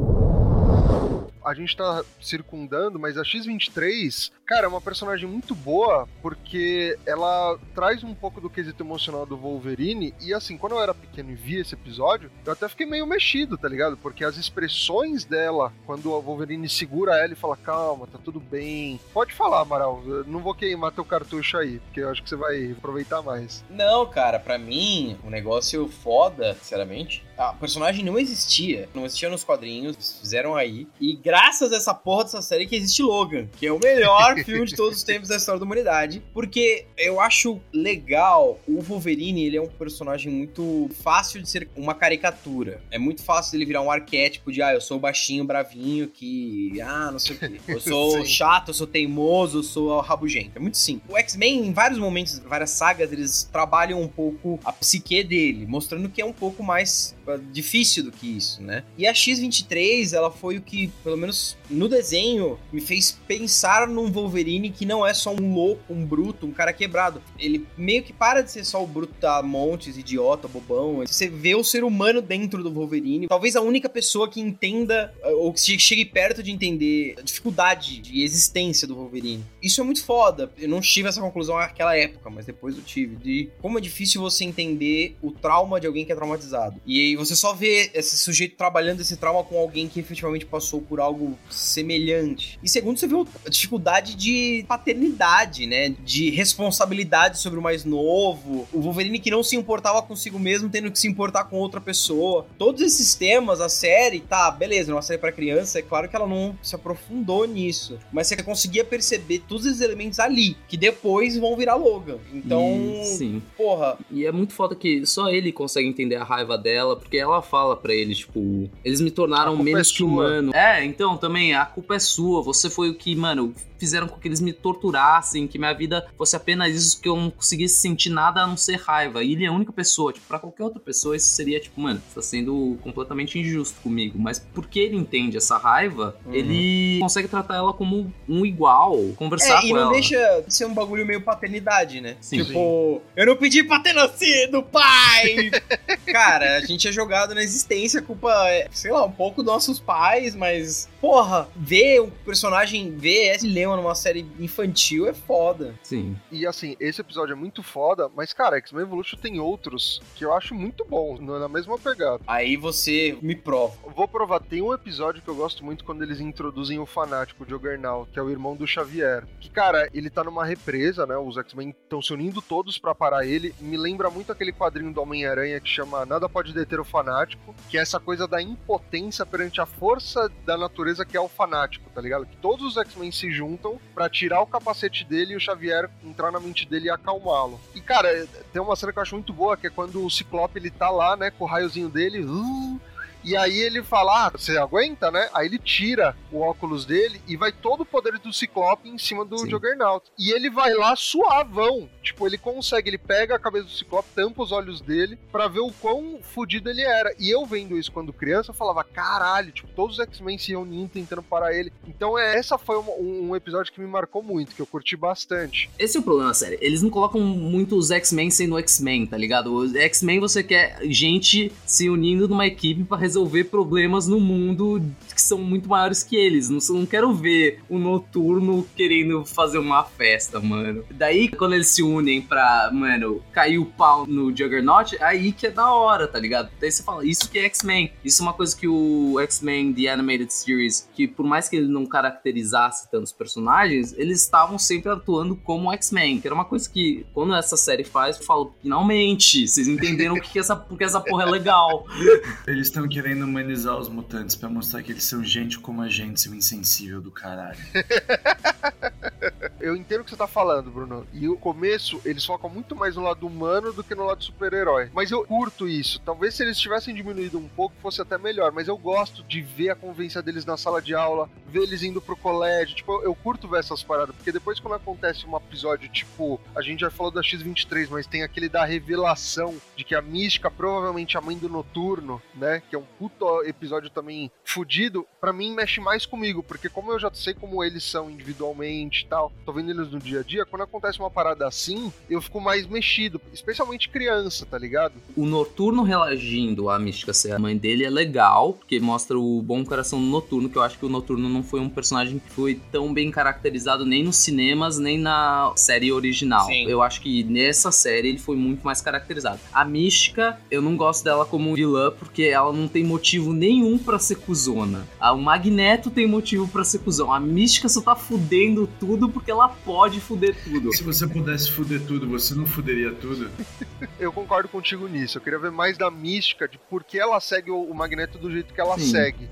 A 1.51 1.55
gente 1.55 1.77
tá 1.77 2.05
circundando, 2.21 2.99
mas 2.99 3.19
a 3.19 3.25
X-23, 3.25 4.31
cara, 4.47 4.67
é 4.67 4.69
uma 4.69 4.81
personagem 4.81 5.29
muito 5.29 5.55
boa 5.55 6.09
porque 6.23 6.97
ela 7.05 7.59
traz 7.75 8.05
um 8.05 8.15
pouco 8.15 8.41
do 8.41 8.49
quesito 8.49 8.83
emocional 8.83 9.27
do 9.27 9.37
Wolverine. 9.37 10.15
E 10.21 10.33
assim, 10.33 10.57
quando 10.57 10.73
eu 10.77 10.83
era 10.83 10.95
pequeno 10.95 11.33
e 11.33 11.35
vi 11.35 11.57
esse 11.57 11.75
episódio, 11.75 12.31
eu 12.45 12.53
até 12.53 12.69
fiquei 12.69 12.87
meio 12.87 13.07
mexido, 13.07 13.59
tá 13.59 13.69
ligado? 13.69 13.97
Porque 13.97 14.25
as 14.25 14.37
expressões 14.37 15.25
dela, 15.25 15.73
quando 15.87 16.13
o 16.13 16.21
Wolverine 16.21 16.69
segura 16.69 17.17
ela 17.17 17.33
e 17.33 17.37
fala, 17.37 17.57
calma, 17.57 18.07
tá 18.07 18.19
tudo 18.23 18.39
bem. 18.39 19.01
Pode 19.13 19.33
falar, 19.33 19.63
Amaral, 19.63 20.03
não 20.27 20.41
vou 20.41 20.55
queimar 20.55 20.93
teu 20.93 21.05
cartucho 21.05 21.59
aí, 21.59 21.81
porque 21.81 22.01
eu 22.01 22.11
acho 22.11 22.23
que 22.23 22.29
você 22.29 22.37
vai 22.37 22.73
aproveitar 22.73 23.23
mais. 23.23 23.65
Não, 23.69 24.07
cara, 24.07 24.39
para 24.39 24.57
mim, 24.57 25.19
um 25.25 25.31
negócio 25.31 25.89
foda, 25.89 26.55
sinceramente, 26.55 27.25
a 27.41 27.55
personagem 27.55 28.05
não 28.05 28.19
existia. 28.19 28.87
Não 28.95 29.07
existia 29.07 29.31
nos 29.31 29.43
quadrinhos, 29.43 30.19
fizeram 30.21 30.55
aí. 30.55 30.87
E 31.01 31.17
graças 31.17 31.73
a 31.73 31.77
essa 31.77 31.95
porra 31.95 32.25
dessa 32.25 32.43
série 32.43 32.67
que 32.67 32.77
existe 32.77 33.03
Logan, 33.03 33.49
que 33.59 33.67
é 33.67 33.73
o 33.73 33.81
melhor 33.83 34.37
filme 34.45 34.67
de 34.67 34.77
todos 34.77 34.99
os 34.99 35.03
tempos 35.03 35.31
da 35.31 35.37
história 35.37 35.59
da 35.59 35.65
humanidade. 35.65 36.23
Porque 36.35 36.85
eu 36.99 37.19
acho 37.19 37.59
legal, 37.73 38.61
o 38.69 38.83
Wolverine, 38.83 39.47
ele 39.47 39.57
é 39.57 39.63
um 39.63 39.67
personagem 39.67 40.31
muito 40.31 40.91
fácil 41.03 41.41
de 41.41 41.49
ser 41.49 41.69
uma 41.75 41.95
caricatura. 41.95 42.83
É 42.91 42.99
muito 42.99 43.23
fácil 43.23 43.57
ele 43.57 43.65
virar 43.65 43.81
um 43.81 43.91
arquétipo 43.91 44.53
de, 44.53 44.61
ah, 44.61 44.75
eu 44.75 44.81
sou 44.81 44.99
baixinho, 44.99 45.43
bravinho, 45.45 46.09
que, 46.09 46.79
ah, 46.83 47.11
não 47.11 47.19
sei 47.19 47.37
o 47.37 47.39
quê. 47.39 47.61
Eu 47.67 47.81
sou 47.81 48.23
chato, 48.27 48.69
eu 48.69 48.75
sou 48.75 48.87
teimoso, 48.87 49.61
eu 49.61 49.63
sou 49.63 50.01
rabugento. 50.01 50.51
É 50.57 50.59
muito 50.59 50.77
simples. 50.77 51.11
O 51.11 51.17
X-Men, 51.17 51.69
em 51.69 51.73
vários 51.73 51.99
momentos, 51.99 52.39
várias 52.41 52.71
sagas, 52.71 53.11
eles 53.11 53.49
trabalham 53.51 54.03
um 54.03 54.09
pouco 54.09 54.61
a 54.63 54.73
psique 54.73 55.25
dele, 55.25 55.65
mostrando 55.67 56.09
que 56.11 56.21
é 56.21 56.25
um 56.25 56.33
pouco 56.33 56.63
mais 56.63 57.15
difícil 57.39 58.05
do 58.05 58.13
que 58.13 58.27
isso, 58.37 58.63
né? 58.63 58.85
E 58.97 59.07
a 59.07 59.15
X-23, 59.15 60.13
ela 60.13 60.31
foi 60.31 60.59
o 60.59 60.63
que, 60.63 60.89
pelo 61.03 61.17
menos 61.17 61.57
no 61.71 61.89
desenho, 61.89 62.59
me 62.73 62.81
fez 62.81 63.19
pensar 63.27 63.87
num 63.87 64.11
Wolverine 64.11 64.71
que 64.71 64.85
não 64.85 65.07
é 65.07 65.15
só 65.15 65.33
um 65.33 65.55
louco, 65.55 65.93
um 65.93 66.05
bruto, 66.05 66.47
um 66.47 66.53
cara 66.53 66.73
quebrado. 66.73 67.23
Ele 67.39 67.67
meio 67.77 68.03
que 68.03 68.13
para 68.13 68.43
de 68.43 68.51
ser 68.51 68.65
só 68.65 68.83
o 68.83 68.87
bruto 68.87 69.15
da 69.21 69.43
Montes, 69.43 69.97
idiota, 69.97 70.49
bobão. 70.49 70.97
Você 71.07 71.29
vê 71.29 71.55
o 71.55 71.65
ser 71.65 71.85
humano 71.85 72.21
dentro 72.21 72.63
do 72.63 72.73
Wolverine. 72.73 73.29
Talvez 73.29 73.57
a 73.57 73.61
única 73.61 73.89
pessoa 73.89 74.29
que 74.29 74.41
entenda, 74.41 75.13
ou 75.37 75.53
que 75.53 75.79
chegue 75.79 76.05
perto 76.05 76.43
de 76.43 76.51
entender 76.51 77.15
a 77.19 77.23
dificuldade 77.23 78.01
de 78.01 78.23
existência 78.23 78.87
do 78.87 78.95
Wolverine. 78.95 79.45
Isso 79.63 79.81
é 79.81 79.85
muito 79.85 80.05
foda. 80.05 80.53
Eu 80.59 80.69
não 80.69 80.81
tive 80.81 81.09
essa 81.09 81.21
conclusão 81.21 81.57
naquela 81.57 81.97
época, 81.97 82.29
mas 82.31 82.47
depois 82.47 82.77
eu 82.77 82.83
tive. 82.83 83.17
De 83.17 83.51
como 83.61 83.79
é 83.79 83.81
difícil 83.81 84.21
você 84.21 84.45
entender 84.45 85.17
o 85.23 85.31
trauma 85.31 85.81
de 85.81 85.87
alguém 85.87 86.05
que 86.05 86.13
é 86.13 86.15
traumatizado. 86.15 86.81
E 86.87 87.01
aí 87.01 87.17
você 87.17 87.37
só 87.37 87.55
vê 87.55 87.91
esse 87.95 88.17
sujeito 88.19 88.57
trabalhando 88.57 89.01
esse 89.01 89.17
trauma 89.17 89.45
com 89.45 89.59
alguém 89.59 89.89
que 89.89 90.01
efetivamente 90.01 90.47
passou 90.47 90.81
por 90.81 91.01
algo 91.01 91.39
semelhante. 91.61 92.59
E 92.63 92.69
segundo, 92.69 92.99
você 92.99 93.07
vê 93.07 93.15
a 93.47 93.49
dificuldade 93.51 94.15
de 94.15 94.65
paternidade, 94.69 95.67
né? 95.67 95.95
De 96.05 96.31
responsabilidade 96.31 97.39
sobre 97.39 97.59
o 97.59 97.63
mais 97.63 97.85
novo. 97.85 98.67
O 98.73 98.81
Wolverine 98.81 99.19
que 99.19 99.31
não 99.31 99.43
se 99.43 99.57
importava 99.57 100.03
consigo 100.03 100.39
mesmo, 100.39 100.69
tendo 100.69 100.91
que 100.91 100.99
se 100.99 101.09
importar 101.09 101.45
com 101.45 101.57
outra 101.57 101.81
pessoa. 101.81 102.47
Todos 102.59 102.81
esses 102.83 103.15
temas, 103.15 103.61
a 103.61 103.69
série, 103.69 104.21
tá, 104.21 104.51
beleza, 104.51 104.93
uma 104.93 105.03
série 105.03 105.19
para 105.19 105.33
criança, 105.33 105.79
é 105.79 105.83
claro 105.83 106.09
que 106.09 106.17
ela 106.17 106.27
não 106.27 106.57
se 106.63 106.75
aprofundou 106.75 107.47
nisso. 107.47 107.99
Mas 108.13 108.27
você 108.27 108.37
conseguia 108.43 108.85
perceber 108.85 109.43
todos 109.49 109.67
esses 109.67 109.81
elementos 109.81 110.19
ali, 110.19 110.57
que 110.69 110.77
depois 110.77 111.37
vão 111.37 111.57
virar 111.57 111.75
Logan. 111.77 112.19
Então, 112.33 112.63
E- 112.63 113.05
sim. 113.07 113.43
porra, 113.57 113.99
E 114.11 114.25
é 114.27 114.33
muito 114.33 114.53
foda 114.53 114.75
que 114.75 115.05
só 115.07 115.29
ele 115.29 115.53
consegue 115.53 115.89
entender 115.89 116.17
a 116.17 116.25
raiva 116.25 116.57
dela, 116.59 116.97
porque 116.97 117.17
ela 117.17 117.41
fala 117.43 117.77
pra 117.77 117.95
ele, 117.95 118.15
tipo, 118.15 118.69
eles 118.85 119.01
me 119.01 119.11
tornaram 119.11 119.53
culpa 119.53 119.65
menos 119.65 119.91
é 119.91 119.95
que 119.95 120.03
humano. 120.03 120.55
É, 120.55 120.85
então 120.85 121.17
também, 121.17 121.50
a 121.55 121.65
culpa 121.67 121.95
é 121.95 121.99
sua. 121.99 122.43
Você 122.43 122.69
foi 122.71 122.91
o 122.91 122.95
que, 122.95 123.15
mano, 123.15 123.55
fizeram 123.81 124.07
com 124.07 124.19
que 124.21 124.29
eles 124.29 124.41
me 124.41 124.53
torturassem, 124.53 125.49
que 125.49 125.59
minha 125.59 125.73
vida 125.73 126.07
fosse 126.17 126.37
apenas 126.37 126.75
isso, 126.75 127.01
que 127.01 127.09
eu 127.09 127.17
não 127.17 127.31
conseguisse 127.31 127.81
sentir 127.81 128.11
nada 128.11 128.43
a 128.43 128.47
não 128.47 128.57
ser 128.57 128.77
raiva. 128.77 129.25
E 129.25 129.33
ele 129.33 129.45
é 129.45 129.49
a 129.49 129.53
única 129.53 129.73
pessoa, 129.73 130.13
tipo, 130.13 130.27
pra 130.29 130.39
qualquer 130.39 130.63
outra 130.65 130.79
pessoa, 130.81 131.17
isso 131.17 131.29
seria, 131.29 131.59
tipo, 131.59 131.81
mano, 131.81 132.01
você 132.09 132.15
tá 132.15 132.23
sendo 132.23 132.79
completamente 132.83 133.39
injusto 133.39 133.81
comigo. 133.83 134.19
Mas 134.19 134.39
porque 134.39 134.79
ele 134.79 134.97
entende 134.97 135.37
essa 135.37 135.57
raiva, 135.57 136.17
Uhum. 136.27 136.35
ele 136.35 136.99
consegue 137.01 137.27
tratar 137.29 137.57
ela 137.57 137.73
como 137.73 138.13
um 138.29 138.45
igual, 138.47 138.97
conversar 139.17 139.63
É, 139.63 139.67
e 139.67 139.69
com 139.71 139.75
não 139.77 139.83
ela. 139.85 139.93
deixa 139.93 140.45
de 140.47 140.55
ser 140.55 140.67
um 140.67 140.75
bagulho 140.75 141.07
meio 141.07 141.23
paternidade, 141.23 142.01
né? 142.01 142.17
Sim. 142.21 142.45
tipo, 142.45 143.01
eu 143.17 143.27
não 143.27 143.37
pedi 143.37 143.63
pra 143.65 143.81
ter 143.81 143.93
nascido, 143.95 144.63
pai! 144.63 145.51
Cara, 146.07 146.57
a 146.59 146.61
gente 146.61 146.87
é 146.89 146.93
jogado 146.93 147.35
na 147.35 147.43
existência, 147.43 148.03
culpa 148.03 148.31
é, 148.49 148.69
sei 148.71 148.91
lá, 148.93 149.05
um 149.05 149.13
pouco 149.13 149.43
dos 149.43 149.53
nossos 149.53 149.79
pais, 149.81 150.35
mas, 150.35 150.89
porra, 151.01 151.49
ver 151.57 152.01
o 152.01 152.09
personagem, 152.25 152.91
ver 152.97 153.35
esse 153.35 153.47
Leon 153.47 153.70
numa 153.77 153.95
série 153.95 154.27
infantil 154.39 155.07
é 155.07 155.13
foda. 155.13 155.75
Sim. 155.83 156.17
E 156.31 156.47
assim, 156.47 156.77
esse 156.81 157.01
episódio 157.01 157.33
é 157.33 157.37
muito 157.37 157.63
foda, 157.63 158.11
mas 158.15 158.33
cara, 158.33 158.57
X-Men 158.57 158.83
Evolution 158.83 159.17
tem 159.17 159.41
outros 159.41 160.01
que 160.15 160.25
eu 160.25 160.33
acho 160.33 160.55
muito 160.55 160.85
bons, 160.85 161.21
na 161.21 161.49
mesma 161.49 161.79
pegada. 161.79 162.23
Aí 162.27 162.57
você 162.57 163.19
me 163.23 163.35
prova. 163.35 163.75
Vou 163.95 164.09
provar, 164.09 164.41
tem 164.41 164.63
um 164.63 164.73
episódio 164.73 165.23
que 165.23 165.29
eu 165.29 165.35
gosto 165.35 165.65
muito 165.65 165.85
quando 165.85 166.03
eles 166.03 166.21
introduzem 166.21 166.79
o 166.79 166.87
fanático, 166.87 167.45
o 167.45 167.49
Juggernaut, 167.49 168.11
que 168.11 168.19
é 168.19 168.23
o 168.23 168.31
irmão 168.31 168.57
do 168.57 168.67
Xavier. 168.67 169.27
Que, 169.41 169.51
cara, 169.51 169.89
ele 169.93 170.11
tá 170.11 170.25
numa 170.25 170.45
represa, 170.45 171.07
né? 171.07 171.17
Os 171.17 171.37
X-Men 171.37 171.71
estão 171.71 172.01
se 172.01 172.13
unindo 172.13 172.41
todos 172.41 172.79
pra 172.79 172.95
parar 172.95 173.27
ele. 173.27 173.55
Me 173.61 173.77
lembra 173.77 174.11
muito 174.11 174.33
aquele 174.33 174.53
quadrinho 174.53 174.93
do 174.93 175.01
Homem-Aranha 175.01 175.61
que 175.61 175.69
chama 175.69 176.07
Nada 176.07 176.29
Pode 176.29 176.53
Deter 176.53 176.81
o 176.81 176.85
Fanático, 176.85 177.55
que 177.69 177.79
é 177.79 177.81
essa 177.81 178.01
coisa 178.01 178.27
da 178.27 178.41
impotência 178.41 179.27
perante 179.27 179.61
a 179.61 179.67
força 179.67 180.31
da 180.45 180.57
natureza 180.57 181.05
que 181.05 181.17
é 181.17 181.21
o 181.21 181.29
fanático, 181.29 181.91
tá 181.95 182.01
ligado? 182.01 182.27
Que 182.27 182.37
todos 182.37 182.65
os 182.65 182.77
X-Men 182.77 183.11
se 183.11 183.31
juntam 183.31 183.60
pra 183.95 184.09
tirar 184.09 184.41
o 184.41 184.47
capacete 184.47 185.05
dele 185.05 185.35
e 185.35 185.37
o 185.37 185.41
Xavier 185.41 185.91
entrar 186.05 186.31
na 186.31 186.41
mente 186.41 186.67
dele 186.67 186.87
e 186.87 186.91
acalmá-lo. 186.91 187.61
E, 187.75 187.81
cara, 187.81 188.27
tem 188.53 188.61
uma 188.61 188.77
cena 188.77 188.93
que 188.93 188.99
eu 188.99 189.03
acho 189.03 189.15
muito 189.15 189.33
boa, 189.33 189.57
que 189.57 189.67
é 189.67 189.71
quando 189.71 190.05
o 190.05 190.11
Ciclope 190.11 190.59
ele 190.59 190.71
tá 190.71 190.91
lá, 190.91 191.17
né, 191.17 191.31
com 191.31 191.45
o 191.45 191.47
raiozinho 191.47 191.89
dele, 191.89 192.25
uh, 192.25 192.81
e 193.25 193.37
aí 193.37 193.59
ele 193.59 193.83
fala, 193.83 194.27
ah, 194.27 194.31
você 194.31 194.57
aguenta, 194.57 195.11
né? 195.11 195.29
Aí 195.33 195.47
ele 195.47 195.59
tira 195.59 196.17
o 196.33 196.41
óculos 196.41 196.85
dele 196.85 197.21
e 197.27 197.37
vai 197.37 197.53
todo 197.53 197.83
o 197.83 197.87
poder 197.87 198.19
do 198.19 198.33
Ciclope 198.33 198.89
em 198.89 198.99
cima 198.99 199.25
do 199.25 199.39
Sim. 199.39 199.51
Juggernaut. 199.51 200.07
E 200.19 200.33
ele 200.33 200.51
vai 200.51 200.73
lá 200.75 200.95
suavão. 200.97 201.89
Tipo, 202.03 202.27
ele 202.27 202.39
consegue, 202.39 202.91
ele 202.91 202.99
pega 202.99 203.37
a 203.37 203.39
cabeça 203.39 203.65
do 203.65 203.71
Ciclope, 203.71 204.09
tampa 204.15 204.43
os 204.43 204.53
olhos 204.53 204.81
dele 204.81 205.19
pra 205.31 205.49
ver 205.49 205.61
o 205.61 205.73
quão 205.73 206.19
fodido 206.23 206.71
ele 206.71 206.83
era. 206.83 207.15
E 207.19 207.31
eu 207.31 207.45
vendo 207.47 207.79
isso 207.79 207.93
quando 207.93 208.13
criança, 208.13 208.51
eu 208.51 208.55
falava, 208.55 208.83
caralho, 208.85 209.53
tipo, 209.53 209.69
todos 209.75 209.99
os 209.99 210.05
X-Men 210.05 210.39
se 210.39 210.51
reunindo 210.51 210.89
tentando 210.89 211.23
parar 211.23 211.55
ele. 211.55 211.73
Então, 211.87 212.19
é, 212.19 212.37
essa 212.37 212.57
foi 212.59 212.79
um, 212.79 213.31
um 213.31 213.37
episódio 213.37 213.73
que 213.73 213.81
me 213.81 213.87
marcou 213.87 214.23
muito, 214.23 214.55
que 214.55 214.63
eu 214.63 214.67
curti 214.67 214.97
bastante. 214.97 215.71
Esse 215.79 215.97
é 215.97 216.01
o 216.01 216.03
problema, 216.03 216.33
sério. 216.35 216.59
Eles 216.61 216.83
não 216.83 216.91
colocam 216.91 217.21
muito 217.21 217.77
os 217.77 217.91
X-Men 217.91 218.31
sendo 218.31 218.59
X-Men, 218.59 219.07
tá 219.07 219.17
ligado? 219.17 219.77
X-Men 219.77 220.21
você 220.21 220.43
quer 220.43 220.79
gente 220.85 221.53
se 221.67 221.89
unindo 221.89 222.29
numa 222.29 222.47
equipe 222.47 222.85
pra 222.85 222.97
resolver 223.11 223.45
problemas 223.45 224.07
no 224.07 224.21
mundo 224.21 224.81
que 225.13 225.21
são 225.21 225.39
muito 225.39 225.69
maiores 225.69 226.03
que 226.03 226.17
eles. 226.17 226.49
Não, 226.49 226.59
não 226.71 226.87
quero 226.87 227.13
ver 227.13 227.61
o 227.69 227.79
Noturno 227.79 228.67
querendo 228.77 229.25
fazer 229.25 229.59
uma 229.59 229.85
festa, 229.85 230.41
mano. 230.41 230.85
Daí, 230.93 231.29
quando 231.29 231.55
eles 231.55 231.67
se 231.69 231.83
unem 231.83 232.23
pra, 232.23 232.71
mano, 232.73 233.21
cair 233.33 233.59
o 233.59 233.67
pau 233.67 234.07
no 234.07 234.35
Juggernaut, 234.35 234.97
aí 235.03 235.33
que 235.33 235.49
é 235.49 235.51
da 235.51 235.73
hora, 235.73 236.07
tá 236.07 236.19
ligado? 236.19 236.51
Daí 236.61 236.71
você 236.71 236.83
fala, 236.83 237.05
isso 237.05 237.29
que 237.29 237.39
é 237.39 237.45
X-Men. 237.45 237.93
Isso 238.05 238.23
é 238.23 238.25
uma 238.25 238.33
coisa 238.33 238.57
que 238.57 238.69
o 238.69 239.19
X-Men 239.21 239.73
The 239.73 239.89
Animated 239.89 240.33
Series, 240.33 240.89
que 240.95 241.09
por 241.09 241.27
mais 241.27 241.49
que 241.49 241.57
ele 241.57 241.69
não 241.69 241.85
caracterizasse 241.85 242.91
tantos 242.91 243.13
personagens, 243.13 243.93
eles 243.99 244.23
estavam 244.23 244.59
sempre 244.59 244.91
atuando 244.91 245.35
como 245.35 245.73
X-Men, 245.73 246.21
que 246.21 246.29
era 246.29 246.35
uma 246.35 246.45
coisa 246.45 246.71
que, 246.71 247.05
quando 247.13 247.35
essa 247.35 247.57
série 247.57 247.85
faz, 247.85 248.19
eu 248.19 248.25
falo, 248.25 248.55
finalmente, 248.63 249.47
vocês 249.47 249.67
entenderam 249.67 250.15
o 250.15 250.21
que 250.21 250.31
que 250.31 250.39
essa, 250.39 250.55
porque 250.55 250.85
essa 250.85 251.01
porra 251.01 251.25
é 251.25 251.27
legal. 251.27 251.85
Eles 252.47 252.69
estão 252.69 252.89
querendo 253.01 253.25
humanizar 253.25 253.79
os 253.79 253.89
mutantes 253.89 254.37
pra 254.37 254.47
mostrar 254.47 254.83
que 254.83 254.93
eles 254.93 255.05
são 255.05 255.25
gente 255.25 255.59
como 255.59 255.81
a 255.81 255.89
gente, 255.89 256.21
seu 256.21 256.35
insensível 256.35 257.01
do 257.01 257.11
caralho. 257.11 257.59
Eu 259.61 259.77
entendo 259.77 260.01
o 260.01 260.05
que 260.05 260.11
você 260.11 260.17
tá 260.17 260.27
falando, 260.27 260.71
Bruno. 260.71 261.07
E 261.13 261.29
o 261.29 261.37
começo, 261.37 262.01
eles 262.05 262.25
focam 262.25 262.49
muito 262.49 262.75
mais 262.75 262.97
no 262.97 263.03
lado 263.03 263.27
humano 263.27 263.73
do 263.73 263.85
que 263.85 263.95
no 263.95 264.07
lado 264.07 264.25
super-herói. 264.25 264.91
Mas 264.93 265.11
eu 265.11 265.25
curto 265.27 265.69
isso. 265.69 266.01
Talvez 266.01 266.35
se 266.35 266.43
eles 266.43 266.59
tivessem 266.59 266.95
diminuído 266.95 267.39
um 267.39 267.49
pouco, 267.49 267.75
fosse 267.83 268.01
até 268.01 268.17
melhor. 268.17 268.53
Mas 268.53 268.69
eu 268.69 268.77
gosto 268.77 269.23
de 269.23 269.43
ver 269.43 269.71
a 269.71 269.75
convivência 269.75 270.23
deles 270.23 270.45
na 270.47 270.57
sala 270.57 270.81
de 270.81 270.95
aula, 270.95 271.29
ver 271.47 271.63
eles 271.63 271.83
indo 271.83 272.01
pro 272.01 272.17
colégio. 272.17 272.75
Tipo, 272.75 273.03
eu, 273.03 273.15
curto 273.15 273.49
ver 273.49 273.61
essas 273.61 273.83
paradas. 273.83 274.15
Porque 274.17 274.33
depois, 274.33 274.59
quando 274.59 274.75
acontece 274.75 275.27
um 275.27 275.37
episódio, 275.37 275.89
tipo, 275.91 276.41
a 276.55 276.63
gente 276.63 276.81
já 276.81 276.91
falou 276.91 277.13
da 277.13 277.23
X-23, 277.23 277.89
mas 277.91 278.07
tem 278.07 278.23
aquele 278.23 278.49
da 278.49 278.65
revelação 278.65 279.57
de 279.77 279.85
que 279.85 279.95
a 279.95 280.01
mística, 280.01 280.51
provavelmente 280.51 281.19
a 281.19 281.21
mãe 281.21 281.37
do 281.37 281.49
noturno, 281.49 282.23
né? 282.35 282.63
Que 282.71 282.77
é 282.77 282.79
um 282.79 282.85
puto 282.99 283.45
episódio 283.45 283.91
também 283.91 284.31
fudido, 284.45 285.07
pra 285.21 285.33
mim 285.33 285.55
mexe 285.55 285.81
mais 285.81 286.07
comigo. 286.07 286.43
Porque 286.43 286.69
como 286.69 286.93
eu 286.93 286.99
já 286.99 287.13
sei 287.13 287.35
como 287.35 287.63
eles 287.63 287.85
são 287.85 288.11
individualmente 288.11 289.05
e 289.05 289.09
tal, 289.09 289.33
tô 289.51 289.57
vendo 289.57 289.71
eles 289.71 289.91
no 289.91 289.99
dia 289.99 290.21
a 290.21 290.23
dia, 290.23 290.47
quando 290.47 290.63
acontece 290.63 290.99
uma 291.01 291.11
parada 291.11 291.47
assim, 291.47 291.93
eu 292.09 292.21
fico 292.23 292.41
mais 292.41 292.67
mexido. 292.67 293.21
Especialmente 293.33 293.89
criança, 293.89 294.47
tá 294.47 294.57
ligado? 294.59 294.95
O 295.17 295.27
Noturno 295.27 295.83
reagindo 295.83 296.71
à 296.71 296.79
Mística 296.79 297.13
ser 297.13 297.33
a 297.33 297.39
mãe 297.39 297.57
dele 297.57 297.85
é 297.85 297.91
legal, 297.91 298.53
porque 298.55 298.79
mostra 298.81 299.19
o 299.19 299.43
bom 299.43 299.65
coração 299.65 300.01
do 300.01 300.07
Noturno, 300.07 300.49
que 300.49 300.57
eu 300.57 300.63
acho 300.63 300.79
que 300.79 300.87
o 300.87 300.89
Noturno 300.89 301.29
não 301.29 301.43
foi 301.43 301.61
um 301.61 301.69
personagem 301.69 302.19
que 302.19 302.31
foi 302.31 302.61
tão 302.71 302.93
bem 302.95 303.11
caracterizado 303.11 303.85
nem 303.85 304.05
nos 304.05 304.17
cinemas, 304.17 304.79
nem 304.79 304.99
na 304.99 305.53
série 305.57 305.93
original. 305.93 306.47
Sim. 306.47 306.67
Eu 306.69 306.83
acho 306.83 307.01
que 307.01 307.25
nessa 307.25 307.73
série 307.73 308.09
ele 308.09 308.19
foi 308.19 308.37
muito 308.37 308.63
mais 308.63 308.81
caracterizado. 308.81 309.41
A 309.53 309.65
Mística, 309.65 310.39
eu 310.51 310.63
não 310.63 310.77
gosto 310.77 311.03
dela 311.05 311.25
como 311.27 311.55
vilã, 311.55 311.91
porque 311.91 312.23
ela 312.25 312.53
não 312.53 312.69
tem 312.69 312.85
motivo 312.85 313.33
nenhum 313.33 313.79
pra 313.79 313.99
ser 313.99 314.17
cuzona. 314.17 314.87
A- 315.01 315.11
O 315.13 315.21
Magneto 315.21 315.91
tem 315.91 316.07
motivo 316.07 316.47
pra 316.49 316.63
ser 316.65 316.79
cuzão. 316.79 317.13
A 317.13 317.19
Mística 317.19 317.69
só 317.69 317.81
tá 317.81 317.97
fudendo 317.97 318.69
tudo 318.79 319.09
porque 319.09 319.31
ela 319.31 319.40
pode 319.49 320.01
fuder 320.01 320.37
tudo. 320.45 320.75
Se 320.75 320.83
você 320.83 321.07
pudesse 321.07 321.51
fuder 321.51 321.81
tudo, 321.87 322.09
você 322.09 322.35
não 322.35 322.47
fuderia 322.47 322.93
tudo? 322.93 323.31
Eu 323.99 324.13
concordo 324.13 324.49
contigo 324.49 324.87
nisso. 324.87 325.19
Eu 325.19 325.23
queria 325.23 325.39
ver 325.39 325.51
mais 325.51 325.77
da 325.77 325.91
mística 325.91 326.49
de 326.49 326.59
por 326.59 326.85
que 326.85 326.99
ela 326.99 327.21
segue 327.21 327.51
o, 327.51 327.73
Magneto 327.75 328.19
do 328.19 328.31
jeito 328.31 328.53
que 328.53 328.61
ela 328.61 328.79
Sim. 328.79 328.91
segue. 328.91 329.29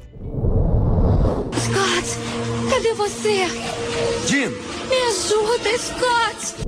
Scott, 1.59 2.71
cadê 2.71 2.95
você? 2.95 3.47
Jean, 4.27 4.51
Me 4.89 5.03
ajuda, 5.09 5.79
Scott! 5.79 6.68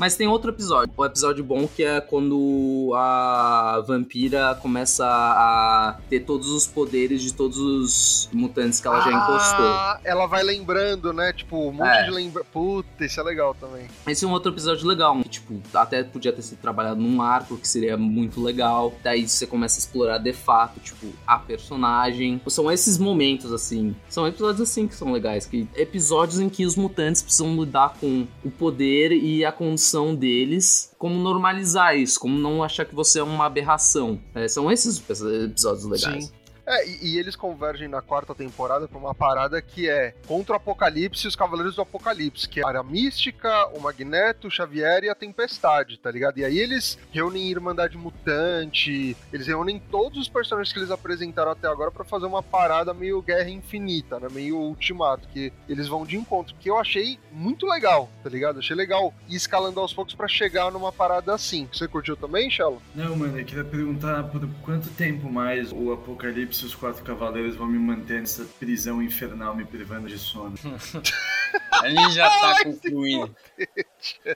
Mas 0.00 0.16
tem 0.16 0.26
outro 0.26 0.50
episódio, 0.50 0.90
um 0.98 1.04
episódio 1.04 1.44
bom 1.44 1.68
que 1.68 1.84
é 1.84 2.00
quando 2.00 2.90
a 2.96 3.84
vampira 3.86 4.54
começa 4.62 5.04
a 5.04 5.98
ter 6.08 6.20
todos 6.20 6.48
os 6.48 6.66
poderes 6.66 7.20
de 7.20 7.34
todos 7.34 7.58
os 7.58 8.30
mutantes 8.32 8.80
que 8.80 8.86
ela 8.88 9.02
já 9.02 9.10
encostou. 9.10 9.66
Ah, 9.66 10.00
ela 10.02 10.24
vai 10.24 10.42
lembrando, 10.42 11.12
né? 11.12 11.34
Tipo, 11.34 11.68
um 11.68 11.72
monte 11.72 11.88
É. 11.90 12.04
de 12.04 12.12
lembra. 12.12 12.42
Puta, 12.44 13.04
isso 13.04 13.20
é 13.20 13.22
legal 13.22 13.54
também. 13.60 13.88
Esse 14.08 14.24
é 14.24 14.28
um 14.28 14.30
outro 14.32 14.50
episódio 14.50 14.86
legal, 14.88 15.14
que, 15.22 15.28
tipo, 15.28 15.60
até 15.74 16.02
podia 16.02 16.32
ter 16.32 16.40
sido 16.40 16.60
trabalhado 16.60 16.98
num 16.98 17.20
arco, 17.20 17.58
que 17.58 17.68
seria 17.68 17.98
muito 17.98 18.42
legal. 18.42 18.94
Daí 19.04 19.28
você 19.28 19.46
começa 19.46 19.76
a 19.76 19.80
explorar 19.80 20.16
de 20.16 20.32
fato, 20.32 20.80
tipo, 20.80 21.08
a 21.26 21.36
personagem. 21.38 22.40
São 22.46 22.72
esses 22.72 22.96
momentos, 22.96 23.52
assim. 23.52 23.94
São 24.08 24.26
episódios 24.26 24.62
assim 24.62 24.88
que 24.88 24.94
são 24.94 25.12
legais. 25.12 25.44
Que 25.44 25.68
episódios 25.76 26.40
em 26.40 26.48
que 26.48 26.64
os 26.64 26.74
mutantes 26.74 27.20
precisam 27.20 27.54
lidar 27.54 27.96
com 28.00 28.26
o 28.42 28.50
poder 28.50 29.12
e 29.12 29.44
a 29.44 29.52
condição 29.52 29.89
deles. 30.14 30.92
Como 30.98 31.14
normalizar 31.16 31.96
isso, 31.96 32.18
como 32.20 32.38
não 32.38 32.62
achar 32.62 32.84
que 32.84 32.94
você 32.94 33.20
é 33.20 33.22
uma 33.22 33.46
aberração. 33.46 34.20
É, 34.34 34.46
são 34.48 34.70
esses 34.70 35.02
episódios 35.08 35.84
legais. 35.84 36.24
Sim. 36.26 36.32
É, 36.70 36.88
e, 36.88 37.14
e 37.14 37.18
eles 37.18 37.34
convergem 37.34 37.88
na 37.88 38.00
quarta 38.00 38.32
temporada 38.32 38.86
pra 38.86 38.96
uma 38.96 39.12
parada 39.12 39.60
que 39.60 39.88
é 39.88 40.14
contra 40.28 40.52
o 40.52 40.56
Apocalipse 40.56 41.24
e 41.24 41.28
os 41.28 41.34
Cavaleiros 41.34 41.74
do 41.74 41.82
Apocalipse, 41.82 42.48
que 42.48 42.60
é 42.60 42.62
a 42.62 42.82
Mística, 42.84 43.66
o 43.76 43.80
Magneto, 43.80 44.46
o 44.46 44.50
Xavier 44.50 45.02
e 45.02 45.08
a 45.08 45.14
Tempestade, 45.16 45.98
tá 45.98 46.08
ligado? 46.12 46.38
E 46.38 46.44
aí 46.44 46.56
eles 46.56 46.96
reúnem 47.10 47.50
Irmandade 47.50 47.98
Mutante, 47.98 49.16
eles 49.32 49.48
reúnem 49.48 49.82
todos 49.90 50.16
os 50.16 50.28
personagens 50.28 50.72
que 50.72 50.78
eles 50.78 50.92
apresentaram 50.92 51.50
até 51.50 51.66
agora 51.66 51.90
pra 51.90 52.04
fazer 52.04 52.26
uma 52.26 52.42
parada 52.42 52.94
meio 52.94 53.20
Guerra 53.20 53.50
Infinita, 53.50 54.20
né? 54.20 54.28
Meio 54.30 54.56
Ultimato, 54.56 55.26
que 55.28 55.52
eles 55.68 55.88
vão 55.88 56.06
de 56.06 56.16
encontro, 56.16 56.54
que 56.54 56.70
eu 56.70 56.78
achei 56.78 57.18
muito 57.32 57.66
legal, 57.66 58.08
tá 58.22 58.30
ligado? 58.30 58.60
Achei 58.60 58.76
legal 58.76 59.12
ir 59.28 59.34
escalando 59.34 59.80
aos 59.80 59.92
poucos 59.92 60.14
pra 60.14 60.28
chegar 60.28 60.70
numa 60.70 60.92
parada 60.92 61.34
assim. 61.34 61.68
Você 61.72 61.88
curtiu 61.88 62.16
também, 62.16 62.48
Shallow? 62.48 62.80
Não, 62.94 63.16
mano, 63.16 63.40
eu 63.40 63.44
queria 63.44 63.64
perguntar 63.64 64.22
por 64.24 64.48
quanto 64.62 64.88
tempo 64.90 65.28
mais 65.28 65.72
o 65.72 65.92
Apocalipse 65.92 66.59
e 66.64 66.66
os 66.66 66.74
Quatro 66.74 67.02
Cavaleiros 67.02 67.56
vão 67.56 67.66
me 67.66 67.78
manter 67.78 68.20
nessa 68.20 68.44
prisão 68.44 69.02
infernal 69.02 69.54
me 69.54 69.64
privando 69.64 70.08
de 70.08 70.18
sono. 70.18 70.54
A 71.82 71.88
gente 71.88 72.14
já 72.14 72.28
tá 72.28 72.64
concluindo. 72.64 73.34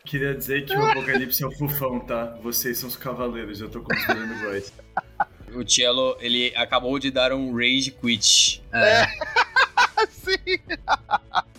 Queria 0.05 0.35
dizer 0.35 0.65
que 0.65 0.75
o 0.75 0.85
Apocalipse 0.85 1.43
é 1.43 1.47
o 1.47 1.53
fofão, 1.53 2.01
tá? 2.01 2.37
Vocês 2.43 2.79
são 2.79 2.89
os 2.89 2.97
cavaleiros, 2.97 3.61
eu 3.61 3.69
tô 3.69 3.81
considerando 3.81 4.35
o 4.35 4.49
Royce. 4.49 4.73
O 5.55 5.69
Cello, 5.69 6.17
ele 6.21 6.53
acabou 6.57 6.99
de 6.99 7.11
dar 7.11 7.33
um 7.33 7.55
rage 7.55 7.91
quit. 7.91 8.63
É, 8.73 9.07
Sim! 10.11 10.59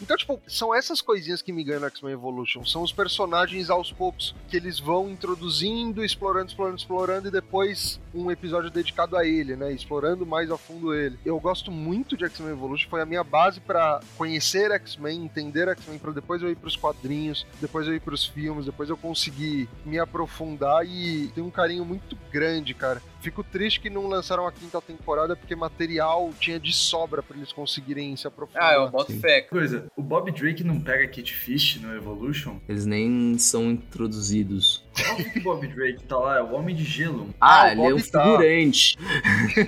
Então, 0.05 0.15
tipo, 0.15 0.39
são 0.47 0.73
essas 0.73 1.01
coisinhas 1.01 1.41
que 1.41 1.51
me 1.51 1.63
ganham 1.63 1.81
no 1.81 1.87
X-Men 1.87 2.13
Evolution. 2.13 2.63
São 2.63 2.83
os 2.83 2.93
personagens 2.93 3.71
aos 3.71 3.91
poucos 3.91 4.35
que 4.47 4.55
eles 4.55 4.79
vão 4.79 5.09
introduzindo, 5.09 6.05
explorando, 6.05 6.49
explorando, 6.49 6.77
explorando, 6.77 7.27
e 7.27 7.31
depois 7.31 7.99
um 8.13 8.29
episódio 8.29 8.69
dedicado 8.69 9.17
a 9.17 9.25
ele, 9.25 9.55
né? 9.55 9.73
Explorando 9.73 10.23
mais 10.23 10.51
a 10.51 10.59
fundo 10.59 10.93
ele. 10.93 11.17
Eu 11.25 11.39
gosto 11.39 11.71
muito 11.71 12.15
de 12.15 12.23
X-Men 12.23 12.51
Evolution, 12.51 12.87
foi 12.87 13.01
a 13.01 13.05
minha 13.05 13.23
base 13.23 13.59
pra 13.59 13.99
conhecer 14.15 14.69
X-Men, 14.73 15.23
entender 15.23 15.69
X-Men, 15.69 15.97
pra 15.97 16.11
depois 16.11 16.39
eu 16.39 16.51
ir 16.51 16.55
pros 16.55 16.75
quadrinhos, 16.75 17.43
depois 17.59 17.87
eu 17.87 17.95
ir 17.95 17.99
pros 17.99 18.27
filmes, 18.27 18.67
depois 18.67 18.89
eu 18.89 18.97
conseguir 18.97 19.67
me 19.83 19.97
aprofundar 19.97 20.85
e 20.85 21.31
tem 21.33 21.43
um 21.43 21.49
carinho 21.49 21.83
muito 21.83 22.15
grande, 22.31 22.75
cara. 22.75 23.01
Fico 23.25 23.43
triste 23.43 23.79
que 23.79 23.89
não 23.89 24.05
lançaram 24.05 24.45
a 24.45 24.51
quinta 24.51 24.79
temporada 24.79 25.35
porque 25.35 25.55
material 25.55 26.31
tinha 26.39 26.59
de 26.59 26.71
sobra 26.71 27.23
pra 27.23 27.35
eles 27.35 27.51
conseguirem 27.51 28.15
se 28.15 28.27
aprofundar. 28.27 28.69
Ah, 28.69 28.73
eu 28.75 28.87
boto 28.87 29.19
fé. 29.19 29.41
Coisa, 29.41 29.87
o 29.97 30.03
Bob 30.03 30.31
Drake 30.31 30.63
não 30.63 30.79
pega 30.79 31.07
Kit 31.07 31.33
Fish 31.33 31.81
no 31.81 31.91
Evolution? 31.95 32.59
eles 32.69 32.85
nem 32.85 33.35
são 33.39 33.71
introduzidos. 33.71 34.84
Óbvio 35.11 35.31
que 35.31 35.39
o 35.39 35.43
Bob 35.43 35.67
Drake 35.67 36.03
tá 36.03 36.17
lá, 36.17 36.37
é 36.37 36.41
o 36.41 36.53
Homem 36.53 36.75
de 36.75 36.83
Gelo. 36.83 37.29
Ah, 37.41 37.63
Ah, 37.63 37.65
o 37.67 37.71
ele 37.71 37.81
é 37.81 37.93
um 37.95 37.99
tá. 37.99 38.23
figurante. 38.23 38.97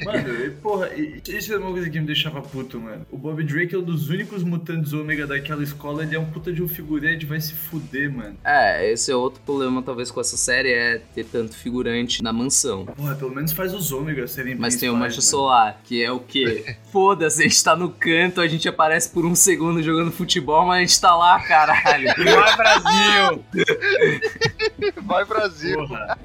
Mano, 0.06 0.46
e, 0.46 0.50
porra, 0.52 0.90
e- 0.96 1.22
isso 1.28 1.54
é 1.54 1.58
uma 1.58 1.72
coisa 1.72 1.90
que 1.90 2.00
me 2.00 2.06
deixava 2.06 2.42
puto, 2.42 2.80
mano. 2.80 3.06
O 3.12 3.18
Bob 3.18 3.44
Drake 3.44 3.76
é 3.76 3.78
um 3.78 3.84
dos 3.84 4.10
únicos 4.10 4.44
mutantes 4.44 4.94
ômega 4.94 5.26
daquela 5.28 5.64
escola, 5.64 6.04
ele 6.04 6.16
é 6.16 6.20
um 6.20 6.26
puta 6.26 6.52
de 6.54 6.62
um 6.64 6.68
figurante, 6.68 7.26
vai 7.26 7.40
se 7.42 7.54
fuder, 7.54 8.12
mano. 8.12 8.38
É, 8.44 8.92
esse 8.92 9.12
é 9.12 9.16
outro 9.16 9.42
problema, 9.42 9.82
talvez, 9.82 10.12
com 10.12 10.22
essa 10.22 10.38
série, 10.38 10.72
é 10.72 11.02
ter 11.14 11.26
tanto 11.26 11.56
figurante 11.56 12.24
na 12.24 12.32
mansão. 12.32 12.86
Porra, 12.86 13.16
pelo 13.16 13.34
menos 13.34 13.52
faz 13.52 13.74
os 13.74 13.92
ômegas 13.92 14.32
serem 14.32 14.56
Mas 14.56 14.76
tem 14.78 14.90
o 14.90 14.96
Mancha. 14.96 15.22
Solar, 15.22 15.80
que 15.84 16.02
é 16.04 16.12
o 16.12 16.20
quê? 16.20 16.76
Foda-se, 16.92 17.42
a 17.44 17.48
gente 17.48 17.64
tá 17.64 17.76
no 17.76 17.90
canto, 17.90 18.40
a 18.42 18.48
gente 18.48 18.68
aparece 18.68 19.10
por 19.10 19.26
um 19.26 19.36
segundo 19.36 19.82
jogando 19.84 20.12
futebol, 20.12 20.66
mas 20.66 20.78
a 20.78 20.82
gente 20.82 21.02
tá 21.02 21.16
lá, 21.16 21.40
caralho. 21.42 22.08
Vai, 22.18 22.58
Brasil! 22.58 23.44
Vai, 25.04 25.26
Brasil! 25.26 25.78
Porra. 25.78 26.18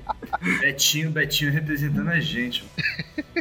Betinho, 0.60 1.10
Betinho 1.10 1.50
representando 1.52 2.08
a 2.08 2.20
gente. 2.20 2.64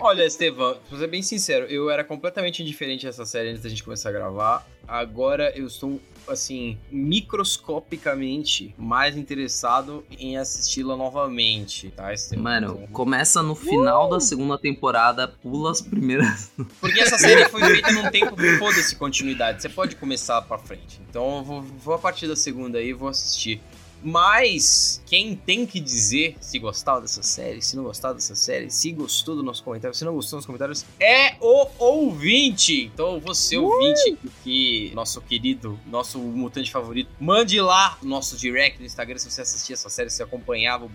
Olha, 0.01 0.25
Estevam, 0.25 0.77
pra 0.89 0.97
ser 0.97 1.07
bem 1.07 1.21
sincero, 1.21 1.65
eu 1.65 1.89
era 1.89 2.03
completamente 2.03 2.61
indiferente 2.61 3.05
a 3.05 3.09
essa 3.09 3.25
série 3.25 3.49
antes 3.49 3.63
da 3.63 3.69
gente 3.69 3.83
começar 3.83 4.09
a 4.09 4.11
gravar. 4.11 4.67
Agora 4.87 5.53
eu 5.55 5.67
estou, 5.67 6.01
assim, 6.27 6.77
microscopicamente 6.91 8.75
mais 8.77 9.15
interessado 9.15 10.03
em 10.19 10.37
assisti-la 10.37 10.97
novamente, 10.97 11.91
tá, 11.91 12.13
Estevam? 12.13 12.43
Mano, 12.43 12.87
começa 12.91 13.41
no 13.41 13.55
final 13.55 14.09
da 14.09 14.19
segunda 14.19 14.57
temporada, 14.57 15.27
pula 15.27 15.71
as 15.71 15.81
primeiras. 15.81 16.51
Porque 16.79 16.99
essa 16.99 17.17
série 17.17 17.47
foi 17.47 17.63
feita 17.63 17.91
num 17.91 18.09
tempo 18.09 18.35
que 18.35 18.57
foda-se 18.57 18.95
continuidade. 18.95 19.61
Você 19.61 19.69
pode 19.69 19.95
começar 19.95 20.41
pra 20.41 20.57
frente. 20.57 20.99
Então 21.09 21.37
eu 21.37 21.43
vou, 21.43 21.61
vou 21.61 21.93
a 21.93 21.99
partir 21.99 22.27
da 22.27 22.35
segunda 22.35 22.77
aí 22.79 22.89
e 22.89 22.93
vou 22.93 23.07
assistir. 23.07 23.61
Mas 24.03 25.01
quem 25.05 25.35
tem 25.35 25.65
que 25.65 25.79
dizer 25.79 26.35
se 26.39 26.57
gostar 26.59 26.99
dessa 26.99 27.23
série, 27.23 27.61
se 27.61 27.75
não 27.75 27.83
gostar 27.83 28.13
dessa 28.13 28.35
série, 28.35 28.69
se 28.69 28.91
gostou 28.91 29.35
do 29.35 29.43
nosso 29.43 29.63
comentário, 29.63 29.95
se 29.95 30.05
não 30.05 30.13
gostou 30.13 30.39
dos 30.39 30.45
comentários, 30.45 30.85
é 30.99 31.35
o 31.39 31.67
ouvinte. 31.77 32.91
Então 32.93 33.19
você 33.19 33.57
ouvinte 33.57 34.17
que 34.43 34.91
nosso 34.93 35.21
querido, 35.21 35.79
nosso 35.85 36.19
mutante 36.19 36.71
favorito, 36.71 37.09
mande 37.19 37.59
lá 37.59 37.97
no 38.01 38.09
nosso 38.09 38.37
direct 38.37 38.79
no 38.79 38.85
Instagram 38.85 39.17
se 39.17 39.29
você 39.29 39.41
assistia 39.41 39.73
essa 39.73 39.89
série, 39.89 40.09
se 40.09 40.23
acompanhava 40.23 40.85
o 40.85 40.91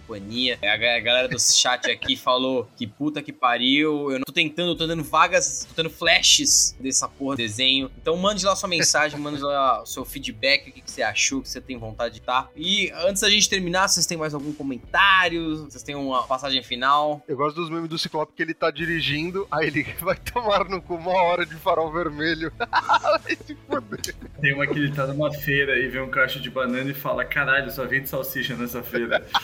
a 0.62 1.00
galera 1.00 1.28
do 1.28 1.38
chat 1.38 1.90
aqui 1.90 2.16
falou 2.16 2.68
que 2.76 2.86
puta 2.86 3.22
que 3.22 3.32
pariu, 3.32 4.10
eu 4.10 4.18
não 4.18 4.24
tô 4.24 4.32
tentando, 4.32 4.72
eu 4.72 4.76
tô 4.76 4.86
dando 4.86 5.02
vagas, 5.02 5.66
tô 5.68 5.82
dando 5.82 5.90
flashes 5.90 6.76
dessa 6.80 7.08
porra 7.08 7.36
de 7.36 7.42
desenho. 7.42 7.90
Então 8.00 8.16
mande 8.16 8.44
lá 8.44 8.56
sua 8.56 8.68
mensagem, 8.68 9.18
mande 9.18 9.40
lá 9.40 9.82
o 9.82 9.86
seu 9.86 10.04
feedback, 10.04 10.70
o 10.70 10.72
que, 10.72 10.80
que 10.80 10.90
você 10.90 11.02
achou, 11.02 11.40
o 11.40 11.42
que 11.42 11.48
você 11.48 11.60
tem 11.60 11.78
vontade 11.78 12.14
de 12.14 12.20
estar. 12.20 12.50
E 12.56 12.90
antes 13.04 13.22
da 13.22 13.30
gente 13.30 13.48
terminar, 13.48 13.88
vocês 13.88 14.06
têm 14.06 14.16
mais 14.16 14.34
algum 14.34 14.52
comentário? 14.52 15.64
Vocês 15.64 15.82
têm 15.82 15.94
uma 15.94 16.22
passagem 16.24 16.62
final? 16.62 17.22
Eu 17.28 17.36
gosto 17.36 17.56
dos 17.56 17.70
memes 17.70 17.88
do 17.88 17.98
Ciclope 17.98 18.32
que 18.34 18.42
ele 18.42 18.54
tá 18.54 18.70
dirigindo, 18.70 19.46
aí 19.50 19.66
ele 19.68 19.82
vai 20.00 20.16
tomar 20.16 20.64
no 20.64 20.80
cu 20.80 20.94
uma 20.94 21.12
hora 21.22 21.44
de 21.44 21.54
farol 21.56 21.92
vermelho. 21.92 22.52
vai 22.58 23.36
se 23.46 23.56
foder. 23.68 24.14
Tem 24.40 24.54
uma 24.54 24.66
que 24.66 24.78
ele 24.78 24.92
tá 24.92 25.06
numa 25.06 25.32
feira 25.32 25.78
e 25.78 25.88
vê 25.88 26.00
um 26.00 26.10
cacho 26.10 26.40
de 26.40 26.50
banana 26.50 26.90
e 26.90 26.94
fala: 26.94 27.24
caralho, 27.24 27.70
só 27.70 27.84
vende 27.84 28.08
salsicha 28.08 28.56
nessa 28.56 28.82
feira. 28.82 29.24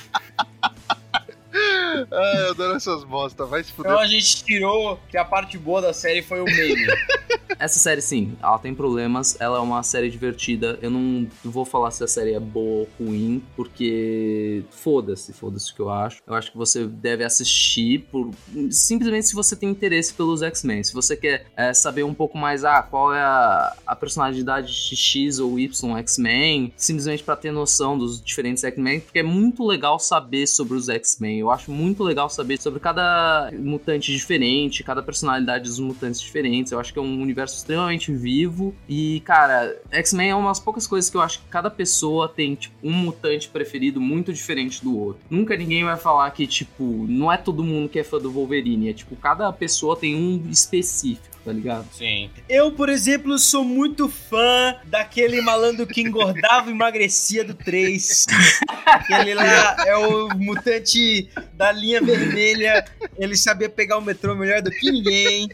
Ah, 2.11 2.35
eu 2.39 2.51
adoro 2.53 2.77
essas 2.77 3.05
bosta, 3.05 3.45
vai 3.45 3.63
se 3.63 3.71
Então 3.73 3.85
fuder. 3.85 3.99
a 3.99 4.07
gente 4.07 4.43
tirou 4.43 4.99
que 5.11 5.19
a 5.19 5.25
parte 5.25 5.59
boa 5.59 5.83
da 5.83 5.93
série 5.93 6.23
foi 6.23 6.41
o 6.41 6.45
meme. 6.45 6.87
Essa 7.63 7.79
série, 7.79 8.01
sim, 8.01 8.37
ela 8.43 8.59
tem 8.59 8.75
problemas, 8.75 9.41
ela 9.41 9.59
é 9.59 9.61
uma 9.61 9.85
série 9.85 10.11
divertida. 10.11 10.81
Eu 10.83 10.91
não 10.91 11.29
vou 11.45 11.65
falar 11.65 11.93
se 11.93 12.03
a 12.03 12.09
série 12.09 12.33
é 12.33 12.41
boa 12.41 12.73
ou 12.81 12.89
ruim, 12.99 13.41
porque 13.55 14.65
foda-se, 14.69 15.33
foda-se 15.33 15.71
o 15.71 15.75
que 15.77 15.81
eu 15.81 15.89
acho. 15.89 16.21
Eu 16.27 16.35
acho 16.35 16.51
que 16.51 16.59
você 16.59 16.89
deve 16.89 17.23
assistir 17.23 18.01
por 18.11 18.33
simplesmente 18.69 19.29
se 19.29 19.35
você 19.37 19.55
tem 19.55 19.71
interesse 19.71 20.13
pelos 20.13 20.43
X-Men. 20.43 20.83
Se 20.83 20.93
você 20.93 21.17
quer 21.17 21.47
é, 21.57 21.73
saber 21.73 22.03
um 22.03 22.13
pouco 22.13 22.37
mais, 22.37 22.65
ah, 22.65 22.83
qual 22.83 23.15
é 23.15 23.21
a, 23.21 23.77
a 23.87 23.95
personalidade 23.95 24.67
de 24.67 24.97
X 24.97 25.39
ou 25.39 25.57
Y 25.57 25.99
X-Men, 25.99 26.73
simplesmente 26.77 27.23
pra 27.23 27.37
ter 27.37 27.53
noção 27.53 27.97
dos 27.97 28.21
diferentes 28.21 28.65
X-Men, 28.65 28.99
porque 28.99 29.21
é 29.21 29.23
muito 29.23 29.65
legal 29.65 30.01
saber 30.01 30.49
sobre 30.49 30.77
os 30.77 30.89
X-Men. 30.89 31.39
Eu 31.39 31.51
acho 31.53 31.71
muito 31.71 32.03
legal 32.03 32.29
saber 32.29 32.61
sobre 32.61 32.81
cada 32.81 33.53
mutante 33.57 34.11
diferente, 34.11 34.83
cada 34.83 35.01
personalidade 35.01 35.69
dos 35.69 35.79
mutantes 35.79 36.21
diferentes. 36.21 36.73
Eu 36.73 36.81
acho 36.81 36.93
que 36.93 36.99
é 36.99 37.03
um 37.03 37.23
universo 37.23 37.52
extremamente 37.57 38.13
vivo. 38.13 38.75
E, 38.89 39.21
cara, 39.21 39.81
X-Men 39.91 40.31
é 40.31 40.35
umas 40.35 40.61
poucas 40.61 40.87
coisas 40.87 41.11
que 41.11 41.17
eu 41.17 41.21
acho 41.21 41.41
que 41.41 41.47
cada 41.49 41.71
pessoa 41.71 42.29
tem, 42.29 42.55
tipo, 42.55 42.75
um 42.83 42.93
mutante 42.93 43.49
preferido 43.49 44.01
muito 44.01 44.33
diferente 44.33 44.83
do 44.83 44.99
outro. 44.99 45.23
Nunca 45.29 45.57
ninguém 45.57 45.85
vai 45.85 45.97
falar 45.97 46.31
que, 46.31 46.47
tipo, 46.47 47.07
não 47.09 47.31
é 47.31 47.37
todo 47.37 47.65
mundo 47.65 47.89
que 47.89 47.99
é 47.99 48.05
fã 48.05 48.19
do 48.19 48.31
Wolverine. 48.31 48.91
É 48.91 48.93
tipo, 48.93 49.17
cada 49.17 49.53
pessoa 49.53 49.97
tem 49.97 50.15
um 50.15 50.49
específico. 50.51 51.33
Tá 51.45 51.51
ligado? 51.53 51.89
Sim. 51.93 52.31
Eu, 52.49 52.71
por 52.71 52.89
exemplo, 52.89 53.37
sou 53.37 53.65
muito 53.65 54.09
fã 54.09 54.77
daquele 54.85 55.41
malandro 55.41 55.89
que 55.89 56.01
engordava 56.01 56.71
e 56.71 56.73
emagrecia 56.73 57.45
do 57.45 57.53
3. 57.53 58.27
Aquele 58.87 59.35
lá 59.35 59.77
é 59.85 59.97
o 59.97 60.29
mutante 60.37 61.29
da 61.55 61.73
linha 61.73 62.01
vermelha. 62.01 62.85
Ele 63.19 63.37
sabia 63.37 63.69
pegar 63.69 63.99
o 63.99 64.01
metrô 64.01 64.37
melhor 64.37 64.63
do 64.63 64.71
que 64.71 64.89
ninguém. 64.89 65.51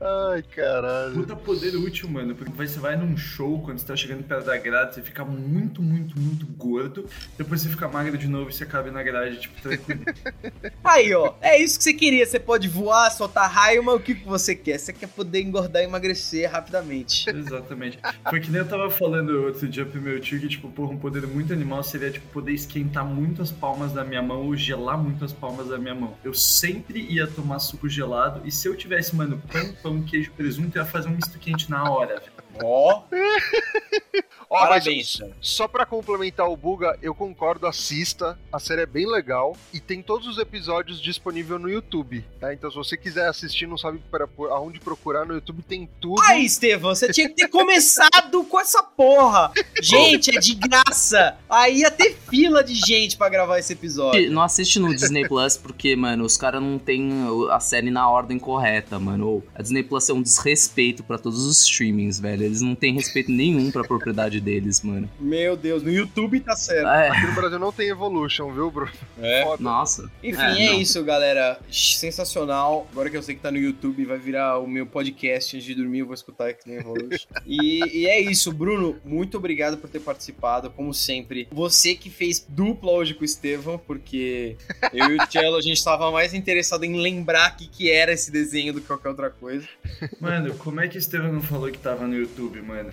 Ai, 0.00 0.42
caralho. 0.42 1.14
Puta 1.14 1.36
poder 1.36 1.76
útil, 1.76 2.08
mano. 2.08 2.34
Porque 2.34 2.52
você 2.52 2.78
vai 2.78 2.96
num 2.96 3.16
show, 3.16 3.60
quando 3.62 3.78
você 3.78 3.86
tá 3.86 3.96
chegando 3.96 4.22
perto 4.22 4.46
da 4.46 4.56
grade, 4.56 4.94
você 4.94 5.02
fica 5.02 5.24
muito, 5.24 5.82
muito, 5.82 6.18
muito 6.18 6.46
gordo. 6.46 7.06
Depois 7.36 7.60
você 7.60 7.68
fica 7.68 7.88
magro 7.88 8.16
de 8.16 8.28
novo 8.28 8.50
e 8.50 8.52
você 8.52 8.66
cabe 8.66 8.90
na 8.90 9.02
grade, 9.02 9.40
tipo, 9.40 9.60
tranquilo. 9.60 10.04
Aí, 10.84 11.12
ó. 11.14 11.34
É 11.40 11.60
isso 11.60 11.78
que 11.78 11.84
você 11.84 11.92
queria. 11.92 12.26
Você 12.26 12.38
pode 12.38 12.68
voar, 12.68 13.10
soltar 13.10 13.50
raio, 13.50 13.82
mas 13.82 13.94
o 13.94 14.00
que 14.00 14.14
que 14.14 14.26
você 14.26 14.54
quer? 14.54 14.78
Você 14.78 14.92
quer 14.92 15.08
poder 15.08 15.42
engordar 15.42 15.82
e 15.82 15.84
emagrecer 15.84 16.50
rapidamente. 16.50 17.28
Exatamente. 17.28 17.98
Foi 18.28 18.40
que 18.40 18.50
nem 18.50 18.60
eu 18.60 18.68
tava 18.68 18.90
falando 18.90 19.44
outro 19.44 19.68
dia 19.68 19.84
pro 19.84 20.00
meu 20.00 20.20
tio 20.20 20.40
que, 20.40 20.48
tipo, 20.48 20.68
porra, 20.68 20.92
um 20.92 20.98
poder 20.98 21.26
muito 21.26 21.52
animal 21.52 21.82
seria, 21.82 22.10
tipo, 22.10 22.26
poder 22.28 22.52
esquentar 22.52 23.04
muito 23.04 23.42
as 23.42 23.50
palmas 23.50 23.92
da 23.92 24.04
minha 24.04 24.22
mão 24.22 24.46
ou 24.46 24.56
gelar 24.56 24.98
muito 24.98 25.24
as 25.24 25.32
palmas 25.32 25.68
da 25.68 25.78
minha 25.78 25.94
mão. 25.94 26.16
Eu 26.24 26.34
sempre 26.34 27.00
ia 27.00 27.26
tomar 27.26 27.58
suco 27.58 27.88
gelado 27.88 28.42
e 28.44 28.52
se 28.52 28.68
eu 28.68 28.76
tivesse, 28.76 29.14
mano, 29.14 29.40
pão, 29.52 29.72
pão, 29.82 30.02
queijo, 30.02 30.32
presunto, 30.32 30.76
eu 30.76 30.82
ia 30.82 30.88
fazer 30.88 31.08
um 31.08 31.12
misto 31.12 31.38
quente 31.38 31.70
na 31.70 31.90
hora. 31.90 32.22
Ó. 32.62 33.02
Ó, 34.52 34.58
mas 34.68 34.84
Parabéns. 34.84 35.18
Só 35.40 35.68
pra 35.68 35.86
complementar 35.86 36.48
o 36.48 36.56
Buga, 36.56 36.98
eu 37.00 37.14
concordo, 37.14 37.68
assista. 37.68 38.36
A 38.52 38.58
série 38.58 38.82
é 38.82 38.86
bem 38.86 39.06
legal 39.06 39.56
e 39.72 39.78
tem 39.78 40.02
todos 40.02 40.26
os 40.26 40.38
episódios 40.38 41.00
disponíveis 41.00 41.60
no 41.60 41.68
YouTube, 41.70 42.24
tá? 42.40 42.52
Então 42.52 42.68
se 42.68 42.76
você 42.76 42.96
quiser 42.96 43.28
assistir, 43.28 43.68
não 43.68 43.78
sabe 43.78 44.00
pra, 44.10 44.26
por- 44.26 44.50
aonde 44.50 44.80
procurar 44.80 45.24
no 45.24 45.34
YouTube, 45.34 45.62
tem 45.62 45.88
tudo. 46.00 46.20
Ai, 46.22 46.40
Estevão, 46.42 46.92
você 46.94 47.12
tinha 47.12 47.28
que 47.28 47.36
ter 47.36 47.48
começado 47.48 48.42
com 48.44 48.58
essa 48.58 48.82
porra. 48.82 49.52
Gente, 49.80 50.36
é 50.36 50.40
de 50.40 50.54
graça. 50.56 51.36
Aí 51.48 51.78
ia 51.82 51.90
ter 51.90 52.16
fila 52.28 52.64
de 52.64 52.74
gente 52.74 53.16
pra 53.16 53.28
gravar 53.28 53.58
esse 53.60 53.72
episódio. 53.72 54.30
Não 54.32 54.42
assiste 54.42 54.80
no 54.80 54.92
Disney 54.92 55.28
Plus 55.28 55.56
porque, 55.56 55.94
mano, 55.94 56.24
os 56.24 56.36
caras 56.36 56.60
não 56.60 56.76
têm 56.76 57.08
a 57.52 57.60
série 57.60 57.90
na 57.90 58.10
ordem 58.10 58.38
correta, 58.38 58.98
mano. 58.98 59.28
Ou 59.28 59.44
A 59.54 59.62
Disney 59.62 59.84
Plus 59.84 60.08
é 60.08 60.12
um 60.12 60.20
desrespeito 60.22 61.04
pra 61.04 61.18
todos 61.18 61.44
os 61.46 61.62
streamings, 61.62 62.18
velho. 62.18 62.42
Eles 62.44 62.60
não 62.60 62.74
têm 62.74 62.94
respeito 62.94 63.30
nenhum 63.30 63.70
pra 63.70 63.84
propriedade 63.84 64.39
deles, 64.40 64.82
mano. 64.82 65.08
Meu 65.20 65.56
Deus, 65.56 65.82
no 65.82 65.90
YouTube 65.90 66.40
tá 66.40 66.56
certo. 66.56 66.88
É, 66.88 67.08
Aqui 67.10 67.26
no 67.26 67.34
Brasil 67.34 67.58
não 67.58 67.72
tem 67.72 67.88
Evolution, 67.88 68.52
viu, 68.52 68.70
Bruno? 68.70 68.90
É. 69.20 69.44
Foda. 69.44 69.62
nossa. 69.62 70.10
Enfim, 70.22 70.40
É, 70.40 70.66
é, 70.68 70.74
isso, 70.76 71.02
galera. 71.04 71.58
Sensacional. 71.70 72.88
Agora 72.92 73.10
que 73.10 73.16
eu 73.16 73.22
sei 73.22 73.34
que 73.34 73.40
tá 73.40 73.50
no 73.50 73.58
YouTube, 73.58 74.04
vai 74.04 74.18
virar 74.18 74.58
o 74.58 74.66
meu 74.66 74.86
podcast 74.86 75.56
antes 75.56 75.66
de 75.66 75.74
dormir. 75.74 76.00
Eu 76.00 76.06
vou 76.06 76.14
escutar 76.14 76.48
aqui 76.48 76.68
no 76.68 76.74
Evolution. 76.80 77.28
e, 77.46 78.00
e 78.00 78.06
é 78.06 78.18
isso, 78.20 78.50
Bruno. 78.52 78.96
Muito 79.04 79.36
obrigado 79.36 79.76
por 79.76 79.88
ter 79.88 80.00
participado, 80.00 80.70
como 80.70 80.92
sempre. 80.94 81.46
Você 81.52 81.94
que 81.94 82.08
fez 82.10 82.44
dupla 82.48 82.92
hoje 82.92 83.14
com 83.14 83.22
o 83.22 83.24
Estevão, 83.24 83.78
porque 83.78 84.56
eu 84.92 85.10
e 85.10 85.16
o 85.16 85.26
Cello 85.30 85.56
a 85.56 85.62
gente 85.62 85.82
tava 85.84 86.10
mais 86.10 86.32
interessado 86.34 86.84
em 86.84 87.00
lembrar 87.00 87.52
o 87.52 87.56
que, 87.56 87.68
que 87.68 87.90
era 87.90 88.12
esse 88.12 88.30
desenho 88.30 88.72
do 88.72 88.80
que 88.80 88.86
qualquer 88.86 89.10
outra 89.10 89.30
coisa. 89.30 89.66
Mano, 90.20 90.54
como 90.54 90.80
é 90.80 90.88
que 90.88 90.96
o 90.96 90.98
Estevam 90.98 91.32
não 91.32 91.42
falou 91.42 91.70
que 91.70 91.78
tava 91.78 92.06
no 92.06 92.14
YouTube, 92.16 92.60
mano? 92.62 92.90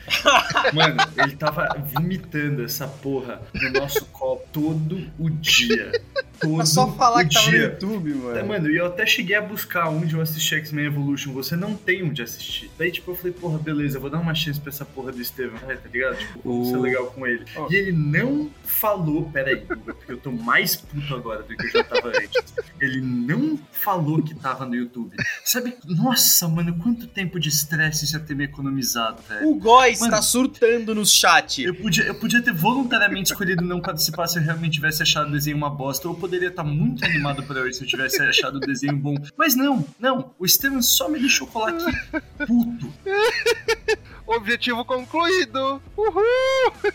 Mano, 0.73 0.97
ele 1.17 1.35
tava 1.37 1.67
vomitando 1.93 2.63
essa 2.63 2.87
porra 2.87 3.41
no 3.53 3.71
nosso 3.79 4.05
copo 4.07 4.47
todo 4.51 5.07
o 5.19 5.29
dia. 5.29 5.91
Todo 6.39 6.61
É 6.61 6.65
só 6.65 6.91
falar 6.93 7.23
o 7.25 7.27
que 7.27 7.33
tava 7.33 7.45
no 7.47 7.51
dia. 7.51 7.63
YouTube, 7.63 8.11
É, 8.11 8.15
mano. 8.15 8.47
mano, 8.47 8.69
e 8.69 8.77
eu 8.77 8.85
até 8.85 9.05
cheguei 9.07 9.35
a 9.35 9.41
buscar 9.41 9.89
onde 9.89 10.13
eu 10.13 10.21
assisti 10.21 10.53
X-Men 10.55 10.85
Evolution. 10.85 11.33
Você 11.33 11.55
não 11.55 11.75
tem 11.75 12.03
onde 12.03 12.21
assistir. 12.21 12.69
Daí, 12.77 12.91
tipo, 12.91 13.09
eu 13.11 13.15
falei, 13.15 13.33
porra, 13.33 13.57
beleza, 13.57 13.97
eu 13.97 14.01
vou 14.01 14.09
dar 14.09 14.19
uma 14.19 14.35
chance 14.35 14.59
pra 14.59 14.69
essa 14.69 14.85
porra 14.85 15.11
do 15.11 15.19
Estevam, 15.19 15.57
é, 15.67 15.75
tá 15.75 15.89
ligado? 15.91 16.17
Tipo, 16.17 16.39
vou 16.43 16.65
ser 16.65 16.77
legal 16.77 17.07
com 17.07 17.25
ele. 17.25 17.43
Ó. 17.55 17.67
E 17.71 17.75
ele 17.75 17.91
não 17.91 18.51
falou, 18.63 19.29
peraí, 19.31 19.57
porque 19.57 20.11
eu 20.11 20.17
tô 20.17 20.31
mais 20.31 20.75
puto 20.75 21.15
agora 21.15 21.41
do 21.41 21.55
que 21.55 21.65
eu 21.65 21.71
já 21.71 21.83
tava 21.83 22.09
antes. 22.09 22.53
Ele 22.79 23.01
não 23.01 23.59
falou 23.71 24.21
que 24.21 24.35
tava 24.35 24.63
no 24.65 24.75
YouTube. 24.75 25.15
Sabe, 25.43 25.75
nossa, 25.85 26.47
mano, 26.47 26.77
quanto 26.77 27.07
tempo 27.07 27.39
de 27.39 27.49
estresse 27.49 28.05
isso 28.05 28.15
ia 28.15 28.19
ter 28.19 28.35
me 28.35 28.43
economizado, 28.43 29.23
velho. 29.27 29.47
O 29.49 29.55
Góis 29.55 29.99
Mano. 30.01 30.11
tá 30.11 30.21
surtando 30.21 30.93
no 30.93 31.03
chat. 31.27 31.61
Eu 31.61 31.75
podia, 31.75 32.03
eu 32.05 32.15
podia 32.15 32.41
ter 32.41 32.53
voluntariamente 32.53 33.31
escolhido 33.31 33.63
não 33.63 33.81
participar 33.81 34.27
se 34.27 34.39
eu 34.39 34.43
realmente 34.43 34.73
tivesse 34.73 35.03
achado 35.03 35.27
o 35.27 35.31
desenho 35.31 35.57
uma 35.57 35.69
bosta. 35.69 36.07
Ou 36.07 36.13
eu 36.13 36.19
poderia 36.19 36.47
estar 36.47 36.63
muito 36.63 37.03
animado 37.05 37.43
pra 37.43 37.61
hoje 37.61 37.75
se 37.75 37.83
eu 37.83 37.87
tivesse 37.87 38.21
achado 38.21 38.55
o 38.55 38.59
desenho 38.59 38.95
bom. 38.95 39.15
Mas 39.37 39.55
não, 39.55 39.85
não. 39.99 40.31
O 40.39 40.47
Steven 40.47 40.81
só 40.81 41.09
me 41.09 41.19
deixou 41.19 41.45
colar 41.47 41.69
aqui 41.69 42.45
puto. 42.45 42.93
Objetivo 44.25 44.83
concluído! 44.83 45.81
Uhul! 45.95 46.93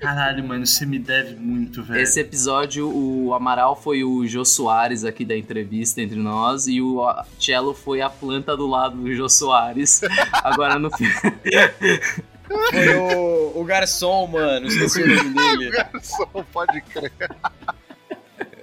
Caralho, 0.00 0.42
mano, 0.42 0.66
você 0.66 0.84
me 0.84 0.98
deve 0.98 1.36
muito, 1.36 1.80
velho. 1.80 2.00
Esse 2.00 2.18
episódio, 2.18 2.92
o 2.92 3.32
Amaral 3.32 3.80
foi 3.80 4.02
o 4.02 4.26
Jô 4.26 4.44
Soares 4.44 5.04
aqui 5.04 5.24
da 5.24 5.36
entrevista 5.36 6.02
entre 6.02 6.18
nós 6.18 6.66
e 6.66 6.82
o 6.82 7.00
Cello 7.38 7.72
foi 7.72 8.00
a 8.00 8.10
planta 8.10 8.56
do 8.56 8.66
lado 8.66 8.96
do 8.96 9.14
Jô 9.14 9.28
Soares. 9.28 10.00
Agora 10.42 10.76
no 10.76 10.90
fim. 10.90 11.06
Foi 12.70 12.96
o, 12.96 13.52
o 13.60 13.64
garçom, 13.64 14.26
mano. 14.26 14.66
Esqueci 14.66 15.02
o 15.02 15.06
nome 15.06 15.34
dele. 15.34 15.70
Só 16.02 16.26
pode 16.52 16.80
crer. 16.82 17.12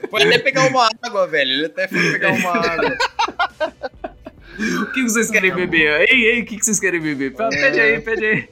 Foi 0.10 0.24
até 0.24 0.40
pegar 0.40 0.68
uma 0.68 0.90
água, 1.04 1.28
velho. 1.28 1.52
Ele 1.52 1.66
até 1.68 1.88
foi 1.88 2.12
pegar 2.12 2.32
uma 2.34 2.52
água. 2.52 2.98
O 4.82 4.92
que 4.92 5.04
vocês 5.04 5.32
querem 5.32 5.54
beber? 5.54 6.08
Ei, 6.10 6.26
ei, 6.26 6.42
o 6.42 6.46
que 6.46 6.58
vocês 6.62 6.80
querem 6.80 7.00
beber? 7.00 7.34
Pede 7.34 7.80
aí, 7.80 8.02
pede 8.02 8.26
aí. 8.26 8.50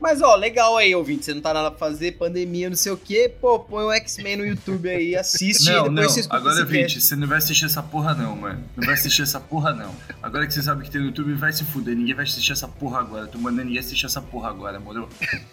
Mas, 0.00 0.20
ó, 0.22 0.34
legal 0.34 0.76
aí, 0.76 0.94
ouvinte. 0.94 1.24
Você 1.24 1.34
não 1.34 1.40
tá 1.40 1.52
nada 1.54 1.70
pra 1.70 1.78
fazer, 1.78 2.12
pandemia, 2.12 2.68
não 2.68 2.76
sei 2.76 2.92
o 2.92 2.96
quê. 2.96 3.32
Pô, 3.40 3.58
põe 3.58 3.84
o 3.84 3.92
X-Men 3.92 4.36
no 4.36 4.46
YouTube 4.46 4.88
aí, 4.88 5.16
assiste. 5.16 5.66
Não, 5.70 5.86
e 5.86 5.94
depois 5.94 6.26
não, 6.26 6.36
agora 6.36 6.54
esse 6.54 6.64
vinte, 6.64 6.82
cast. 6.94 7.00
você 7.02 7.16
não 7.16 7.26
vai 7.26 7.38
assistir 7.38 7.64
essa 7.64 7.82
porra 7.82 8.14
não, 8.14 8.36
mano. 8.36 8.62
Não 8.76 8.84
vai 8.84 8.94
assistir 8.94 9.22
essa 9.22 9.40
porra 9.40 9.72
não. 9.72 9.94
Agora 10.22 10.46
que 10.46 10.54
você 10.54 10.62
sabe 10.62 10.84
que 10.84 10.90
tem 10.90 11.00
no 11.00 11.08
YouTube, 11.08 11.32
vai 11.34 11.52
se 11.52 11.64
fuder. 11.64 11.96
Ninguém 11.96 12.14
vai 12.14 12.24
assistir 12.24 12.52
essa 12.52 12.68
porra 12.68 13.00
agora. 13.00 13.26
Tô 13.26 13.38
mandando 13.38 13.64
ninguém 13.64 13.80
assistir 13.80 14.06
essa 14.06 14.20
porra 14.20 14.48
agora, 14.50 14.78
moro? 14.80 15.08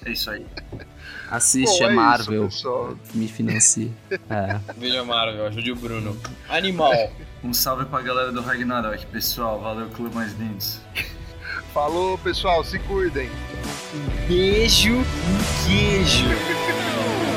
É 0.05 0.11
isso 0.11 0.29
aí. 0.29 0.45
Assiste, 1.29 1.79
Bom, 1.79 1.85
é 1.85 1.91
é 1.91 1.93
Marvel. 1.93 2.47
isso. 2.47 2.97
Me 3.13 3.27
financia. 3.27 3.89
É. 4.29 4.59
Veja 4.77 5.03
Marvel, 5.03 5.45
ajude 5.47 5.71
o 5.71 5.75
Bruno. 5.75 6.15
Animal. 6.49 6.91
Um 7.43 7.51
salve 7.53 7.85
pra 7.85 8.01
galera 8.01 8.31
do 8.31 8.41
Ragnarok, 8.41 9.05
pessoal. 9.07 9.59
Valeu, 9.59 9.89
Clube 9.89 10.13
Mais 10.13 10.33
Lindos. 10.37 10.81
Falou, 11.73 12.17
pessoal, 12.17 12.63
se 12.63 12.79
cuidem. 12.79 13.29
Beijo 14.27 14.89
e 14.89 15.67
queijo. 15.67 17.29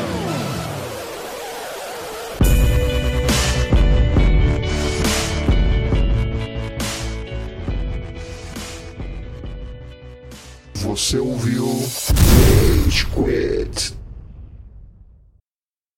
Você 10.74 11.18
ouviu 11.18 11.66
Rage 11.66 13.06
Quit. 13.06 13.96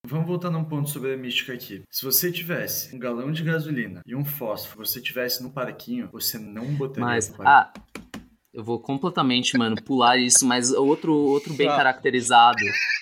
Vamos 0.07 0.27
voltar 0.27 0.51
num 0.51 0.65
ponto 0.65 0.91
sobre 0.91 1.15
a 1.15 1.17
mística 1.17 1.53
aqui. 1.53 1.83
Se 1.91 2.05
você 2.05 2.31
tivesse 2.31 2.95
um 2.95 2.99
galão 2.99 3.33
de 3.33 3.43
gasolina 3.43 4.03
e 4.07 4.15
um 4.15 4.25
fósforo, 4.25 4.87
você 4.87 5.01
tivesse 5.01 5.43
no 5.43 5.51
parquinho, 5.51 6.09
você 6.13 6.39
não 6.39 6.67
botaria 6.75 7.05
Mas, 7.05 7.29
no 7.31 7.37
parquinho. 7.37 7.57
ah, 7.57 7.73
eu 8.55 8.63
vou 8.63 8.79
completamente, 8.79 9.59
mano, 9.59 9.75
pular 9.83 10.17
isso, 10.17 10.47
mas 10.47 10.71
outro, 10.71 11.13
outro 11.13 11.53
bem 11.55 11.67
caracterizado. 11.67 12.57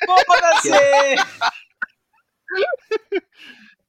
Vou 0.07 0.41
nascer! 0.41 1.19
É 3.13 3.23